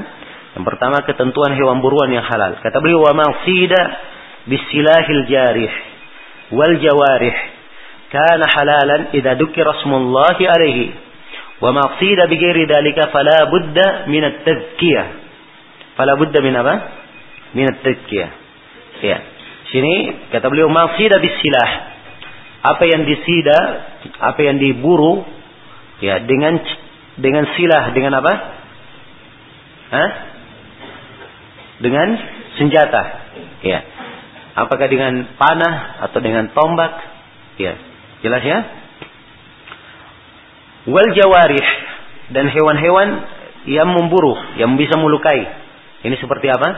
[0.55, 2.59] Yang pertama ketentuan hewan buruan yang halal.
[2.63, 3.81] Kata beliau wa ma'sida
[4.47, 5.73] bisilahil jarih
[6.55, 7.37] wal jawarih
[8.09, 11.09] kana halalan idza dukira rasmullahi alaihi
[11.59, 15.07] Wa maqsida bighairi dalika fala budda min at-tazkiyah.
[15.99, 16.75] Fala budda min apa?
[17.55, 18.31] Min at-tazkiyah.
[19.03, 19.19] Ya.
[19.75, 21.98] Sini kata beliau maqsida bisilah.
[22.59, 23.59] Apa yang disida,
[24.19, 25.23] apa yang diburu
[26.03, 26.59] ya dengan
[27.19, 28.33] dengan silah dengan apa?
[29.89, 30.11] Hah?
[31.79, 32.09] Dengan
[32.59, 33.03] senjata.
[33.63, 33.81] Ya.
[34.59, 36.99] Apakah dengan panah atau dengan tombak?
[37.63, 37.79] Ya.
[38.27, 38.59] Jelas ya?
[40.89, 41.69] wal jawarih
[42.33, 43.09] dan hewan-hewan
[43.69, 45.45] yang memburu, yang bisa melukai.
[46.05, 46.69] Ini seperti apa?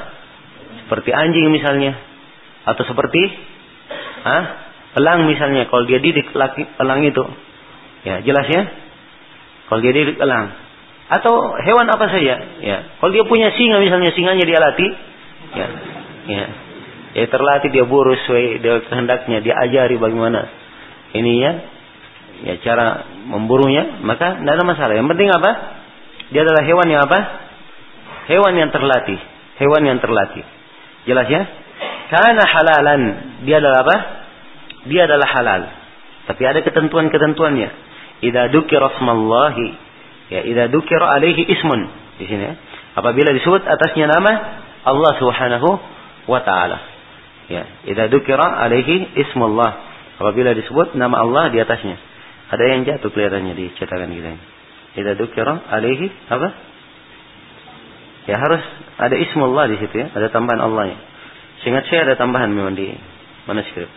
[0.86, 1.94] Seperti anjing misalnya
[2.66, 3.22] atau seperti
[4.26, 4.44] ah,
[4.98, 7.22] elang misalnya kalau dia didik laki elang itu.
[8.00, 8.62] Ya, jelas ya?
[9.68, 10.56] Kalau dia didik elang
[11.10, 12.78] atau hewan apa saja, ya.
[13.02, 14.90] Kalau dia punya singa misalnya singanya dia latih,
[15.58, 15.66] ya.
[16.30, 16.44] Ya.
[17.10, 20.46] Ya terlatih dia buru sesuai dia kehendaknya, dia ajari bagaimana
[21.10, 21.52] ini ya
[22.46, 24.94] ya cara memburunya, maka tidak ada masalah.
[24.94, 25.50] Yang penting apa?
[26.30, 27.18] Dia adalah hewan yang apa?
[28.30, 29.18] Hewan yang terlatih.
[29.58, 30.46] Hewan yang terlatih.
[31.04, 31.42] Jelas ya?
[32.14, 33.02] Karena halalan.
[33.42, 33.96] Dia adalah apa?
[34.88, 35.62] Dia adalah halal.
[36.30, 37.68] Tapi ada ketentuan-ketentuannya.
[38.20, 39.66] Idza dzukira rasmallahi
[40.30, 41.80] ya idza dzukira alaihi ismun
[42.20, 42.54] di sini ya.
[43.00, 44.32] Apabila disebut atasnya nama
[44.84, 45.68] Allah Subhanahu
[46.28, 46.78] wa taala.
[47.50, 49.72] Ya, idza dzukira alaihi ismullah.
[50.20, 51.96] Apabila disebut nama Allah di atasnya.
[52.50, 54.44] Ada yang jatuh kelihatannya di cetakan kita ini.
[55.00, 56.48] Idza dzukira alaihi apa?
[58.28, 58.62] Ya harus
[59.00, 60.98] ada ismullah di situ ya, ada tambahan Allahnya.
[61.64, 62.92] Seingat saya ada tambahan memang di
[63.48, 63.88] manuskrip.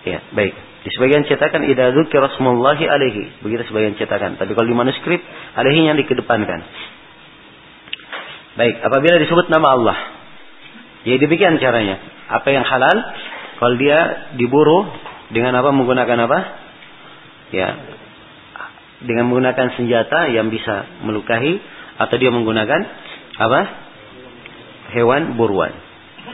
[0.00, 0.54] Ya, baik.
[0.80, 4.40] Di sebagian cetakan idza dzukira rasmullahi alaihi, begitu sebagian cetakan.
[4.40, 5.20] Tapi kalau di manuskrip
[5.52, 6.60] alaihi yang dikedepankan.
[8.56, 9.98] Baik, apabila disebut nama Allah.
[11.04, 12.00] Jadi demikian caranya.
[12.32, 12.96] Apa yang halal
[13.60, 14.88] kalau dia diburu
[15.28, 16.38] dengan apa menggunakan apa?
[17.52, 17.68] Ya.
[19.04, 21.60] Dengan menggunakan senjata yang bisa melukai
[22.00, 22.80] atau dia menggunakan
[23.36, 23.60] apa?
[24.96, 25.76] Hewan buruan.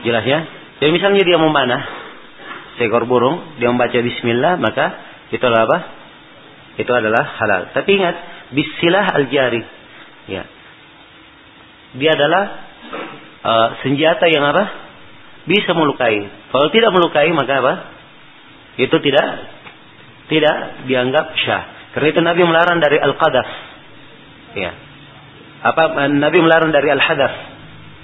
[0.07, 0.47] Jelas ya?
[0.79, 2.06] Jadi misalnya dia memanah
[2.77, 4.87] seekor burung, dia membaca bismillah, maka
[5.33, 5.79] itu adalah apa?
[6.77, 7.63] Itu adalah halal.
[7.73, 8.17] Tapi ingat,
[8.53, 9.63] bismillah al-jari.
[10.29, 10.45] Ya.
[11.97, 12.45] Dia adalah
[13.43, 14.65] uh, senjata yang apa?
[15.49, 16.27] Bisa melukai.
[16.53, 17.75] Kalau tidak melukai, maka apa?
[18.77, 19.27] Itu tidak
[20.27, 20.57] tidak
[20.91, 21.65] dianggap syah.
[21.97, 23.49] Karena itu Nabi melarang dari al-qadaf.
[24.53, 24.71] Ya.
[25.65, 27.33] Apa Nabi melarang dari al-hadaf?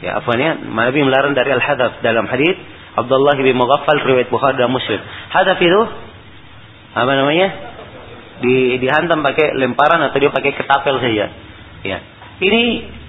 [0.01, 0.57] Ya, apa ya?
[0.59, 2.57] Nabi melarang dari al-hadaf dalam hadis
[2.93, 5.01] Abdullah bin Mughaffal riwayat Bukhari dan Muslim.
[5.33, 5.81] Hadaf itu
[6.93, 7.49] apa namanya?
[8.43, 11.27] Di dihantam pakai lemparan atau dia pakai ketapel saja.
[11.87, 11.99] Ya.
[12.43, 12.63] Ini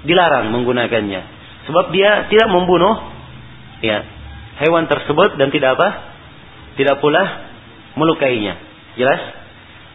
[0.08, 1.22] dilarang menggunakannya.
[1.68, 3.12] Sebab dia tidak membunuh
[3.84, 4.08] ya
[4.64, 5.88] hewan tersebut dan tidak apa?
[6.80, 7.24] Tidak pula
[8.00, 8.56] melukainya.
[8.96, 9.20] Jelas?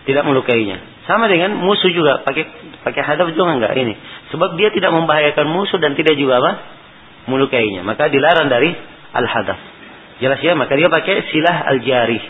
[0.05, 0.85] Tidak melukainya.
[1.09, 2.45] Sama dengan musuh juga pakai
[2.85, 3.97] pakai hadaf juga enggak ini.
[4.37, 6.53] Sebab dia tidak membahayakan musuh dan tidak juga apa?
[7.29, 7.85] melukainya.
[7.85, 8.73] Maka dilarang dari
[9.13, 9.78] al-hadaf.
[10.19, 12.23] Jelas ya, maka dia pakai silah al-jarih.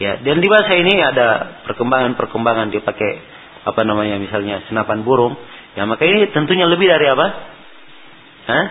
[0.00, 3.10] Ya, dan di bahasa ini ada perkembangan-perkembangan dia pakai
[3.68, 5.36] apa namanya misalnya senapan burung.
[5.76, 7.26] Ya, maka ini tentunya lebih dari apa?
[8.48, 8.66] Hah?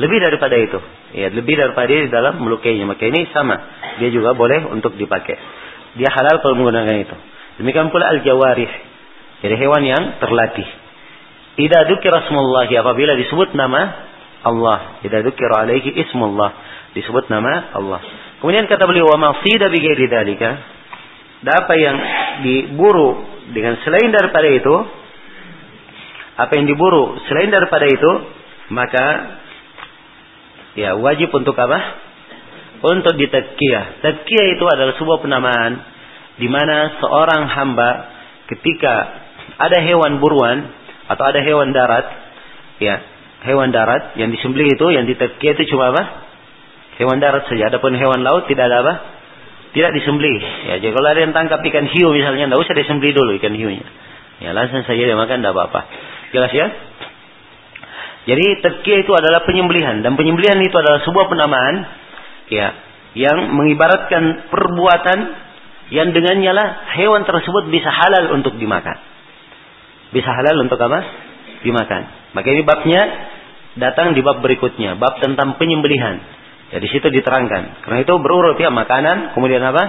[0.00, 0.80] Lebih daripada itu.
[1.14, 2.88] Ya, lebih daripada di dalam melukainya.
[2.88, 3.56] Maka ini sama.
[4.02, 5.36] Dia juga boleh untuk dipakai.
[5.94, 7.16] Dia halal kalau menggunakan itu.
[7.62, 8.72] Demikian pula al-jawarih.
[9.44, 10.66] Jadi hewan yang terlatih.
[11.54, 14.10] Dukira smullahi apabila disebut nama
[14.44, 15.00] Allah.
[15.00, 16.52] Tidak dukira alaihi ismullah
[16.94, 18.00] disebut nama Allah.
[18.38, 20.50] Kemudian kata beliau wa mafida bi ghairi dzalika.
[21.44, 21.96] Apa yang
[22.40, 23.20] diburu
[23.52, 24.74] dengan selain daripada itu,
[26.40, 28.12] apa yang diburu selain daripada itu,
[28.72, 29.04] maka
[30.76, 31.78] ya wajib untuk apa?
[32.84, 34.00] Untuk ditakkiyah.
[34.00, 35.72] Takkiyah itu adalah sebuah penamaan
[36.40, 37.90] di mana seorang hamba
[38.48, 38.94] ketika
[39.56, 40.68] ada hewan buruan
[41.06, 42.06] atau ada hewan darat,
[42.80, 42.96] ya,
[43.44, 46.02] hewan darat yang disembelih itu yang ditakkiyah itu cuma apa?
[46.96, 47.68] Hewan darat saja.
[47.68, 48.94] Adapun hewan laut tidak ada apa?
[49.74, 50.40] Tidak disembelih.
[50.70, 53.86] Ya, jadi kalau ada yang tangkap ikan hiu misalnya, tidak usah disembelih dulu ikan hiunya.
[54.38, 55.80] Ya, langsung saja dia makan, tidak apa-apa.
[56.30, 56.66] Jelas ya?
[58.24, 61.84] Jadi terkia itu adalah penyembelihan dan penyembelihan itu adalah sebuah penamaan
[62.48, 62.72] ya
[63.12, 65.18] yang mengibaratkan perbuatan
[65.92, 68.96] yang dengannya lah hewan tersebut bisa halal untuk dimakan.
[70.16, 71.04] Bisa halal untuk apa?
[71.60, 72.32] Dimakan.
[72.32, 73.02] Maka ini babnya
[73.78, 76.22] datang di bab berikutnya, bab tentang penyembelihan.
[76.74, 77.86] Ya situ diterangkan.
[77.86, 79.84] Karena itu berurut ya makanan, kemudian apa?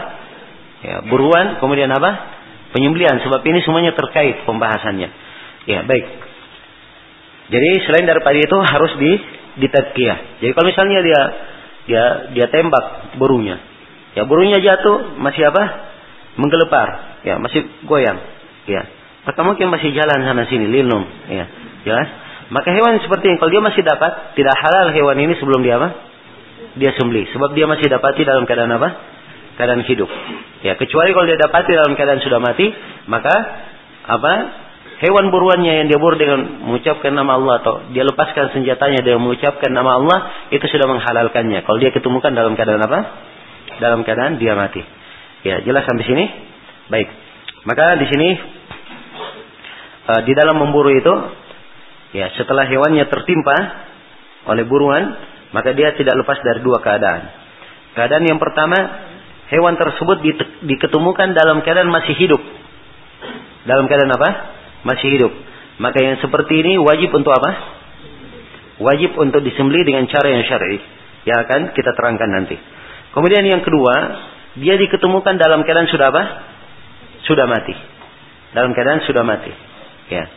[0.85, 2.37] Ya, buruan, kemudian apa?
[2.77, 3.17] Penyembelian.
[3.25, 5.09] Sebab ini semuanya terkait pembahasannya.
[5.65, 6.05] Ya, baik.
[7.49, 9.11] Jadi selain daripada itu harus di
[9.65, 10.45] ditadkiyah.
[10.45, 11.21] Jadi kalau misalnya dia
[11.85, 12.03] dia
[12.37, 13.61] dia tembak burungnya.
[14.17, 15.63] Ya burungnya jatuh masih apa?
[16.37, 17.21] Menggelepar.
[17.23, 18.19] Ya, masih goyang.
[18.69, 18.85] Ya.
[19.25, 21.05] Maka mungkin masih jalan sana sini linung.
[21.29, 21.45] Ya.
[21.85, 22.24] Jelas?
[22.53, 25.89] Maka hewan seperti ini kalau dia masih dapat tidak halal hewan ini sebelum dia apa?
[26.75, 28.89] dia sembeli sebab dia masih dapati dalam keadaan apa?
[29.55, 30.11] Keadaan hidup.
[30.67, 32.67] Ya, kecuali kalau dia dapati dalam keadaan sudah mati,
[33.07, 33.33] maka
[34.05, 34.33] apa?
[34.95, 39.67] Hewan buruannya yang dia buru dengan mengucapkan nama Allah atau dia lepaskan senjatanya dengan mengucapkan
[39.67, 41.67] nama Allah itu sudah menghalalkannya.
[41.67, 42.99] Kalau dia ketemukan dalam keadaan apa?
[43.83, 44.79] Dalam keadaan dia mati.
[45.43, 46.25] Ya, jelas sampai sini?
[46.87, 47.11] Baik.
[47.67, 48.29] Maka di sini
[50.15, 51.13] uh, di dalam memburu itu
[52.15, 53.57] ya setelah hewannya tertimpa
[54.47, 55.03] oleh buruan
[55.55, 57.31] maka dia tidak lepas dari dua keadaan.
[57.95, 58.75] Keadaan yang pertama,
[59.47, 60.19] hewan tersebut
[60.67, 62.43] diketemukan dalam keadaan masih hidup.
[63.63, 64.29] Dalam keadaan apa?
[64.83, 65.31] Masih hidup.
[65.79, 67.51] Maka yang seperti ini wajib untuk apa?
[68.83, 70.79] Wajib untuk disembelih dengan cara yang syar'i.
[71.23, 72.59] Yang akan kita terangkan nanti.
[73.15, 73.95] Kemudian yang kedua,
[74.59, 76.23] dia diketemukan dalam keadaan sudah apa?
[77.23, 77.75] Sudah mati.
[78.51, 79.55] Dalam keadaan sudah mati.
[80.11, 80.27] Ya.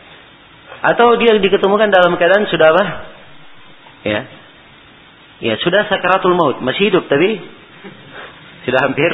[0.79, 2.83] Atau dia diketemukan dalam keadaan sudah apa?
[4.07, 4.19] Ya.
[5.39, 7.39] Ya, sudah sakaratul maut, masih hidup tapi
[8.67, 9.11] sudah hampir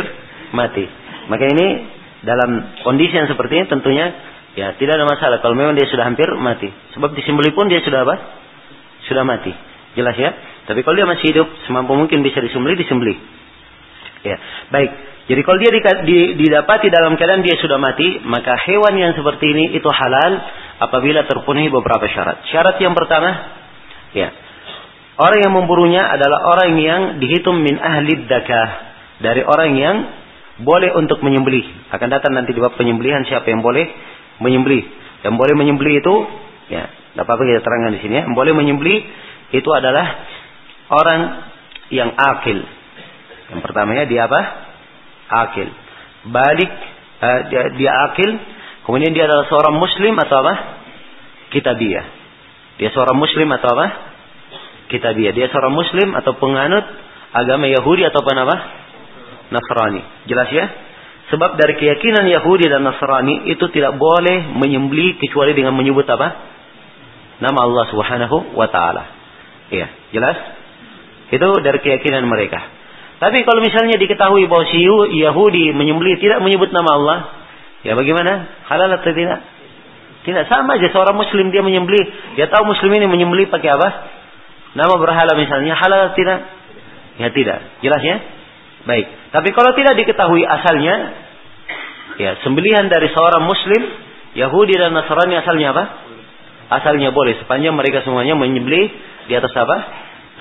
[0.57, 0.85] mati.
[1.29, 1.67] Maka ini
[2.25, 4.09] dalam kondisi yang seperti ini tentunya
[4.57, 6.69] ya tidak ada masalah kalau memang dia sudah hampir mati.
[6.97, 8.15] Sebab disembelih pun dia sudah apa?
[9.05, 9.53] Sudah mati.
[9.93, 10.33] Jelas ya?
[10.65, 13.17] Tapi kalau dia masih hidup, semampu mungkin bisa disembelih, disembelih.
[14.25, 14.37] Ya,
[14.73, 14.91] baik.
[15.25, 15.71] Jadi kalau dia
[16.37, 20.41] didapati dalam keadaan dia sudah mati, maka hewan yang seperti ini itu halal
[20.79, 22.43] apabila terpenuhi beberapa syarat.
[22.51, 23.29] Syarat yang pertama,
[24.11, 24.29] ya,
[25.19, 28.69] orang yang memburunya adalah orang yang dihitung min ahli dakah
[29.23, 29.95] dari orang yang
[30.59, 31.91] boleh untuk menyembelih.
[31.91, 33.87] Akan datang nanti di bab penyembelihan siapa yang boleh
[34.39, 34.83] menyembelih.
[35.23, 36.15] Yang boleh menyembelih itu,
[36.71, 38.23] ya, apa-apa kita terangkan di sini ya.
[38.27, 38.99] Yang boleh menyembelih
[39.55, 40.05] itu adalah
[40.91, 41.21] orang
[41.91, 42.59] yang akil.
[43.51, 44.41] Yang pertamanya dia apa?
[45.29, 45.67] Akil.
[46.29, 46.71] Balik
[47.21, 48.31] uh, dia, dia akil,
[48.85, 50.53] kemudian dia adalah seorang muslim atau apa?
[51.55, 52.01] dia.
[52.75, 53.87] Dia seorang muslim atau apa?
[54.89, 55.29] dia.
[55.33, 56.85] Dia seorang muslim atau penganut
[57.35, 58.57] agama Yahudi atau apa?
[59.51, 60.01] Nasrani.
[60.25, 60.65] Jelas ya?
[61.25, 66.27] Sebab dari keyakinan Yahudi dan Nasrani itu tidak boleh menyembeli kecuali dengan menyebut apa?
[67.41, 69.03] Nama Allah Subhanahu wa taala.
[69.73, 70.37] Iya, jelas?
[71.33, 72.61] Itu dari keyakinan mereka.
[73.17, 74.85] Tapi kalau misalnya diketahui bahwa si
[75.25, 77.17] Yahudi menyembeli tidak menyebut nama Allah,
[77.85, 78.49] ya bagaimana?
[78.65, 79.39] Halal atau tidak?
[80.25, 82.01] Tidak sama aja seorang muslim dia menyembeli,
[82.33, 83.89] dia tahu muslim ini menyembeli pakai apa?
[84.73, 86.39] Nama berhala misalnya, halal atau tidak?
[87.21, 87.59] Ya tidak.
[87.85, 88.17] Jelas ya?
[88.89, 89.05] Baik.
[89.31, 90.95] Tapi kalau tidak diketahui asalnya,
[92.17, 93.81] ya sembelihan dari seorang muslim,
[94.33, 95.83] Yahudi dan Nasrani asalnya apa?
[96.81, 98.89] Asalnya boleh sepanjang mereka semuanya menyembelih
[99.29, 99.77] di atas apa?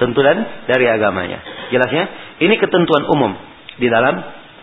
[0.01, 1.45] Tentuan dari agamanya.
[1.71, 2.05] Jelasnya?
[2.41, 3.37] Ini ketentuan umum
[3.79, 4.19] di dalam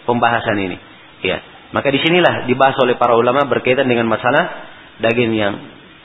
[0.09, 0.77] pembahasan ini.
[1.21, 1.39] Ya.
[1.71, 4.67] Maka di sinilah dibahas oleh para ulama berkaitan dengan masalah
[4.99, 5.55] daging yang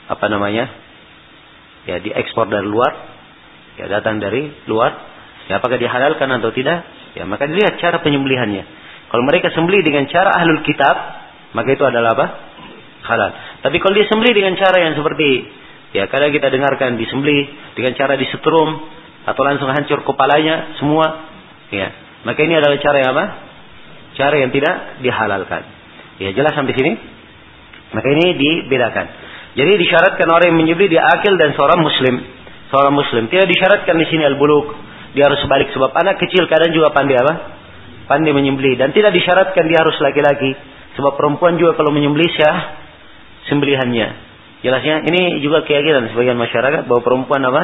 [0.07, 0.71] apa namanya?
[1.87, 2.91] Ya, diekspor dari luar,
[3.79, 4.91] ya datang dari luar.
[5.47, 6.83] Ya, apakah dihalalkan atau tidak?
[7.15, 8.63] Ya, maka dilihat cara penyembelihannya.
[9.07, 10.95] Kalau mereka sembelih dengan cara ahlul kitab,
[11.55, 12.27] maka itu adalah apa?
[13.07, 13.31] Halal.
[13.63, 15.47] Tapi kalau dia sembelih dengan cara yang seperti
[15.95, 17.47] ya kadang kita dengarkan disembelih
[17.79, 18.83] dengan cara disetrum
[19.23, 21.27] atau langsung hancur kepalanya semua,
[21.71, 21.87] ya.
[22.27, 23.25] Maka ini adalah cara yang apa?
[24.17, 25.61] Cara yang tidak dihalalkan.
[26.17, 26.97] Ya, jelas sampai sini?
[27.93, 29.05] Maka ini dibedakan.
[29.53, 32.25] Jadi disyaratkan orang yang menyembelih dia akil dan seorang muslim.
[32.73, 33.29] Seorang muslim.
[33.29, 34.73] Tidak disyaratkan di sini al-buluk
[35.17, 37.33] dia harus balik sebab anak kecil kadang juga pandai apa?
[38.05, 40.53] Pandai menyembelih dan tidak disyaratkan dia harus laki-laki.
[40.97, 42.57] Sebab perempuan juga kalau menyembelih syah
[43.49, 44.07] sembelihannya.
[44.65, 47.61] Jelasnya ini juga keyakinan sebagian masyarakat bahwa perempuan apa?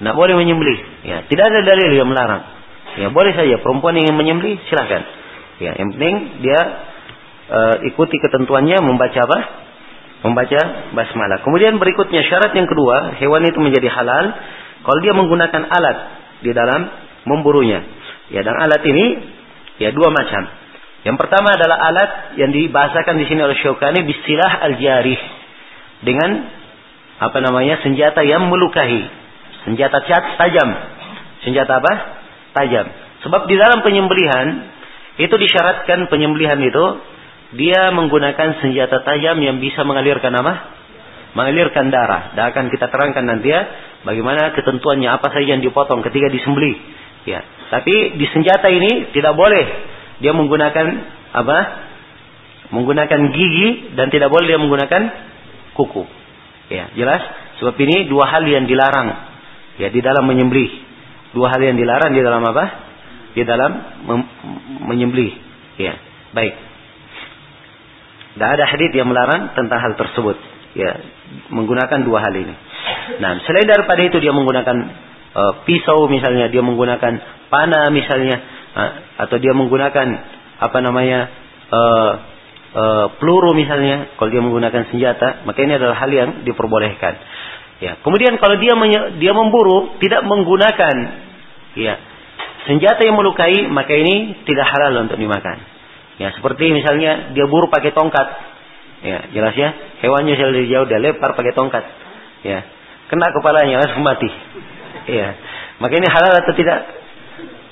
[0.00, 0.78] Tidak boleh menyembelih.
[1.04, 2.44] Ya, tidak ada dalil yang melarang.
[2.96, 5.04] Ya, boleh saja perempuan yang menyembelih silakan.
[5.56, 6.60] Ya, yang penting dia
[7.48, 9.38] uh, ikuti ketentuannya membaca apa?
[10.24, 10.60] Membaca
[10.92, 11.40] basmalah.
[11.44, 14.24] Kemudian berikutnya syarat yang kedua, hewan itu menjadi halal
[14.84, 15.98] kalau dia menggunakan alat
[16.44, 16.92] di dalam
[17.24, 17.82] memburunya.
[18.28, 19.04] Ya, dan alat ini
[19.80, 20.46] ya dua macam.
[21.06, 25.20] Yang pertama adalah alat yang dibahasakan di sini oleh Syaukani bisilah al-jarih
[26.02, 26.50] dengan
[27.22, 29.06] apa namanya senjata yang melukai,
[29.64, 30.68] senjata cat tajam.
[31.46, 31.92] Senjata apa?
[32.58, 32.86] Tajam.
[33.22, 34.75] Sebab di dalam penyembelihan
[35.16, 36.84] itu disyaratkan penyembelihan itu
[37.56, 40.76] dia menggunakan senjata tajam yang bisa mengalirkan apa?
[41.32, 42.36] Mengalirkan darah.
[42.36, 43.62] Dan akan kita terangkan nanti ya
[44.06, 46.78] Bagaimana ketentuannya apa saja yang dipotong ketika disembeli.
[47.26, 47.42] Ya.
[47.74, 49.66] Tapi di senjata ini tidak boleh
[50.22, 50.86] dia menggunakan
[51.34, 51.58] apa?
[52.70, 55.02] Menggunakan gigi dan tidak boleh dia menggunakan
[55.74, 56.06] kuku.
[56.70, 57.18] Ya, jelas?
[57.58, 59.10] Sebab ini dua hal yang dilarang
[59.82, 60.70] ya di dalam menyembelih.
[61.34, 62.64] Dua hal yang dilarang di dalam apa?
[63.36, 63.72] Di dalam
[64.88, 65.36] menyembelih.
[65.76, 66.00] Ya,
[66.32, 66.54] baik.
[68.36, 70.36] Tidak ada hadis yang melarang tentang hal tersebut.
[70.76, 70.96] Ya,
[71.52, 72.54] menggunakan dua hal ini.
[73.20, 74.76] Nah, selain daripada itu dia menggunakan
[75.32, 77.12] uh, pisau misalnya, dia menggunakan
[77.48, 78.36] panah misalnya,
[78.76, 78.90] uh,
[79.24, 80.06] atau dia menggunakan
[80.56, 81.28] apa namanya
[81.72, 82.12] uh,
[82.76, 87.14] uh, peluru misalnya, kalau dia menggunakan senjata, maka ini adalah hal yang diperbolehkan.
[87.76, 88.72] Ya, kemudian kalau dia
[89.20, 90.96] dia memburu tidak menggunakan
[91.76, 92.15] ya
[92.66, 95.58] senjata yang melukai, maka ini tidak halal untuk dimakan.
[96.18, 98.26] Ya, seperti misalnya dia buru pakai tongkat.
[99.04, 99.70] Ya, jelas ya.
[100.02, 101.84] Hewannya dari jauh dia lempar pakai tongkat.
[102.42, 102.64] Ya,
[103.12, 104.28] kena kepalanya langsung mati.
[105.06, 105.28] Iya.
[105.78, 106.78] Maka ini halal atau tidak?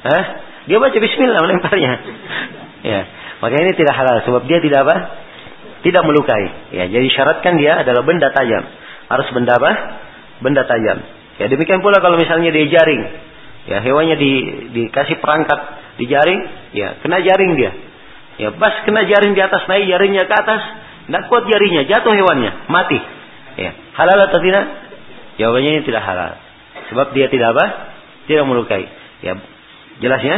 [0.05, 0.25] Hah?
[0.69, 1.93] Dia baca bismillah melemparnya.
[2.85, 3.01] Ya.
[3.41, 4.97] Maka ini tidak halal sebab dia tidak apa?
[5.85, 6.73] Tidak melukai.
[6.73, 8.65] Ya, jadi syaratkan dia adalah benda tajam.
[9.09, 9.73] Harus benda apa?
[10.41, 11.01] Benda tajam.
[11.41, 13.03] Ya, demikian pula kalau misalnya dia jaring.
[13.65, 14.33] Ya, hewannya di
[14.77, 15.61] dikasih perangkat
[15.97, 16.41] di jaring,
[16.77, 17.73] ya, kena jaring dia.
[18.37, 20.63] Ya, pas kena jaring di atas naik jaringnya ke atas,
[21.07, 22.99] tidak kuat jarinya, jatuh hewannya, mati.
[23.61, 23.73] Ya.
[23.95, 24.65] Halal atau tidak?
[25.39, 26.37] Jawabannya ini tidak halal.
[26.91, 27.65] Sebab dia tidak apa?
[28.27, 28.85] Tidak melukai.
[29.23, 29.39] Ya.
[30.03, 30.37] Jelas ya?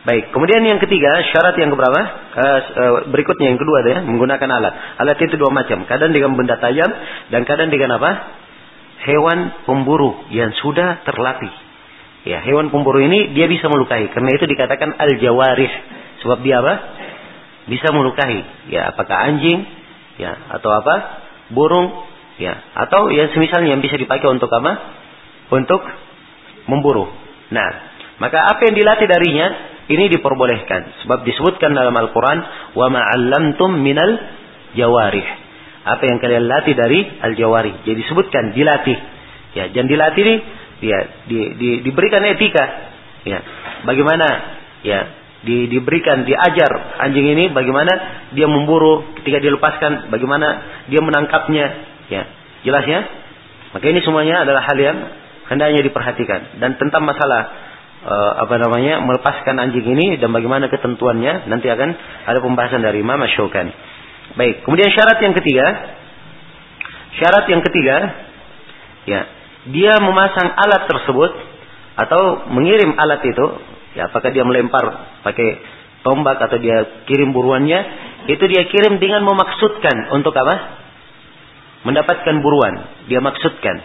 [0.00, 2.00] Baik, kemudian yang ketiga, syarat yang keberapa?
[2.32, 2.60] Uh,
[3.12, 4.74] berikutnya yang kedua ya, menggunakan alat.
[4.96, 6.88] Alat itu dua macam, kadang dengan benda tajam
[7.28, 8.10] dan kadang dengan apa?
[9.04, 11.52] Hewan pemburu yang sudah terlatih.
[12.20, 15.72] Ya, hewan pemburu ini dia bisa melukai, karena itu dikatakan al-jawarih.
[16.20, 16.74] Sebab dia apa?
[17.64, 18.44] Bisa melukai.
[18.68, 19.64] Ya, apakah anjing,
[20.20, 20.94] ya, atau apa?
[21.48, 21.88] Burung,
[22.36, 24.72] ya, atau yang semisalnya yang bisa dipakai untuk apa?
[25.48, 25.80] Untuk
[26.68, 27.08] memburu.
[27.50, 27.68] Nah,
[28.20, 29.46] maka apa yang dilatih darinya
[29.90, 32.38] ini diperbolehkan sebab disebutkan dalam Al-Qur'an
[32.76, 34.12] wa ma'allamtum minal
[34.78, 35.26] jawarih.
[35.82, 37.82] Apa yang kalian latih dari al-jawarih.
[37.88, 38.98] Jadi disebutkan dilatih.
[39.56, 40.36] Ya, dan dilatih ini
[40.80, 40.98] ya
[41.28, 42.64] di, di, diberikan etika.
[43.24, 43.40] Ya.
[43.84, 44.26] Bagaimana
[44.84, 45.00] ya
[45.40, 47.92] di, diberikan diajar anjing ini bagaimana
[48.36, 50.48] dia memburu ketika dilepaskan bagaimana
[50.92, 51.66] dia menangkapnya
[52.12, 52.22] ya
[52.60, 53.00] jelas ya
[53.72, 54.98] maka ini semuanya adalah hal yang
[55.48, 57.42] hendaknya diperhatikan dan tentang masalah
[58.04, 61.88] uh, apa namanya melepaskan anjing ini dan bagaimana ketentuannya nanti akan
[62.28, 63.72] ada pembahasan dari Imam Asy-Syaukani.
[64.36, 65.66] Baik, kemudian syarat yang ketiga
[67.18, 67.96] syarat yang ketiga
[69.08, 69.20] ya,
[69.68, 71.32] dia memasang alat tersebut
[72.00, 73.46] atau mengirim alat itu,
[73.92, 75.60] ya apakah dia melempar pakai
[76.00, 77.80] tombak atau dia kirim buruannya,
[78.32, 80.80] itu dia kirim dengan memaksudkan untuk apa?
[81.84, 83.80] Mendapatkan buruan, dia maksudkan.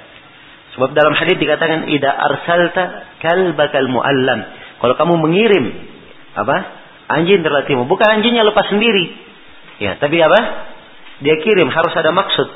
[0.75, 4.43] Sebab dalam hadis dikatakan ida arsalta kalbakal muallam.
[4.79, 5.65] Kalau kamu mengirim
[6.35, 6.83] apa?
[7.05, 9.15] Anjing terlatihmu, bukan anjingnya lepas sendiri.
[9.79, 10.39] Ya, tapi apa?
[11.23, 12.47] Dia kirim harus ada maksud.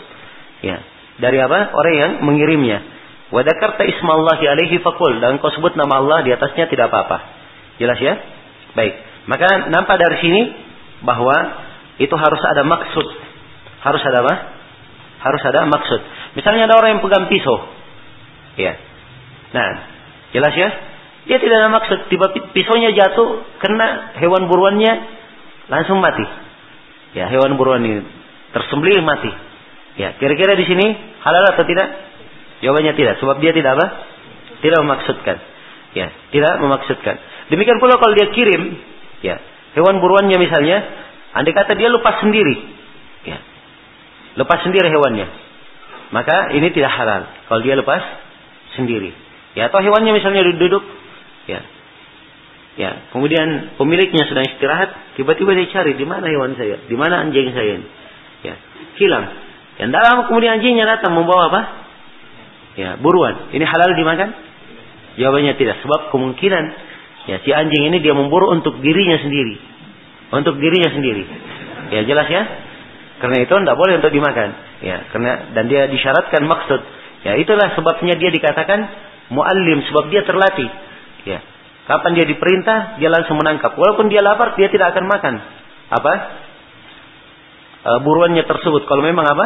[0.64, 0.84] Ya.
[1.20, 1.72] Dari apa?
[1.76, 2.99] Orang yang mengirimnya.
[3.30, 7.18] Wa dzakarta ismallahi alaihi faqul dan kau sebut nama Allah di atasnya tidak apa-apa.
[7.78, 8.18] Jelas ya?
[8.74, 8.94] Baik.
[9.30, 10.42] Maka nampak dari sini
[11.06, 11.36] bahwa
[12.02, 13.08] itu harus ada maksud.
[13.86, 14.36] Harus ada apa?
[15.20, 16.02] Harus ada maksud.
[16.40, 17.58] Misalnya ada orang yang pegang pisau.
[18.58, 18.74] Ya.
[19.54, 19.70] Nah,
[20.34, 20.70] jelas ya?
[21.30, 22.10] Dia tidak ada maksud.
[22.10, 24.94] Tiba pisaunya jatuh, kena hewan buruannya,
[25.70, 26.26] langsung mati.
[27.14, 28.02] Ya, hewan buruan ini
[28.54, 29.30] tersembelih mati.
[30.00, 30.86] Ya, kira-kira di sini
[31.22, 31.88] halal atau tidak?
[32.60, 33.88] Jawabannya tidak, sebab dia tidak apa?
[34.60, 35.38] Tidak memaksudkan.
[35.96, 37.16] Ya, tidak memaksudkan.
[37.50, 38.78] Demikian pula kalau dia kirim,
[39.26, 39.42] ya,
[39.74, 40.86] hewan buruannya misalnya,
[41.34, 42.56] andai kata dia lepas sendiri,
[43.26, 43.38] ya,
[44.38, 45.28] lepas sendiri hewannya,
[46.14, 47.26] maka ini tidak halal.
[47.50, 48.02] Kalau dia lepas
[48.78, 49.16] sendiri.
[49.58, 50.84] Ya, atau hewannya misalnya duduk,
[51.50, 51.66] ya.
[52.80, 57.52] Ya, kemudian pemiliknya sedang istirahat, tiba-tiba dia cari di mana hewan saya, di mana anjing
[57.52, 57.88] saya ini.
[58.46, 58.56] Ya,
[59.02, 59.26] hilang.
[59.82, 61.62] Yang dalam kemudian anjingnya datang membawa apa?
[62.78, 63.54] Ya, buruan.
[63.56, 64.30] Ini halal dimakan?
[65.18, 66.64] Jawabannya tidak, sebab kemungkinan
[67.28, 69.58] ya si anjing ini dia memburu untuk dirinya sendiri.
[70.30, 71.24] Untuk dirinya sendiri.
[71.90, 72.44] Ya, jelas ya?
[73.20, 74.50] Karena itu tidak boleh untuk dimakan.
[74.80, 76.82] Ya, karena dan dia disyaratkan maksud
[77.20, 78.80] Ya itulah sebabnya dia dikatakan
[79.32, 80.70] muallim sebab dia terlatih.
[81.28, 81.44] Ya.
[81.90, 83.74] Kapan dia diperintah, dia langsung menangkap.
[83.74, 85.36] Walaupun dia lapar, dia tidak akan makan.
[85.90, 86.14] Apa?
[87.82, 88.86] E, buruannya tersebut.
[88.86, 89.46] Kalau memang apa?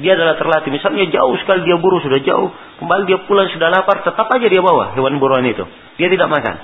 [0.00, 0.72] Dia adalah terlatih.
[0.72, 2.48] Misalnya jauh sekali dia buru, sudah jauh.
[2.80, 4.00] Kembali dia pulang, sudah lapar.
[4.00, 5.62] Tetap aja dia bawa hewan buruan itu.
[6.00, 6.54] Dia tidak makan.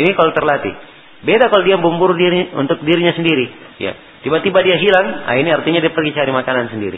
[0.00, 0.72] Ini kalau terlatih.
[1.20, 3.52] Beda kalau dia memburu diri untuk dirinya sendiri.
[3.76, 3.92] Ya,
[4.24, 5.28] tiba-tiba dia hilang.
[5.28, 6.96] Nah, ini artinya dia pergi cari makanan sendiri.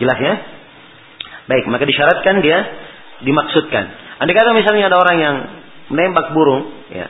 [0.00, 0.34] Jelas ya?
[1.48, 2.58] Baik, maka disyaratkan dia
[3.24, 3.84] dimaksudkan.
[4.18, 5.36] Andai kata misalnya ada orang yang
[5.88, 7.06] menembak burung, ya,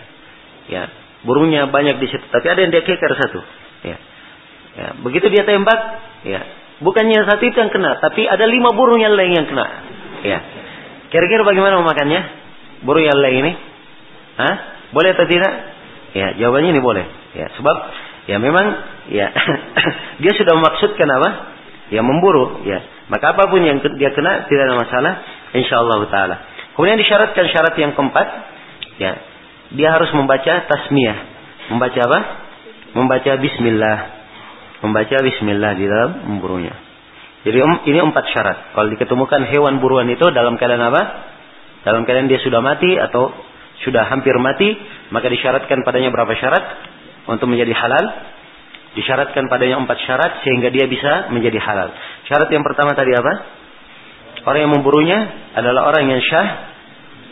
[0.70, 0.82] ya,
[1.26, 3.40] burungnya banyak di situ, tapi ada yang dia keker satu,
[3.82, 3.96] ya,
[4.78, 5.80] ya, begitu dia tembak,
[6.22, 6.40] ya,
[6.82, 9.66] bukannya satu itu yang kena, tapi ada lima burung yang lain yang kena,
[10.22, 10.38] ya.
[11.08, 12.20] Kira-kira bagaimana memakannya?
[12.84, 13.52] Burung yang lain ini?
[14.38, 14.54] Hah?
[14.92, 15.52] Boleh atau tidak?
[16.16, 17.04] Ya, jawabannya ini boleh.
[17.36, 17.76] Ya, sebab
[18.28, 18.66] ya memang
[19.08, 19.32] ya
[20.22, 21.28] dia sudah memaksudkan apa?
[21.88, 22.84] Ya memburu, ya.
[23.08, 25.12] Maka apa pun yang dia kena tidak ada masalah
[25.56, 26.36] insyaallah taala.
[26.76, 28.26] Kemudian disyaratkan syarat yang keempat
[29.00, 29.12] ya.
[29.72, 31.18] Dia harus membaca tasmiyah.
[31.72, 32.20] Membaca apa?
[32.96, 34.17] Membaca bismillah.
[34.78, 36.74] Membaca bismillah di dalam memburunya.
[37.42, 37.58] Jadi
[37.90, 38.58] ini empat syarat.
[38.74, 41.02] Kalau diketemukan hewan buruan itu dalam keadaan apa?
[41.86, 43.30] Dalam keadaan dia sudah mati atau
[43.86, 44.74] sudah hampir mati,
[45.14, 46.64] maka disyaratkan padanya berapa syarat
[47.30, 48.04] untuk menjadi halal?
[48.98, 51.94] Disyaratkan padanya empat syarat sehingga dia bisa menjadi halal.
[52.26, 53.32] Syarat yang pertama tadi apa?
[54.42, 55.18] Orang yang memburunya
[55.54, 56.48] adalah orang yang syah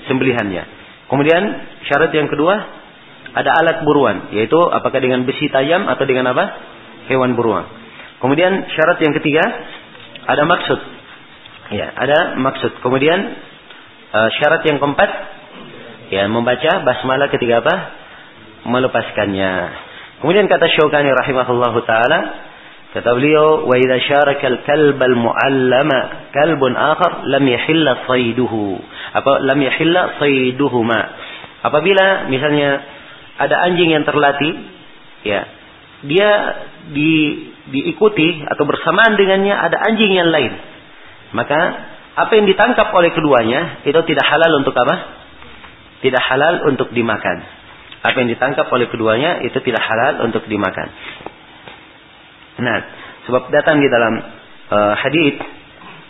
[0.07, 0.63] sembelihannya.
[1.11, 1.43] Kemudian
[1.91, 2.55] syarat yang kedua
[3.37, 6.45] ada alat buruan, yaitu apakah dengan besi tajam atau dengan apa?
[7.07, 7.67] Hewan buruan.
[8.19, 9.45] Kemudian syarat yang ketiga
[10.27, 10.81] ada maksud.
[11.75, 12.79] Ya, ada maksud.
[12.83, 13.19] Kemudian
[14.15, 15.11] uh, syarat yang keempat
[16.11, 17.77] ya membaca basmalah ketika apa?
[18.67, 19.55] melepaskannya.
[20.19, 22.19] Kemudian kata Syaukani rahimahullahu taala,
[22.97, 28.81] Kata beliau, "Wa idza syaraka al-kalb al-mu'allama kalbun akhar lam yahilla sayduhu."
[29.13, 31.01] Apa lam yahilla sayduhuma.
[31.61, 32.81] Apabila misalnya
[33.37, 34.49] ada anjing yang terlatih,
[35.29, 35.45] ya,
[36.05, 36.31] dia
[36.93, 37.13] di,
[37.73, 40.53] diikuti atau bersamaan dengannya ada anjing yang lain.
[41.33, 41.61] Maka
[42.17, 44.97] apa yang ditangkap oleh keduanya itu tidak halal untuk apa?
[46.01, 47.45] Tidak halal untuk dimakan.
[48.05, 50.89] Apa yang ditangkap oleh keduanya itu tidak halal untuk dimakan.
[52.57, 52.79] Nah,
[53.29, 54.15] sebab datang di dalam
[54.73, 55.37] uh, hadis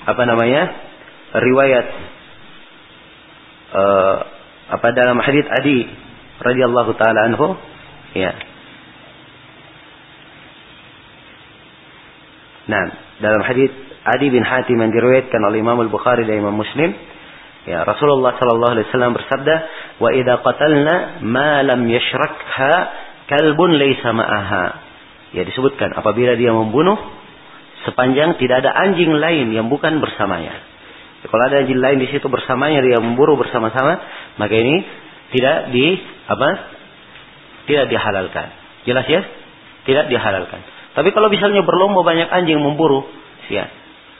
[0.07, 0.87] apa namanya?
[1.37, 1.87] riwayat
[3.77, 4.17] uh,
[4.79, 5.85] apa dalam hadis Adi
[6.41, 7.59] radhiyallahu taala anhu
[8.15, 8.33] ya.
[12.67, 12.85] Nah,
[13.23, 13.71] dalam hadis
[14.07, 16.95] Adi bin Hatim yang diriwayatkan oleh Imam Al-Bukhari dan Imam Muslim,
[17.67, 19.55] ya Rasulullah sallallahu alaihi wasallam bersabda,
[20.03, 20.95] "Wa idza qatalna
[21.27, 22.75] ma lam yashrakha
[23.31, 24.67] kalbun laysa ma'aha."
[25.35, 26.99] Ya disebutkan apabila dia membunuh
[27.87, 30.55] sepanjang tidak ada anjing lain yang bukan bersamanya.
[31.23, 33.99] Ya, kalau ada anjing lain di situ bersamanya dia memburu bersama-sama,
[34.39, 34.87] maka ini
[35.35, 35.87] tidak di
[36.31, 36.49] apa?
[37.67, 38.49] Tidak dihalalkan.
[38.87, 39.23] Jelas ya?
[39.87, 40.76] Tidak dihalalkan.
[40.97, 43.05] Tapi kalau misalnya berlomba banyak anjing memburu,
[43.53, 43.69] ya.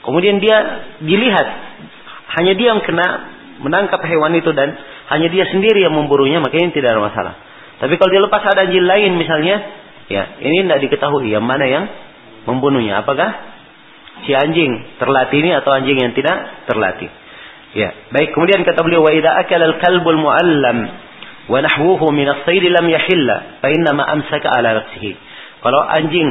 [0.05, 0.57] Kemudian dia
[1.01, 1.47] dilihat
[2.37, 3.33] hanya dia yang kena
[3.65, 4.77] menangkap hewan itu dan
[5.09, 7.33] hanya dia sendiri yang memburunya, maka ini tidak ada masalah.
[7.81, 9.55] Tapi kalau dia lepas ada anjing lain misalnya,
[10.07, 11.85] Ya, ini tidak diketahui yang mana yang
[12.47, 13.03] membunuhnya.
[13.03, 13.27] Apakah
[14.23, 17.11] si anjing terlatih ini atau anjing yang tidak terlatih?
[17.75, 18.31] Ya, baik.
[18.31, 20.77] Kemudian kata beliau, wa idza akala al-kalbul mu'allam
[21.51, 25.11] wa nahwuhu min as-sayd lam yahilla, fa inna ma amsaka ala nafsihi.
[25.59, 26.27] Kalau anjing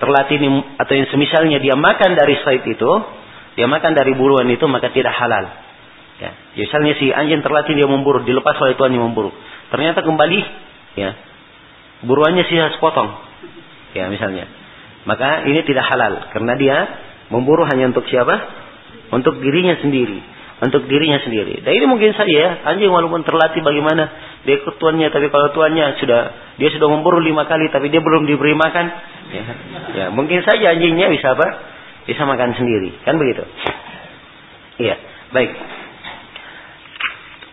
[0.00, 0.40] terlatih
[0.80, 2.90] atau yang semisalnya dia makan dari said itu,
[3.54, 5.44] dia makan dari buruan itu maka tidak halal.
[6.20, 9.32] Ya, misalnya si anjing terlatih dia memburu, dilepas oleh tuannya memburu.
[9.72, 10.40] Ternyata kembali
[10.96, 11.10] ya
[12.04, 13.08] buruannya sisa sepotong.
[13.92, 14.48] Ya misalnya.
[15.08, 16.76] Maka ini tidak halal karena dia
[17.32, 18.36] memburu hanya untuk siapa?
[19.10, 20.20] Untuk dirinya sendiri,
[20.60, 21.64] untuk dirinya sendiri.
[21.64, 26.00] Dan ini mungkin saja ya, anjing walaupun terlatih bagaimana dia ikut tuannya, tapi kalau tuannya
[26.00, 26.20] sudah
[26.56, 28.86] dia sudah memburu lima kali, tapi dia belum diberi makan,
[29.32, 29.42] ya,
[29.96, 31.46] ya mungkin saja anjingnya bisa apa?
[32.08, 33.44] Bisa makan sendiri, kan begitu?
[34.80, 34.96] Iya,
[35.36, 35.50] baik.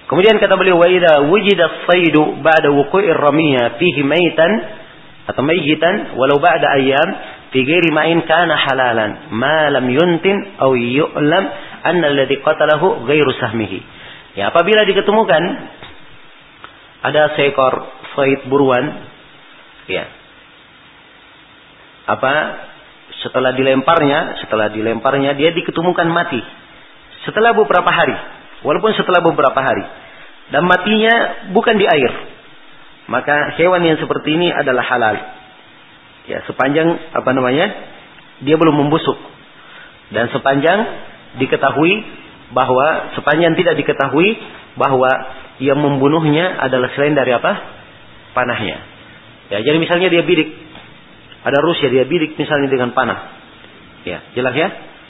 [0.08, 2.72] Kemudian kata beliau wa idza wujida as-saydu ba'da
[3.76, 4.52] fihi maitan
[5.28, 7.10] atau mayyitan walau ba'da ayyam
[7.52, 11.44] fi ghairi ma'in kana halalan ma lam yuntin aw yu'lam
[11.84, 13.84] anna alladhi qatalahu ghairu sahmihi.
[14.40, 15.44] Ya, apabila diketemukan
[17.08, 17.74] ada seekor
[18.16, 19.08] said buruan
[19.88, 20.06] ya.
[22.08, 22.34] Apa
[23.24, 26.40] setelah dilemparnya, setelah dilemparnya dia diketemukan mati.
[27.28, 28.16] Setelah beberapa hari
[28.66, 29.86] Walaupun setelah beberapa hari.
[30.50, 32.12] Dan matinya bukan di air.
[33.12, 35.16] Maka hewan yang seperti ini adalah halal.
[36.28, 37.68] Ya, sepanjang apa namanya?
[38.42, 39.18] Dia belum membusuk.
[40.12, 40.80] Dan sepanjang
[41.38, 41.94] diketahui
[42.56, 44.40] bahwa sepanjang tidak diketahui
[44.80, 45.12] bahwa
[45.58, 47.52] yang membunuhnya adalah selain dari apa?
[48.38, 48.78] Panahnya.
[49.50, 50.54] Ya, jadi misalnya dia bidik.
[51.42, 53.34] Ada Rusia dia bidik misalnya dengan panah.
[54.06, 54.68] Ya, jelas ya?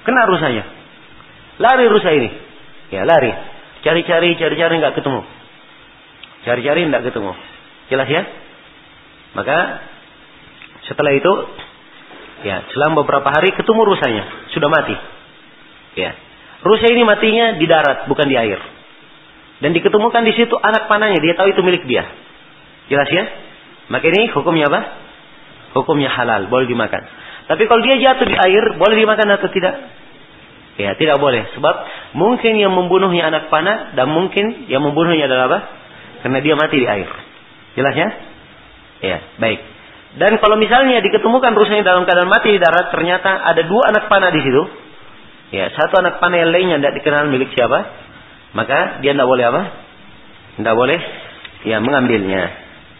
[0.07, 0.63] Kena rusanya.
[1.59, 2.29] Lari rusa ini.
[2.93, 3.33] Ya lari.
[3.83, 5.21] Cari-cari, cari-cari nggak ketemu.
[6.47, 7.31] Cari-cari nggak ketemu.
[7.91, 8.23] Jelas ya?
[9.35, 9.57] Maka
[10.87, 11.33] setelah itu,
[12.47, 14.23] ya selama beberapa hari ketemu rusanya,
[14.55, 14.95] sudah mati.
[15.99, 16.15] Ya,
[16.63, 18.76] rusa ini matinya di darat, bukan di air.
[19.57, 22.05] Dan diketemukan di situ anak panahnya, dia tahu itu milik dia.
[22.93, 23.23] Jelas ya?
[23.89, 24.81] Maka ini hukumnya apa?
[25.73, 27.03] Hukumnya halal, boleh dimakan.
[27.47, 29.75] Tapi kalau dia jatuh di air, boleh dimakan atau tidak?
[30.77, 31.41] Ya, tidak boleh.
[31.57, 31.75] Sebab
[32.13, 35.59] mungkin yang membunuhnya anak panah dan mungkin yang membunuhnya adalah apa?
[36.21, 37.09] Karena dia mati di air.
[37.73, 38.09] Jelas ya?
[39.01, 39.59] Ya, baik.
[40.17, 44.29] Dan kalau misalnya diketemukan rusanya dalam keadaan mati di darat, ternyata ada dua anak panah
[44.33, 44.63] di situ.
[45.53, 48.06] Ya, satu anak panah yang lainnya tidak dikenal milik siapa,
[48.55, 49.61] maka dia tidak boleh apa?
[50.59, 50.99] Tidak boleh
[51.67, 52.43] ya mengambilnya.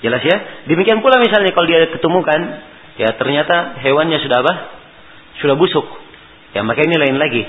[0.04, 0.38] Jelas ya?
[0.70, 2.40] Demikian pula misalnya kalau dia ketemukan,
[3.02, 4.54] ya ternyata hewannya sudah apa?
[5.42, 5.86] Sudah busuk.
[6.56, 7.44] Ya, maka ini lain lagi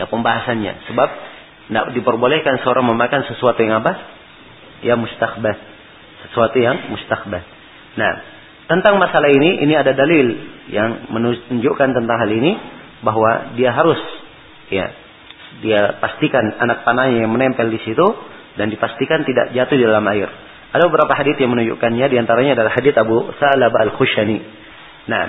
[0.00, 0.88] ya pembahasannya.
[0.88, 1.08] Sebab
[1.66, 3.92] tidak diperbolehkan seorang memakan sesuatu yang apa?
[4.84, 5.56] Ya mustahbah.
[6.28, 7.42] Sesuatu yang mustahbah.
[7.96, 8.12] Nah,
[8.68, 10.26] tentang masalah ini, ini ada dalil
[10.68, 12.52] yang menunjukkan tentang hal ini
[13.00, 13.98] bahwa dia harus
[14.68, 14.90] ya
[15.64, 18.06] dia pastikan anak panahnya yang menempel di situ
[18.56, 20.28] dan dipastikan tidak jatuh di dalam air.
[20.72, 24.38] Ada beberapa hadis yang menunjukkannya, di antaranya adalah hadis Abu Salab al Khushani.
[25.06, 25.24] Nah,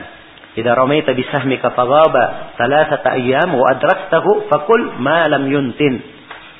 [0.57, 6.01] Idza ramaita bisahmika faghaba thalathata ayyam wa adraktahu fakul ma lam yuntin.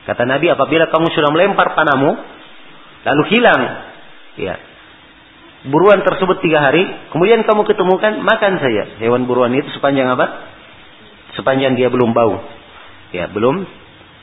[0.05, 2.11] Kata Nabi apabila kamu sudah melempar panahmu
[3.01, 3.61] lalu hilang
[4.37, 4.55] ya
[5.65, 10.45] buruan tersebut tiga hari, kemudian kamu ketemukan, makan saja hewan buruan itu sepanjang apa?
[11.33, 12.37] Sepanjang dia belum bau.
[13.17, 13.65] Ya, belum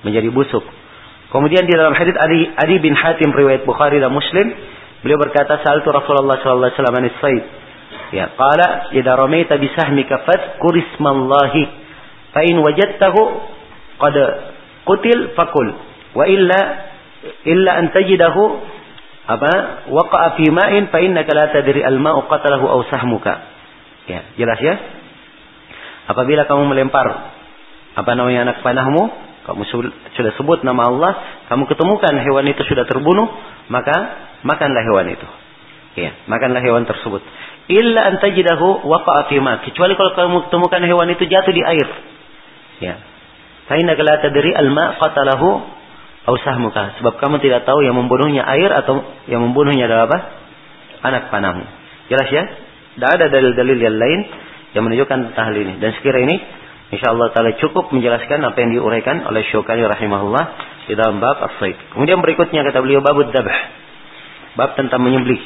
[0.07, 0.63] menjadi busuk.
[1.35, 4.55] Kemudian di dalam hadits Adi, Adi bin Hatim riwayat Bukhari dan Muslim,
[5.03, 7.45] beliau berkata, "Saltu Rasulullah sallallahu alaihi wasallam said."
[8.15, 11.63] Ya, qala, "Idza ramaita bi sahmika fadhkur ismallahi,
[12.31, 13.21] fa in wajadtahu
[13.99, 14.17] qad
[14.87, 15.75] qutil fakul,
[16.15, 16.61] wa illa
[17.43, 18.43] illa an tajidahu
[19.25, 19.53] apa
[19.91, 23.35] waqa'a fi ma'in fa innaka la tadri al-ma'u qatalahu aw sahmuka.
[24.07, 24.75] Ya, jelas ya?
[26.15, 27.35] Apabila kamu melempar
[27.95, 29.03] apa namanya anak panahmu,
[29.47, 29.63] kamu
[30.15, 31.13] sudah sebut nama Allah,
[31.51, 33.29] kamu ketemukan hewan itu sudah terbunuh,
[33.71, 33.95] maka
[34.43, 35.29] makanlah hewan itu.
[35.95, 37.23] Ya, makanlah hewan tersebut.
[37.71, 39.31] Illa an tajidahu waqa'a.
[39.63, 41.89] Kecuali kalau kamu temukan hewan itu jatuh di air.
[42.83, 42.99] Ya.
[43.71, 45.49] Fa innaka la tadri al-ma' qatalahu
[46.25, 46.97] Ausah muka.
[47.01, 50.19] Sebab kamu tidak tahu yang membunuhnya air atau yang membunuhnya adalah apa?
[51.05, 51.65] Anak panahmu.
[52.09, 52.45] Jelas ya?
[52.97, 54.21] Tidak ada dalil-dalil yang lain
[54.73, 55.77] yang menunjukkan tentang hal ini.
[55.85, 56.41] Dan sekira ini,
[56.93, 60.45] insya Allah Ta'ala cukup menjelaskan apa yang diuraikan oleh Syukani rahimahullah
[60.89, 61.57] di dalam bab as
[61.95, 63.59] Kemudian berikutnya kata beliau bab dabah.
[64.55, 65.41] Bab tentang menyembelih.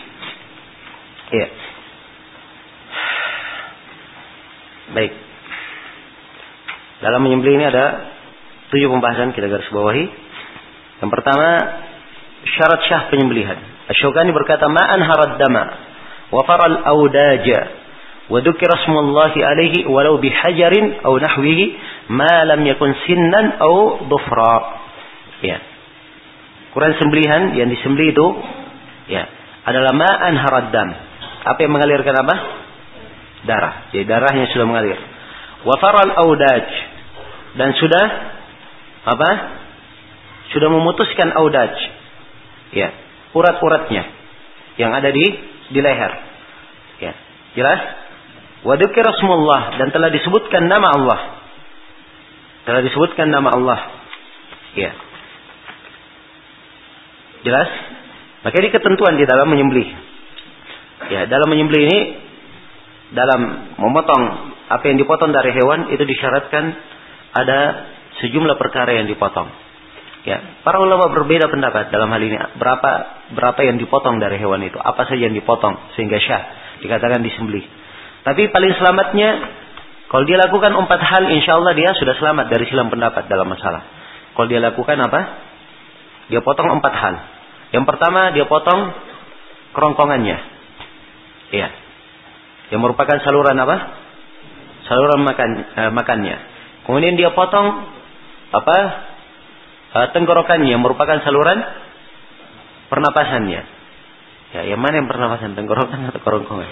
[1.30, 1.48] Iya.
[4.88, 5.12] Baik.
[6.98, 7.84] Dalam menyembelih ini ada
[8.74, 10.04] tujuh pembahasan kita garis bawahi.
[10.98, 11.48] Yang pertama
[12.58, 13.58] syarat syah penyembelihan.
[13.88, 15.64] Asyukani berkata ma'an harad dama
[16.28, 17.87] wa faral audaja
[18.28, 21.64] wa dzukira smullahi alaihi walau bihajarin aw nahwihi
[22.12, 24.56] ma lam yakun sinnan aw dhufra.
[25.44, 25.58] Ya.
[26.76, 28.26] Quran sembelihan yang disembelih itu
[29.08, 29.24] ya
[29.64, 30.88] adalah ma'an harad dam.
[31.48, 32.34] Apa yang mengalirkan apa?
[33.48, 33.74] Darah.
[33.96, 34.98] Jadi darahnya sudah mengalir.
[35.64, 36.66] Wa faral audaj
[37.56, 38.04] dan sudah
[39.08, 39.30] apa?
[40.52, 41.72] sudah memutuskan audaj.
[42.72, 42.92] Ya,
[43.32, 44.04] urat-uratnya
[44.76, 45.24] yang ada di
[45.72, 46.12] di leher.
[47.00, 47.12] Ya,
[47.56, 47.80] jelas?
[48.66, 51.20] Wa Rasulullah dan telah disebutkan nama Allah.
[52.66, 53.80] Telah disebutkan nama Allah.
[54.74, 54.92] Ya.
[57.46, 57.68] Jelas?
[58.42, 59.88] Maka ini ketentuan di dalam menyembelih.
[61.08, 61.98] Ya, dalam menyembelih ini
[63.14, 64.22] dalam memotong
[64.68, 66.64] apa yang dipotong dari hewan itu disyaratkan
[67.32, 67.58] ada
[68.20, 69.48] sejumlah perkara yang dipotong.
[70.26, 72.36] Ya, para ulama berbeda pendapat dalam hal ini.
[72.58, 72.90] Berapa
[73.32, 74.76] berapa yang dipotong dari hewan itu?
[74.76, 76.42] Apa saja yang dipotong sehingga syah
[76.84, 77.64] dikatakan disembelih.
[78.28, 79.28] Tapi paling selamatnya
[80.12, 83.84] kalau dia lakukan empat hal, insya Allah dia sudah selamat dari silam pendapat dalam masalah.
[84.36, 85.20] Kalau dia lakukan apa?
[86.28, 87.14] Dia potong empat hal.
[87.72, 88.92] Yang pertama dia potong
[89.72, 90.38] kerongkongannya.
[91.56, 91.68] Iya.
[92.68, 93.76] Yang merupakan saluran apa?
[94.84, 96.36] Saluran makan eh, makannya.
[96.84, 97.96] Kemudian dia potong
[98.52, 98.76] apa?
[99.88, 101.64] uh, tenggorokannya merupakan saluran
[102.92, 103.62] pernapasannya.
[104.56, 106.70] Ya, yang mana yang pernapasan tenggorokan atau kerongkongan?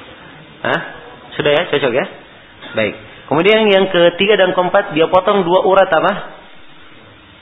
[0.65, 0.81] Hah?
[1.37, 2.05] Sudah ya, cocok ya?
[2.75, 2.95] Baik.
[3.27, 6.13] Kemudian yang ketiga dan keempat dia potong dua urat apa?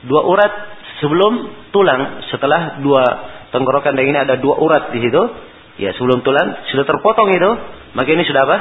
[0.09, 0.53] Dua urat
[1.01, 1.33] sebelum
[1.71, 2.25] tulang.
[2.33, 3.03] Setelah dua
[3.53, 5.23] tenggorokan dan ini ada dua urat di situ.
[5.75, 7.51] Ya, sebelum tulang sudah terpotong itu,
[7.99, 8.59] maka ini sudah apa?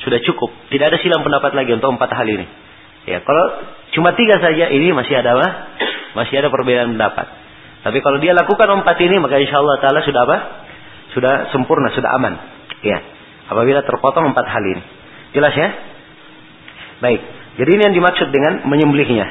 [0.00, 0.50] Sudah cukup.
[0.72, 2.46] Tidak ada silang pendapat lagi untuk empat hal ini.
[3.04, 3.44] Ya, kalau
[3.92, 5.48] cuma tiga saja ini masih ada apa?
[6.16, 7.26] Masih ada perbedaan pendapat.
[7.84, 10.36] Tapi kalau dia lakukan empat ini maka insya Allah Taala sudah apa?
[11.12, 12.34] Sudah sempurna, sudah aman.
[12.80, 13.13] Ya.
[13.48, 14.82] Apabila terpotong empat hal ini.
[15.36, 15.68] Jelas ya?
[17.04, 17.20] Baik.
[17.60, 19.26] Jadi ini yang dimaksud dengan menyembelihnya.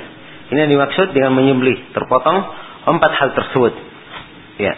[0.54, 1.92] Ini yang dimaksud dengan menyembelih.
[1.96, 2.38] Terpotong
[2.88, 3.74] empat hal tersebut.
[4.62, 4.74] Ya.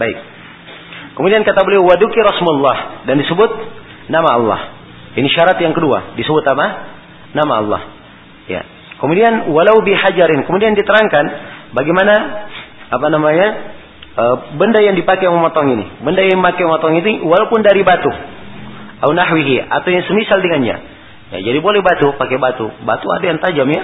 [0.00, 0.18] Baik.
[1.14, 3.50] Kemudian kata beliau waduki Rasulullah dan disebut
[4.10, 4.60] nama Allah.
[5.14, 6.18] Ini syarat yang kedua.
[6.18, 6.66] Disebut apa?
[7.38, 7.82] Nama Allah.
[8.50, 8.66] Ya.
[8.98, 11.24] Kemudian walau bihajarin, kemudian diterangkan
[11.76, 12.14] bagaimana
[12.90, 13.48] apa namanya
[14.14, 14.24] e,
[14.56, 18.10] benda yang dipakai memotong ini, benda yang dipakai memotong ini walaupun dari batu,
[19.02, 20.76] atau nahwihi atau yang semisal dengannya.
[21.34, 22.70] Ya, jadi boleh batu, pakai batu.
[22.86, 23.82] Batu ada yang tajam ya,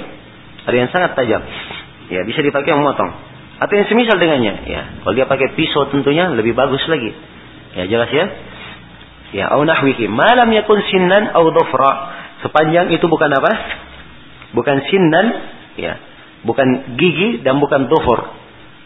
[0.71, 1.43] ada yang sangat tajam.
[2.11, 3.11] Ya, bisa dipakai memotong.
[3.61, 4.55] Atau yang semisal dengannya.
[4.71, 7.11] Ya, kalau dia pakai pisau tentunya lebih bagus lagi.
[7.75, 8.27] Ya, jelas ya.
[9.31, 10.11] Ya, au nahwihi.
[10.11, 11.35] Malam yakun sinnan.
[12.41, 13.53] Sepanjang itu bukan apa?
[14.53, 15.27] bukan sinnan,
[15.79, 15.99] ya,
[16.43, 18.35] bukan gigi dan bukan dofor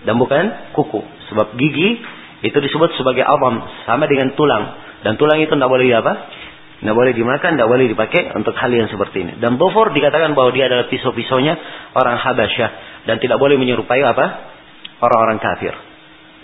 [0.05, 1.01] dan bukan kuku.
[1.35, 1.99] Sebab gigi
[2.47, 3.59] itu disebut sebagai awam
[3.91, 6.13] sama dengan tulang dan tulang itu tidak boleh apa?
[6.81, 9.33] Tidak boleh dimakan, tidak boleh dipakai untuk hal yang seperti ini.
[9.41, 11.55] Dan dofor dikatakan bahwa dia adalah pisau-pisaunya
[11.97, 12.71] orang Habasyah
[13.09, 14.27] dan tidak boleh menyerupai apa?
[15.01, 15.73] Orang-orang kafir.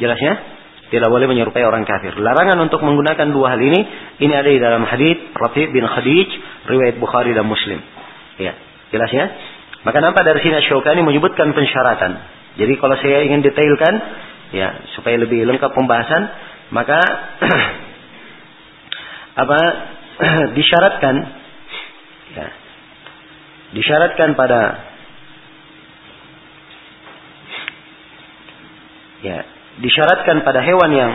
[0.00, 0.60] Jelasnya?
[0.90, 2.18] Tidak boleh menyerupai orang kafir.
[2.18, 3.80] Larangan untuk menggunakan dua hal ini,
[4.26, 6.28] ini ada di dalam hadis Rafi bin Khadij,
[6.66, 7.78] riwayat Bukhari dan Muslim.
[8.40, 8.56] Ya.
[8.90, 9.24] Jelas ya?
[9.86, 12.12] Maka nampak dari sini Syaukani menyebutkan pensyaratan.
[12.58, 13.94] Jadi kalau saya ingin detailkan,
[14.50, 16.22] ya supaya lebih lengkap pembahasan,
[16.70, 16.98] Maka
[19.42, 19.60] apa
[20.58, 21.14] disyaratkan
[22.30, 22.46] ya,
[23.74, 24.60] disyaratkan pada
[29.20, 29.38] ya
[29.82, 31.12] disyaratkan pada hewan yang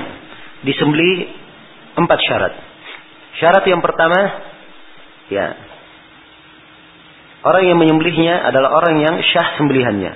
[0.68, 1.32] disembeli
[1.95, 2.53] empat syarat.
[3.40, 4.20] Syarat yang pertama
[5.32, 5.56] ya
[7.48, 10.14] orang yang menyembelihnya adalah orang yang syah sembelihannya.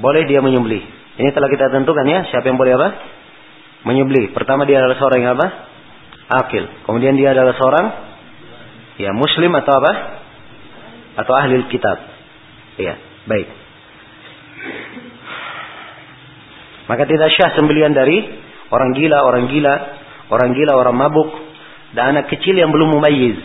[0.00, 0.97] Boleh dia menyembelih.
[1.18, 2.88] Ini telah kita tentukan ya, siapa yang boleh apa?
[3.82, 4.30] Menyembelih.
[4.30, 5.46] Pertama dia adalah seorang yang apa?
[6.46, 6.64] Akil.
[6.86, 7.86] Kemudian dia adalah seorang
[9.02, 9.92] ya muslim atau apa?
[11.18, 11.98] Atau ahli kitab.
[12.78, 12.94] Ya,
[13.26, 13.48] baik.
[16.86, 18.22] Maka tidak syah sembelian dari
[18.70, 19.74] orang gila, orang gila,
[20.30, 21.28] orang gila, orang mabuk,
[21.92, 23.36] dan anak kecil yang belum mumayyiz.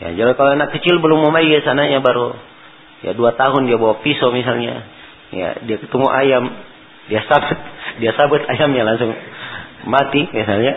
[0.00, 2.36] Ya, jadi kalau anak kecil belum mumayyiz, anaknya baru
[3.04, 4.88] ya dua tahun dia bawa pisau misalnya,
[5.32, 6.44] ya dia ketemu ayam,
[7.06, 7.58] dia sabut,
[8.02, 9.14] dia sabut ayamnya langsung
[9.86, 10.74] mati misalnya,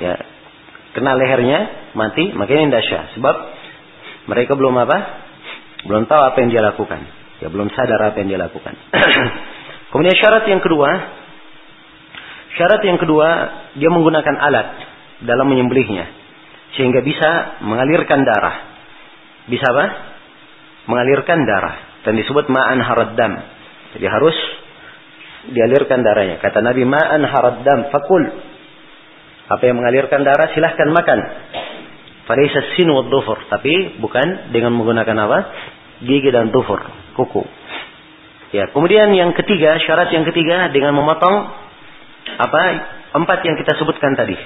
[0.00, 0.14] ya
[0.92, 3.04] kena lehernya mati, makanya syah.
[3.16, 3.36] Sebab
[4.28, 4.98] mereka belum apa?
[5.88, 7.00] Belum tahu apa yang dia lakukan.
[7.42, 8.74] Ya belum sadar apa yang dia lakukan.
[9.90, 10.88] Kemudian syarat yang kedua,
[12.54, 13.28] syarat yang kedua
[13.74, 14.68] dia menggunakan alat
[15.26, 16.06] dalam menyembelihnya
[16.78, 18.56] sehingga bisa mengalirkan darah.
[19.50, 19.86] Bisa apa?
[20.86, 21.76] Mengalirkan darah
[22.06, 23.32] dan disebut ma'an haraddam.
[23.98, 24.36] Jadi harus
[25.50, 26.38] dialirkan darahnya.
[26.38, 28.22] Kata Nabi ma'an haraddam fakul.
[29.50, 31.18] Apa yang mengalirkan darah silahkan makan.
[32.30, 33.02] Falaisa sin wa
[33.50, 35.38] tapi bukan dengan menggunakan apa?
[36.06, 36.78] Gigi dan dufur,
[37.18, 37.42] kuku.
[38.52, 41.36] Ya, kemudian yang ketiga, syarat yang ketiga dengan memotong
[42.38, 42.62] apa
[43.16, 44.36] empat yang kita sebutkan tadi.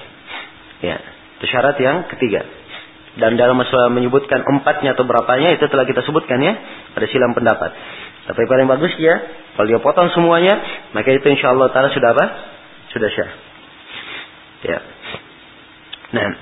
[0.81, 1.02] Ya,
[1.36, 2.47] itu syarat yang ketiga.
[3.16, 6.52] Dan dalam masalah menyebutkan empatnya atau berapanya itu telah kita sebutkan ya.
[6.97, 7.73] Ada silam pendapat.
[8.27, 9.15] Tapi paling bagus ya,
[9.55, 10.59] kalau dia potong semuanya,
[10.90, 12.27] maka itu insya Allah taala sudah apa?
[12.90, 13.31] Sudah syah.
[14.66, 14.78] Ya.
[16.11, 16.28] Nah.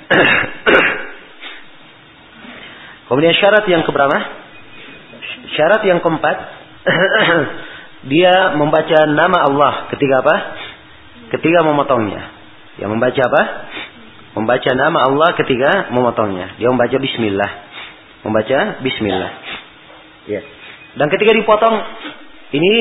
[3.12, 4.16] Kemudian syarat yang keberapa?
[5.52, 6.36] Syarat yang keempat,
[8.12, 10.36] dia membaca nama Allah ketika apa?
[11.36, 12.32] Ketika memotongnya.
[12.80, 13.42] Yang membaca apa?
[14.34, 16.56] Membaca nama Allah ketika memotongnya.
[16.56, 17.50] Dia membaca bismillah.
[18.24, 19.32] Membaca bismillah.
[20.32, 20.40] Ya.
[20.94, 21.74] Dan ketika dipotong
[22.54, 22.74] ini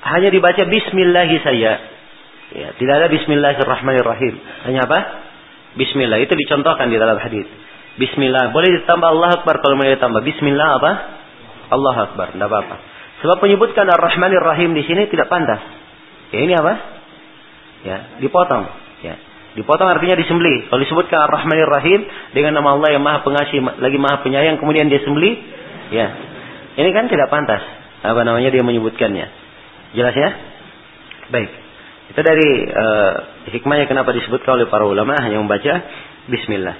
[0.00, 1.72] hanya dibaca bismillahi saya.
[2.50, 4.34] Ya, tidak ada bismillahirrahmanirrahim.
[4.66, 4.98] Hanya apa?
[5.78, 6.18] Bismillah.
[6.18, 7.46] Itu dicontohkan di dalam hadis.
[8.00, 8.50] Bismillah.
[8.50, 10.22] Boleh ditambah Allah Akbar kalau mau ditambah.
[10.24, 10.92] Bismillah apa?
[11.70, 12.34] Allah Akbar.
[12.34, 12.76] Tidak apa-apa.
[13.20, 15.60] Sebab menyebutkan Ar-Rahmanir Rahim di sini tidak pantas.
[16.32, 16.72] Ya ini apa?
[17.84, 18.64] Ya, dipotong.
[19.04, 19.14] Ya.
[19.54, 20.66] Dipotong artinya disembeli.
[20.72, 22.00] Kalau disebutkan Ar-Rahmanir Rahim
[22.32, 25.36] dengan nama Allah yang Maha Pengasih lagi Maha Penyayang kemudian dia sembeli,
[25.92, 26.06] ya.
[26.80, 27.60] Ini kan tidak pantas.
[28.00, 29.26] Apa namanya dia menyebutkannya.
[29.92, 30.30] Jelas ya?
[31.28, 31.50] Baik.
[32.10, 33.12] Itu dari uh,
[33.52, 35.84] hikmahnya kenapa disebutkan oleh para ulama hanya membaca
[36.26, 36.74] bismillah.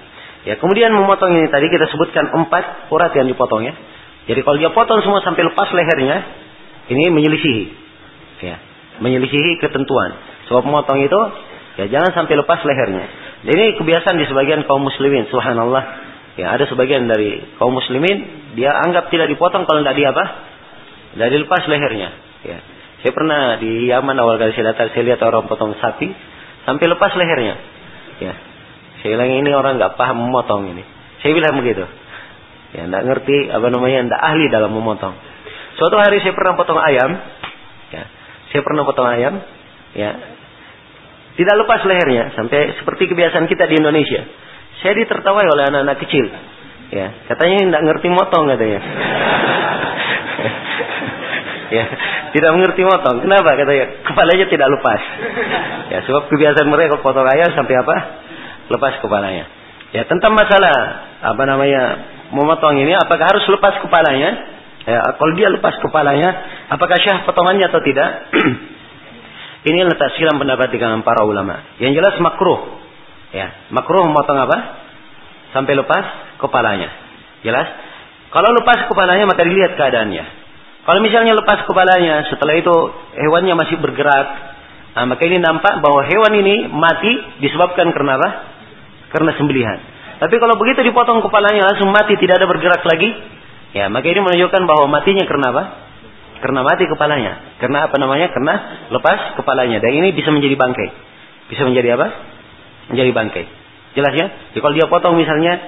[0.48, 3.76] Ya, kemudian memotong ini tadi kita sebutkan empat urat yang dipotong ya.
[4.24, 6.16] Jadi kalau dia potong semua sampai lepas lehernya,
[6.88, 7.64] ini menyelisihi.
[8.40, 8.56] Ya,
[9.04, 10.16] menyelisihi ketentuan.
[10.48, 11.20] Sebab memotong itu
[11.76, 13.04] ya jangan sampai lepas lehernya.
[13.44, 16.08] Jadi ini kebiasaan di sebagian kaum muslimin, subhanallah.
[16.40, 20.24] Ya, ada sebagian dari kaum muslimin dia anggap tidak dipotong kalau tidak di apa?
[21.14, 22.10] Tidak dilepas lehernya.
[22.46, 22.58] Ya.
[23.00, 26.12] Saya pernah di Yaman awal kali saya datang, saya lihat orang potong sapi
[26.68, 27.54] sampai lepas lehernya.
[28.20, 28.36] Ya,
[29.00, 30.84] saya bilang ini orang nggak paham memotong ini.
[31.24, 31.88] Saya bilang begitu.
[32.76, 35.16] Ya, nggak ngerti apa namanya, nggak ahli dalam memotong.
[35.80, 37.10] Suatu hari saya pernah potong ayam.
[37.88, 38.04] Ya,
[38.52, 39.40] saya pernah potong ayam.
[39.96, 40.10] Ya,
[41.40, 44.28] tidak lepas lehernya sampai seperti kebiasaan kita di Indonesia.
[44.84, 46.28] Saya ditertawai oleh anak-anak kecil.
[46.90, 48.80] Ya, katanya nggak ngerti motong katanya.
[51.76, 51.84] ya,
[52.34, 53.22] tidak mengerti motong.
[53.22, 53.86] Kenapa katanya?
[54.02, 55.00] Kepalanya tidak lepas.
[55.94, 57.96] Ya, sebab kebiasaan mereka potong ayam sampai apa?
[58.70, 59.44] lepas kepalanya.
[59.90, 60.74] Ya tentang masalah
[61.18, 61.82] apa namanya
[62.30, 64.30] memotong ini, apakah harus lepas kepalanya?
[64.86, 66.30] Ya, kalau dia lepas kepalanya,
[66.72, 68.32] apakah syah potongannya atau tidak?
[69.68, 71.76] ini letak silam pendapat di kalangan para ulama.
[71.82, 72.80] Yang jelas makruh.
[73.34, 74.56] Ya, makruh memotong apa?
[75.50, 76.88] Sampai lepas kepalanya.
[77.42, 77.66] Jelas?
[78.30, 80.24] Kalau lepas kepalanya maka dilihat keadaannya.
[80.86, 82.72] Kalau misalnya lepas kepalanya, setelah itu
[83.18, 84.26] hewannya masih bergerak,
[84.96, 87.12] nah, maka ini nampak bahwa hewan ini mati
[87.42, 88.30] disebabkan karena apa?
[89.10, 89.78] karena sembelihan.
[90.22, 93.10] Tapi kalau begitu dipotong kepalanya langsung mati tidak ada bergerak lagi,
[93.74, 95.64] ya maka ini menunjukkan bahwa matinya karena apa?
[96.40, 97.32] Karena mati kepalanya.
[97.60, 98.32] Karena apa namanya?
[98.32, 98.54] Karena
[98.88, 99.76] lepas kepalanya.
[99.84, 100.88] Dan ini bisa menjadi bangkai.
[101.52, 102.06] Bisa menjadi apa?
[102.88, 103.44] Menjadi bangkai.
[103.94, 104.26] Jelas ya?
[104.54, 105.58] Jadi kalau dia potong misalnya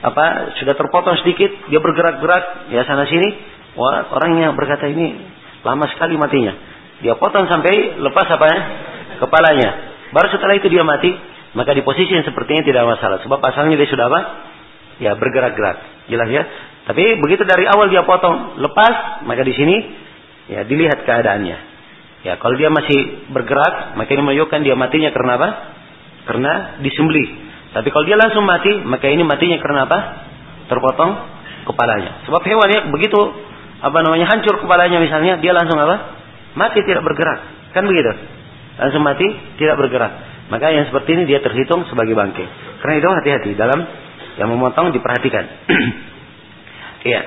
[0.00, 3.28] apa sudah terpotong sedikit, dia bergerak-gerak ya sana sini,
[3.76, 5.20] wah orangnya berkata ini
[5.62, 6.56] lama sekali matinya.
[7.00, 8.58] Dia potong sampai lepas apa ya?
[9.20, 9.70] Kepalanya.
[10.10, 11.12] Baru setelah itu dia mati,
[11.54, 13.22] maka di posisi yang seperti ini tidak masalah.
[13.24, 14.20] Sebab asalnya dia sudah apa?
[15.00, 16.08] Ya bergerak-gerak.
[16.12, 16.42] Jelas ya.
[16.90, 19.76] Tapi begitu dari awal dia potong, lepas, maka di sini
[20.50, 21.58] ya dilihat keadaannya.
[22.20, 25.48] Ya kalau dia masih bergerak, maka ini menunjukkan dia matinya karena apa?
[26.28, 26.52] Karena
[26.84, 27.49] disembelih.
[27.70, 29.98] Tapi kalau dia langsung mati, maka ini matinya karena apa?
[30.66, 31.10] Terpotong
[31.70, 32.26] kepalanya.
[32.26, 33.20] Sebab hewan ya begitu
[33.80, 36.18] apa namanya hancur kepalanya misalnya, dia langsung apa?
[36.58, 37.38] Mati tidak bergerak.
[37.70, 38.10] Kan begitu?
[38.76, 39.26] Langsung mati
[39.56, 40.12] tidak bergerak.
[40.50, 42.46] Maka yang seperti ini dia terhitung sebagai bangkai.
[42.82, 43.86] Karena itu hati-hati dalam
[44.38, 45.44] yang memotong diperhatikan.
[47.00, 47.24] Iya.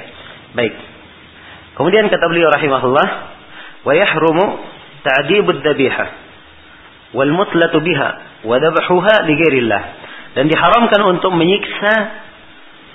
[0.53, 0.69] Baik.
[1.73, 3.07] Kemudian kata beliau rahimahullah,
[3.81, 4.61] wa yahrumu
[5.01, 6.07] ta'dibud dabihah
[7.17, 8.09] wal mutlatu biha
[8.45, 10.02] wa dabhuha li ghairillah.
[10.33, 11.93] Dan diharamkan untuk menyiksa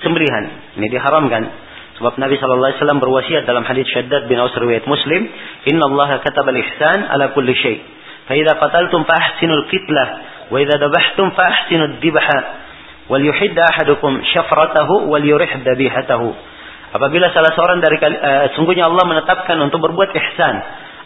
[0.03, 0.75] sembelihan.
[0.75, 1.43] Ini diharamkan.
[1.99, 5.27] Sebab Nabi sallallahu alaihi wasallam berwasiat dalam hadis Syaddad bin Aus riwayat Muslim,
[5.67, 7.77] "Inna Allah kataba al-ihsan ala kulli syai."
[8.23, 10.07] Fa idza qataltum fa ahsinul qitlah
[10.47, 12.39] wa idza dabahtum fa ahsinud dibha
[13.11, 16.29] wal yuhidd ahadukum syafratahu wal yurih dabihatahu.
[16.89, 20.55] Apabila salah seorang dari uh, sungguhnya Allah menetapkan untuk berbuat ihsan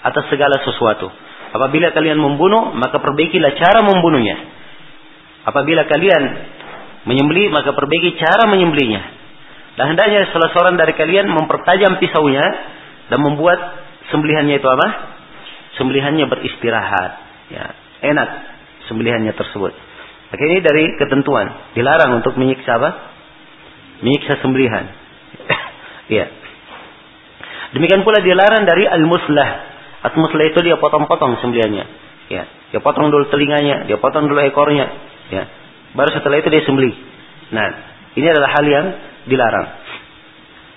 [0.04, 1.10] atas segala sesuatu.
[1.54, 4.63] Apabila kalian membunuh, maka perbaikilah cara membunuhnya.
[5.44, 6.24] Apabila kalian
[7.04, 9.02] menyembeli, maka perbaiki cara menyembelinya.
[9.74, 12.46] Dan hendaknya salah seorang dari kalian mempertajam pisaunya
[13.10, 13.60] dan membuat
[14.14, 14.88] sembelihannya itu apa?
[15.82, 17.12] Sembelihannya beristirahat.
[17.50, 17.66] Ya,
[18.06, 18.30] enak
[18.88, 19.74] sembelihannya tersebut.
[20.34, 21.74] Maka ini dari ketentuan.
[21.78, 22.90] Dilarang untuk menyiksa apa?
[24.02, 24.86] Menyiksa sembelihan.
[26.12, 26.28] Ya.
[27.72, 29.50] Demikian pula dilarang dari al-muslah.
[30.04, 32.03] Al-muslah itu dia potong-potong sembelihannya.
[32.32, 32.44] Ya.
[32.72, 34.86] Dia potong dulu telinganya, dia potong dulu ekornya.
[35.30, 35.44] Ya.
[35.94, 36.94] Baru setelah itu dia sembelih.
[37.54, 37.68] Nah,
[38.18, 38.86] ini adalah hal yang
[39.30, 39.68] dilarang.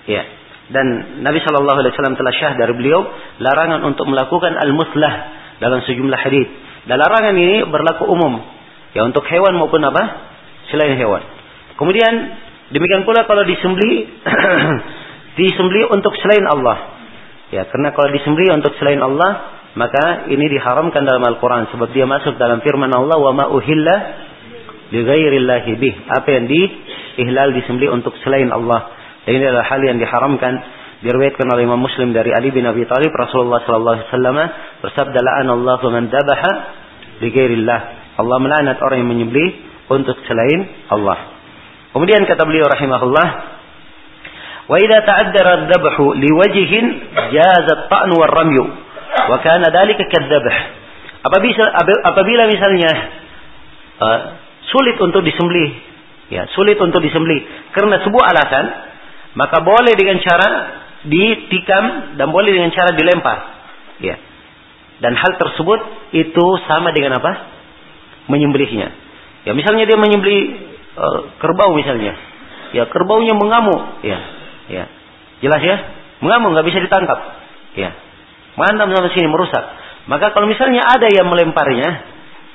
[0.05, 0.23] Ya.
[0.67, 0.85] Dan
[1.23, 3.07] Nabi Shallallahu Alaihi Wasallam telah syah dari beliau
[3.39, 5.13] larangan untuk melakukan al-muslah
[5.63, 6.47] dalam sejumlah hadis.
[6.87, 8.43] Dan larangan ini berlaku umum
[8.95, 10.03] ya untuk hewan maupun apa
[10.71, 11.23] selain hewan.
[11.79, 12.13] Kemudian
[12.71, 14.11] demikian pula kalau disembelih
[15.39, 16.99] disembelih untuk selain Allah.
[17.47, 21.69] Ya, karena kalau disembelih untuk selain Allah, maka ini diharamkan dalam Al-Quran.
[21.69, 23.95] Sebab dia masuk dalam firman Allah, wa ma uhilla
[24.89, 25.95] li ghairillahi bih.
[26.09, 28.89] Apa yang diihlal disembelih untuk selain Allah.
[29.21, 30.53] Dan ini adalah hal yang diharamkan.
[30.97, 34.37] Diriwayatkan oleh Imam Muslim dari Ali bin Abi Thalib, Rasulullah sallallahu alaihi wasallam
[34.81, 36.51] bersabda, "La'an Allah man dabaha
[37.21, 37.79] li ghairillah."
[38.17, 39.49] Allah melaknat orang yang menyembelih
[39.93, 41.37] untuk selain Allah.
[41.93, 43.27] Kemudian kata beliau rahimahullah,
[44.67, 46.85] Wa idza ta'addara ad-dhabhu liwajhin
[47.29, 48.86] jaza at-ta'n war-ramyu
[49.25, 50.47] wa kana dhalika kadzabh.
[51.25, 51.65] Apabila
[52.05, 52.91] apabila misalnya
[53.99, 54.19] uh,
[54.69, 55.71] sulit untuk disembelih,
[56.29, 58.65] ya, sulit untuk disembelih karena sebuah alasan,
[59.33, 60.49] maka boleh dengan cara
[61.07, 63.37] ditikam dan boleh dengan cara dilempar.
[64.01, 64.15] Ya.
[64.97, 65.79] Dan hal tersebut
[66.13, 67.31] itu sama dengan apa?
[68.33, 68.89] Menyembelihnya.
[69.45, 70.41] Ya, misalnya dia menyembelih
[70.97, 72.17] uh, kerbau misalnya.
[72.73, 74.19] Ya, kerbaunya mengamuk, ya
[74.67, 74.91] Ya.
[75.39, 75.77] Jelas ya?
[76.19, 77.19] Mengamuk nggak bisa ditangkap.
[77.79, 77.95] Ya.
[78.57, 79.63] Mantap sama sini merusak.
[80.09, 81.89] Maka kalau misalnya ada yang melemparnya,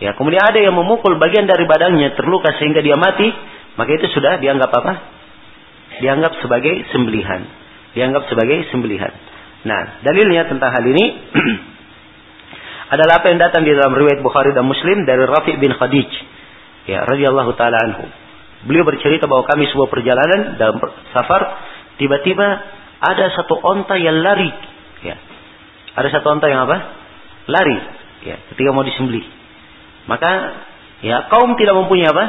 [0.03, 3.31] ya, kemudian ada yang memukul bagian dari badannya terluka sehingga dia mati,
[3.79, 4.93] maka itu sudah dianggap apa?
[6.03, 7.47] Dianggap sebagai sembelihan.
[7.95, 9.13] Dianggap sebagai sembelihan.
[9.63, 11.05] Nah, dalilnya tentang hal ini
[12.99, 16.11] adalah apa yang datang di dalam riwayat Bukhari dan Muslim dari Rafi' bin Khadij.
[16.91, 18.11] Ya, radhiyallahu taala anhu.
[18.67, 20.83] Beliau bercerita bahwa kami sebuah perjalanan dalam
[21.15, 21.43] safar
[22.03, 22.49] Tiba-tiba
[23.03, 24.51] ada satu onta yang lari.
[25.93, 26.77] Ada satu onta yang apa?
[27.49, 27.79] Lari.
[28.23, 29.27] Ya, ketika mau disembelih.
[30.07, 30.31] Maka
[31.03, 32.25] ya kaum tidak mempunyai apa?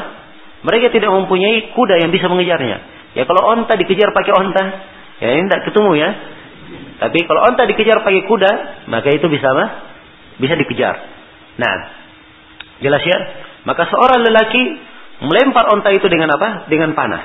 [0.63, 2.77] Mereka tidak mempunyai kuda yang bisa mengejarnya.
[3.13, 4.63] Ya kalau onta dikejar pakai onta,
[5.21, 6.09] ya ini tidak ketemu ya.
[7.03, 8.51] Tapi kalau onta dikejar pakai kuda,
[8.89, 9.65] maka itu bisa apa?
[10.39, 10.95] Bisa dikejar.
[11.61, 11.75] Nah,
[12.81, 13.17] jelas ya.
[13.69, 14.63] Maka seorang lelaki
[15.23, 16.65] melempar onta itu dengan apa?
[16.71, 17.23] Dengan panah.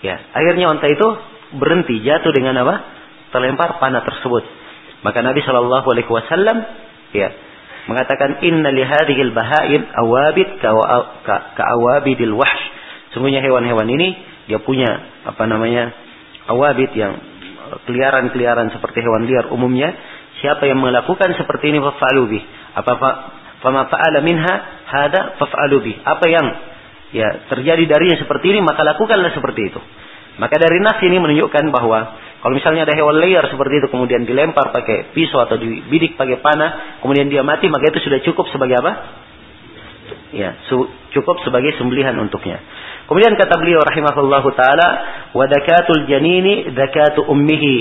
[0.00, 1.06] Ya, akhirnya onta itu
[1.58, 2.74] berhenti jatuh dengan apa?
[3.34, 4.42] Terlempar panah tersebut.
[5.00, 6.56] Maka Nabi Shallallahu Alaihi Wasallam
[7.16, 7.28] ya
[7.88, 12.64] mengatakan Inna lihadihil bahaim awabid ka awabidil wahsh.
[13.16, 14.14] Sungguhnya hewan-hewan ini
[14.46, 14.86] dia punya
[15.26, 15.90] apa namanya
[16.46, 17.16] awabid yang
[17.88, 19.94] keliaran-keliaran seperti hewan liar umumnya.
[20.40, 22.24] Siapa yang melakukan seperti ini fa'alu.
[22.72, 22.92] Apa
[23.60, 24.54] fama fa'ala minha
[24.88, 26.00] hada fa'alu.
[26.00, 26.46] Apa yang
[27.10, 29.80] ya terjadi darinya seperti ini maka lakukanlah seperti itu.
[30.40, 34.72] Maka dari nas ini menunjukkan bahwa kalau misalnya ada hewan liar seperti itu kemudian dilempar
[34.72, 38.92] pakai pisau atau dibidik pakai panah, kemudian dia mati, maka itu sudah cukup sebagai apa?
[40.32, 40.56] Ya,
[41.12, 42.56] cukup sebagai sembelihan untuknya.
[43.04, 44.88] Kemudian kata beliau rahimahullahu taala,
[45.36, 47.76] wa dakatul janini zakatu ummihi.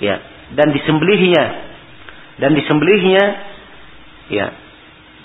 [0.00, 0.16] Ya,
[0.56, 1.72] dan disembelihnya
[2.40, 3.24] dan disembelihnya
[4.32, 4.46] ya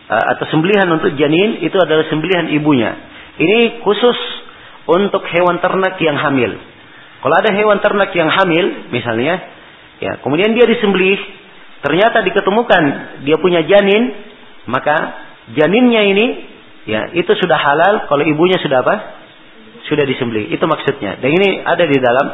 [0.08, 2.96] atau sembelihan untuk janin itu adalah sembelihan ibunya.
[3.38, 4.18] Ini khusus
[4.88, 6.56] untuk hewan ternak yang hamil.
[7.20, 9.36] Kalau ada hewan ternak yang hamil, misalnya,
[10.00, 11.20] ya, kemudian dia disembelih,
[11.84, 12.84] ternyata diketemukan
[13.28, 14.16] dia punya janin,
[14.72, 14.96] maka
[15.52, 16.26] janinnya ini,
[16.88, 18.96] ya, itu sudah halal kalau ibunya sudah apa?
[19.92, 20.56] Sudah disembelih.
[20.56, 21.20] Itu maksudnya.
[21.20, 22.28] Dan ini ada di dalam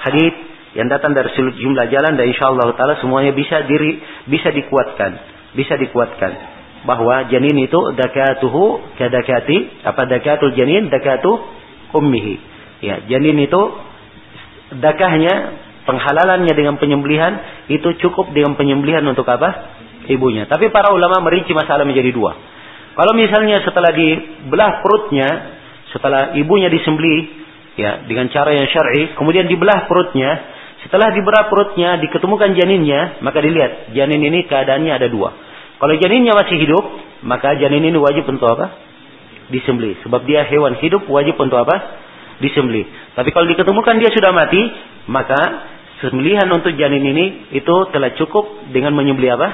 [0.00, 0.34] hadis
[0.76, 3.98] yang datang dari seluruh jumlah jalan dan insya Allah taala semuanya bisa diri
[4.28, 5.16] bisa dikuatkan,
[5.56, 11.57] bisa dikuatkan bahwa janin itu dakatuhu kadakati apa dakatul janin dakatu
[11.94, 12.36] ummihi.
[12.84, 13.60] Ya, janin itu
[14.78, 15.34] dakahnya
[15.88, 19.76] penghalalannya dengan penyembelihan itu cukup dengan penyembelihan untuk apa?
[20.08, 20.48] Ibunya.
[20.48, 22.32] Tapi para ulama merinci masalah menjadi dua.
[22.98, 25.28] Kalau misalnya setelah dibelah perutnya,
[25.94, 27.30] setelah ibunya disembelih,
[27.78, 30.30] ya dengan cara yang syar'i, kemudian dibelah perutnya,
[30.82, 35.30] setelah dibelah perutnya, diketemukan janinnya, maka dilihat janin ini keadaannya ada dua.
[35.78, 36.84] Kalau janinnya masih hidup,
[37.22, 38.87] maka janin ini wajib untuk apa?
[39.48, 40.00] Disembelih.
[40.04, 42.06] Sebab dia hewan hidup wajib untuk apa?
[42.38, 42.86] disembelih.
[43.18, 44.62] Tapi kalau diketemukan dia sudah mati,
[45.10, 45.40] maka
[46.02, 49.48] sembelihan untuk janin ini itu telah cukup dengan menyembelih apa?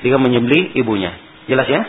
[0.00, 1.10] Dengan menyembelih ibunya.
[1.50, 1.82] Jelas ya?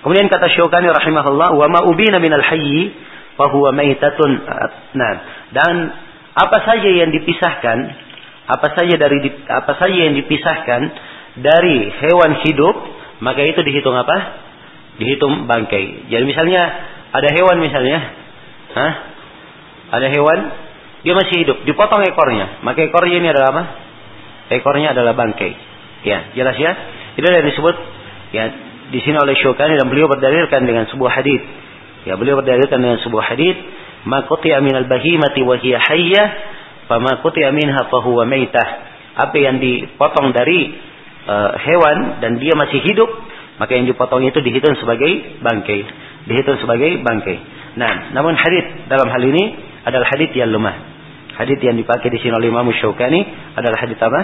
[0.00, 2.94] Kemudian kata Syukani rahimahullah, "Wa ma ubina minal hayyi
[3.36, 4.32] fa huwa maitatun."
[4.96, 5.12] Nah,
[5.52, 5.74] dan
[6.32, 7.78] apa saja yang dipisahkan,
[8.46, 9.18] apa saja dari
[9.50, 10.80] apa saja yang dipisahkan
[11.42, 12.76] dari hewan hidup,
[13.20, 14.45] maka itu dihitung apa?
[14.96, 16.08] Dihitung bangkai.
[16.08, 16.62] Jadi misalnya
[17.12, 17.98] ada hewan misalnya,
[18.76, 18.92] Hah?
[19.96, 20.38] Ada hewan,
[21.06, 22.60] dia masih hidup, dipotong ekornya.
[22.66, 23.62] Maka ekornya ini adalah apa?
[24.52, 25.52] Ekornya adalah bangkai.
[26.02, 26.72] Ya, jelas ya.
[27.16, 27.76] Itu yang disebut
[28.34, 28.44] ya
[28.90, 31.42] di sini oleh Syukani dan beliau berdalilkan dengan sebuah hadis.
[32.06, 33.58] Ya, beliau berdalilkan dengan sebuah hadis,
[34.06, 36.26] "Ma qutiya minal bahimati wa hiya hayyah,
[36.86, 38.68] fa maitah."
[39.16, 40.76] Apa yang dipotong dari
[41.26, 43.08] uh, hewan dan dia masih hidup,
[43.56, 45.80] maka yang dipotong itu dihitung sebagai bangkai,
[46.28, 47.36] dihitung sebagai bangkai.
[47.76, 49.44] Nah, namun hadis dalam hal ini
[49.84, 50.76] adalah hadis yang lemah.
[51.36, 53.20] Hadis yang dipakai di sini oleh Imam Syaukani
[53.56, 54.20] adalah hadis apa?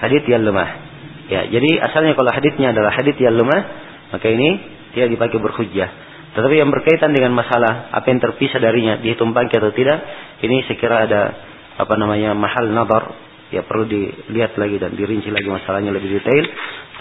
[0.00, 0.68] Hadis yang lemah.
[1.28, 3.60] Ya, jadi asalnya kalau hadisnya adalah hadis yang lemah,
[4.12, 4.48] maka ini
[4.96, 5.88] tidak dipakai berhujjah.
[6.32, 9.98] Tetapi yang berkaitan dengan masalah apa yang terpisah darinya dihitung bangkai atau tidak,
[10.40, 11.22] ini sekira ada
[11.76, 13.16] apa namanya mahal nadar
[13.52, 16.44] ya perlu dilihat lagi dan dirinci lagi masalahnya lebih detail.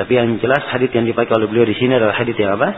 [0.02, 2.73] Tapi yang jelas hadis yang dipakai oleh beliau di sini adalah hadis yang apa?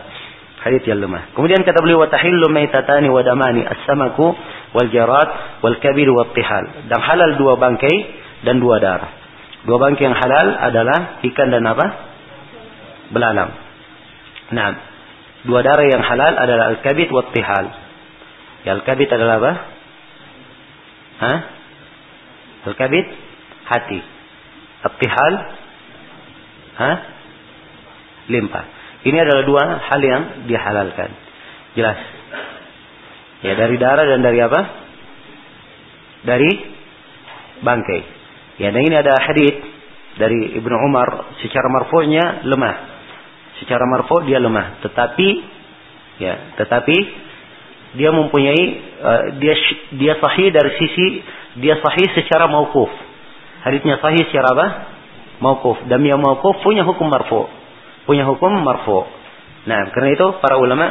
[0.59, 1.31] Hadis yang lemah.
[1.31, 4.35] Kemudian kata beliau wa tahillu maitatani wa damani as-samaku
[4.75, 6.83] wal jarat wal kabir wa tihal.
[6.91, 7.95] Dan halal dua bangkai
[8.43, 9.07] dan dua darah.
[9.63, 10.99] Dua bangkai yang halal adalah
[11.31, 11.85] ikan dan apa?
[13.15, 13.51] Belalang.
[14.51, 14.67] Nah,
[15.47, 17.65] dua darah yang halal adalah al-kabid wa tihal.
[18.67, 19.53] Ya, al-kabid adalah apa?
[21.23, 21.37] Hah?
[22.67, 23.07] Al-kabid
[23.71, 23.99] hati.
[24.83, 25.63] At-tihal
[26.73, 27.12] Hah?
[28.31, 28.61] Limpa.
[29.03, 31.11] Ini adalah dua hal yang dihalalkan.
[31.75, 31.99] Jelas.
[33.43, 34.61] Ya dari darah dan dari apa?
[36.23, 36.51] Dari
[37.59, 38.01] bangkai.
[38.63, 39.59] Ya dan ini ada hadis
[40.15, 42.75] dari Ibnu Umar secara marfu'nya lemah.
[43.59, 45.29] Secara marfu' dia lemah, tetapi
[46.19, 46.97] ya, tetapi
[47.93, 48.63] dia mempunyai
[49.03, 49.55] uh, dia
[49.93, 51.07] dia sahih dari sisi
[51.59, 52.89] dia sahih secara mauquf.
[53.67, 54.67] Hadisnya sahih secara apa?
[55.43, 55.83] Mauquf.
[55.91, 57.62] Dan yang mauquf punya hukum marfu'
[58.03, 59.07] punya hukum marfu.
[59.63, 60.85] Nah, karena itu para ulama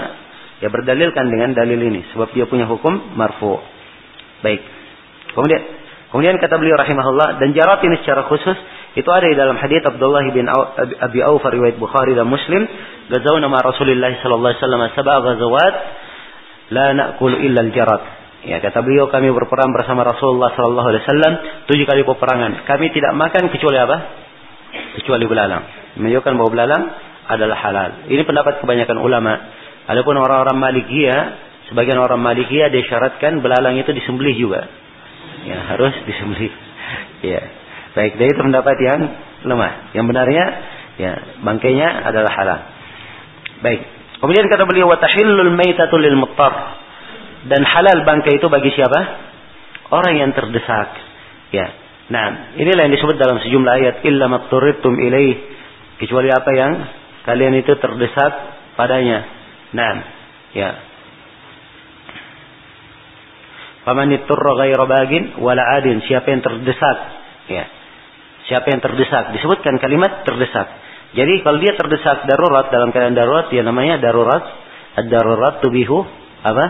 [0.63, 3.61] ya berdalilkan dengan dalil ini sebab dia punya hukum marfu.
[4.41, 4.61] Baik.
[5.37, 5.63] Kemudian
[6.13, 8.57] kemudian kata beliau rahimahullah dan jarat ini secara khusus
[8.93, 10.45] itu ada di dalam hadis Abdullah bin
[11.01, 12.69] Abi Auf riwayat Bukhari dan Muslim,
[13.09, 15.75] gazawna ma Rasulullah sallallahu alaihi wasallam sab'a ghazawat
[16.77, 18.03] la na'kul illa al-jarat.
[18.43, 21.33] Ya, kata beliau kami berperang bersama Rasulullah sallallahu alaihi wasallam
[21.73, 22.69] tujuh kali peperangan.
[22.69, 23.97] Kami tidak makan kecuali apa?
[25.01, 26.85] Kecuali belalang menunjukkan bahwa belalang
[27.29, 27.91] adalah halal.
[28.09, 29.33] Ini pendapat kebanyakan ulama.
[29.87, 31.21] Adapun orang-orang Malikiyah,
[31.71, 34.67] sebagian orang Malikiyah disyaratkan belalang itu disembelih juga.
[35.47, 36.53] Ya, harus disembelih.
[37.23, 37.39] Ya.
[37.95, 39.01] Baik, dari itu pendapat yang
[39.47, 39.95] lemah.
[39.95, 40.45] Yang benarnya
[40.99, 42.61] ya, bangkainya adalah halal.
[43.63, 43.81] Baik.
[44.19, 46.83] Kemudian kata beliau wa tahillul maitatu lil muttar.
[47.47, 49.01] Dan halal bangkai itu bagi siapa?
[49.95, 50.99] Orang yang terdesak.
[51.55, 51.71] Ya.
[52.11, 55.52] Nah, inilah yang disebut dalam sejumlah ayat illa matturittum ilaih
[56.03, 56.73] kecuali apa yang
[57.23, 58.33] kalian itu terdesak
[58.75, 59.23] padanya.
[59.71, 59.93] Nah,
[60.51, 60.71] ya.
[63.87, 66.99] Faman iturra ghaira bagin wala adin, siapa yang terdesak,
[67.47, 67.65] ya.
[68.51, 69.31] Siapa yang terdesak?
[69.39, 70.67] Disebutkan kalimat terdesak.
[71.15, 74.43] Jadi kalau dia terdesak darurat dalam keadaan darurat ya namanya darurat.
[74.93, 76.05] Ad-darurat tubihu
[76.45, 76.65] apa?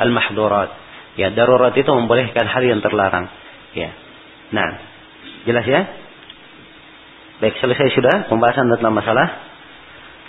[0.00, 0.70] Al-mahdurat.
[1.16, 3.28] Ya, darurat itu membolehkan hal yang terlarang.
[3.76, 3.92] Ya.
[4.52, 4.80] Nah,
[5.44, 6.05] jelas ya?
[7.36, 9.28] Baik, selesai sudah pembahasan tentang masalah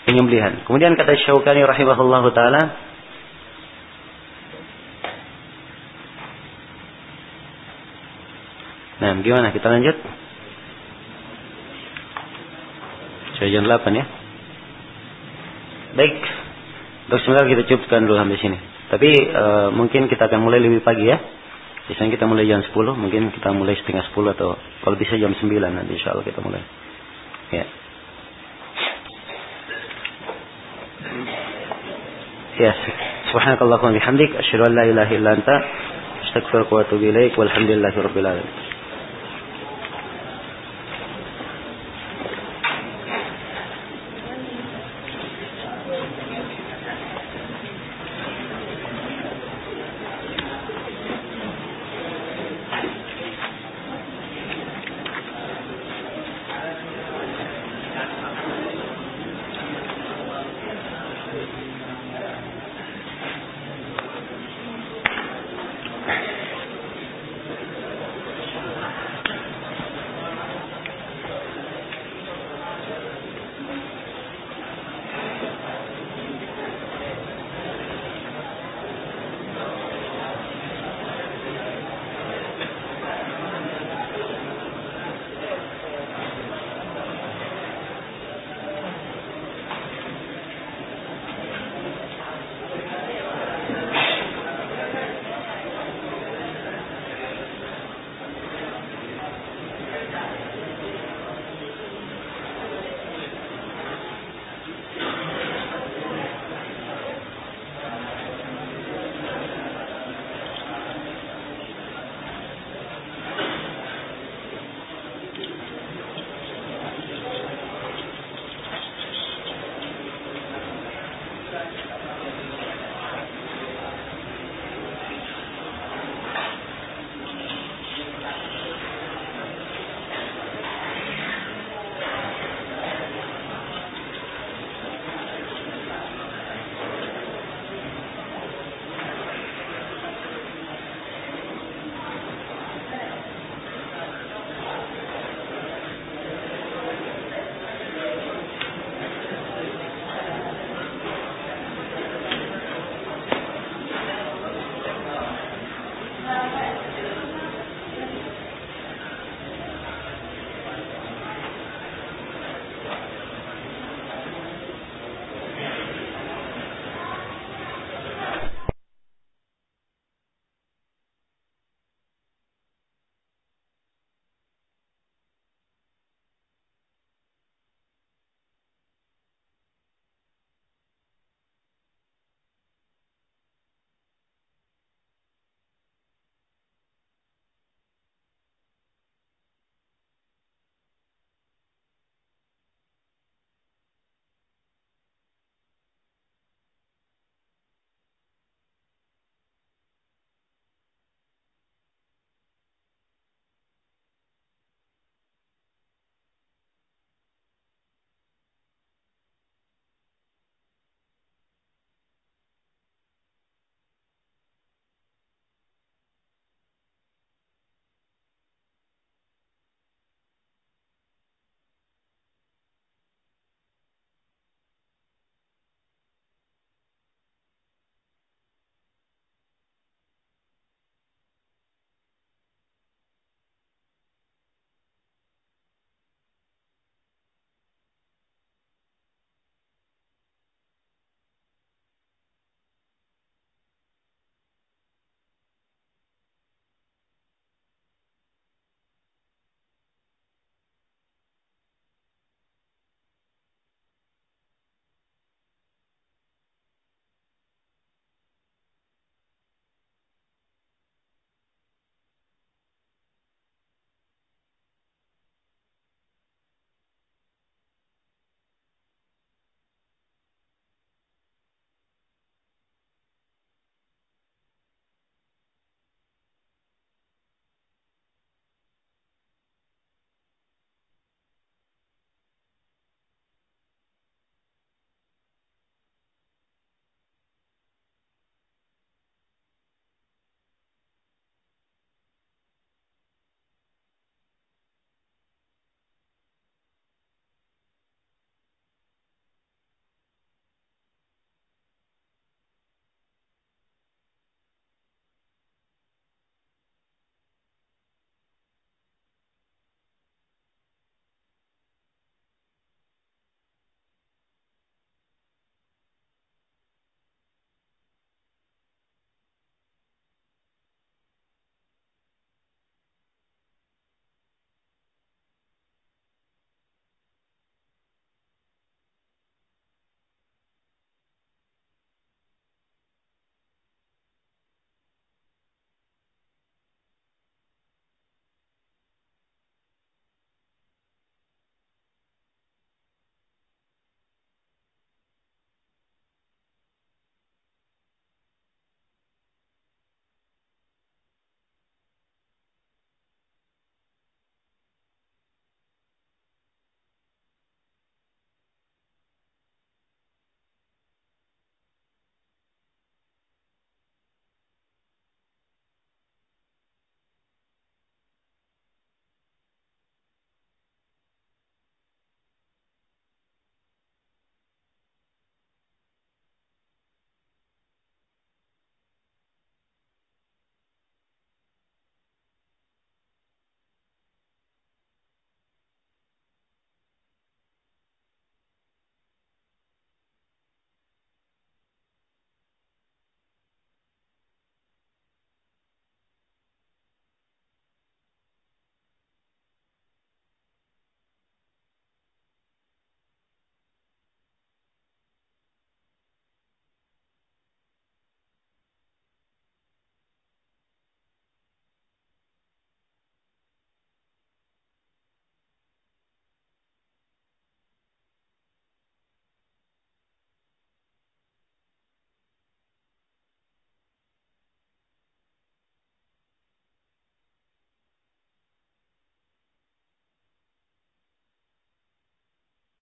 [0.04, 0.64] penyembelihan.
[0.68, 2.64] Kemudian kata Syaukani rahimahullah taala
[8.98, 9.54] Nah, gimana?
[9.54, 9.94] Kita lanjut?
[13.38, 14.06] Jam 8 ya.
[15.94, 16.18] Baik.
[17.08, 18.58] Untuk sementara kita cukupkan dulu sampai sini.
[18.90, 19.44] Tapi e,
[19.78, 21.22] mungkin kita akan mulai lebih pagi ya.
[21.88, 25.46] Biasanya kita mulai jam 10, mungkin kita mulai setengah 10 atau kalau bisa jam 9
[25.46, 26.60] nanti insya Allah kita mulai.
[27.52, 27.66] Ya.
[32.58, 32.74] Ya,
[33.32, 35.56] subhanakallahumma bihamdik asyhadu an la ilaha illa anta
[36.28, 38.67] astaghfiruka wa atubu ilaik walhamdulillahi rabbil alamin.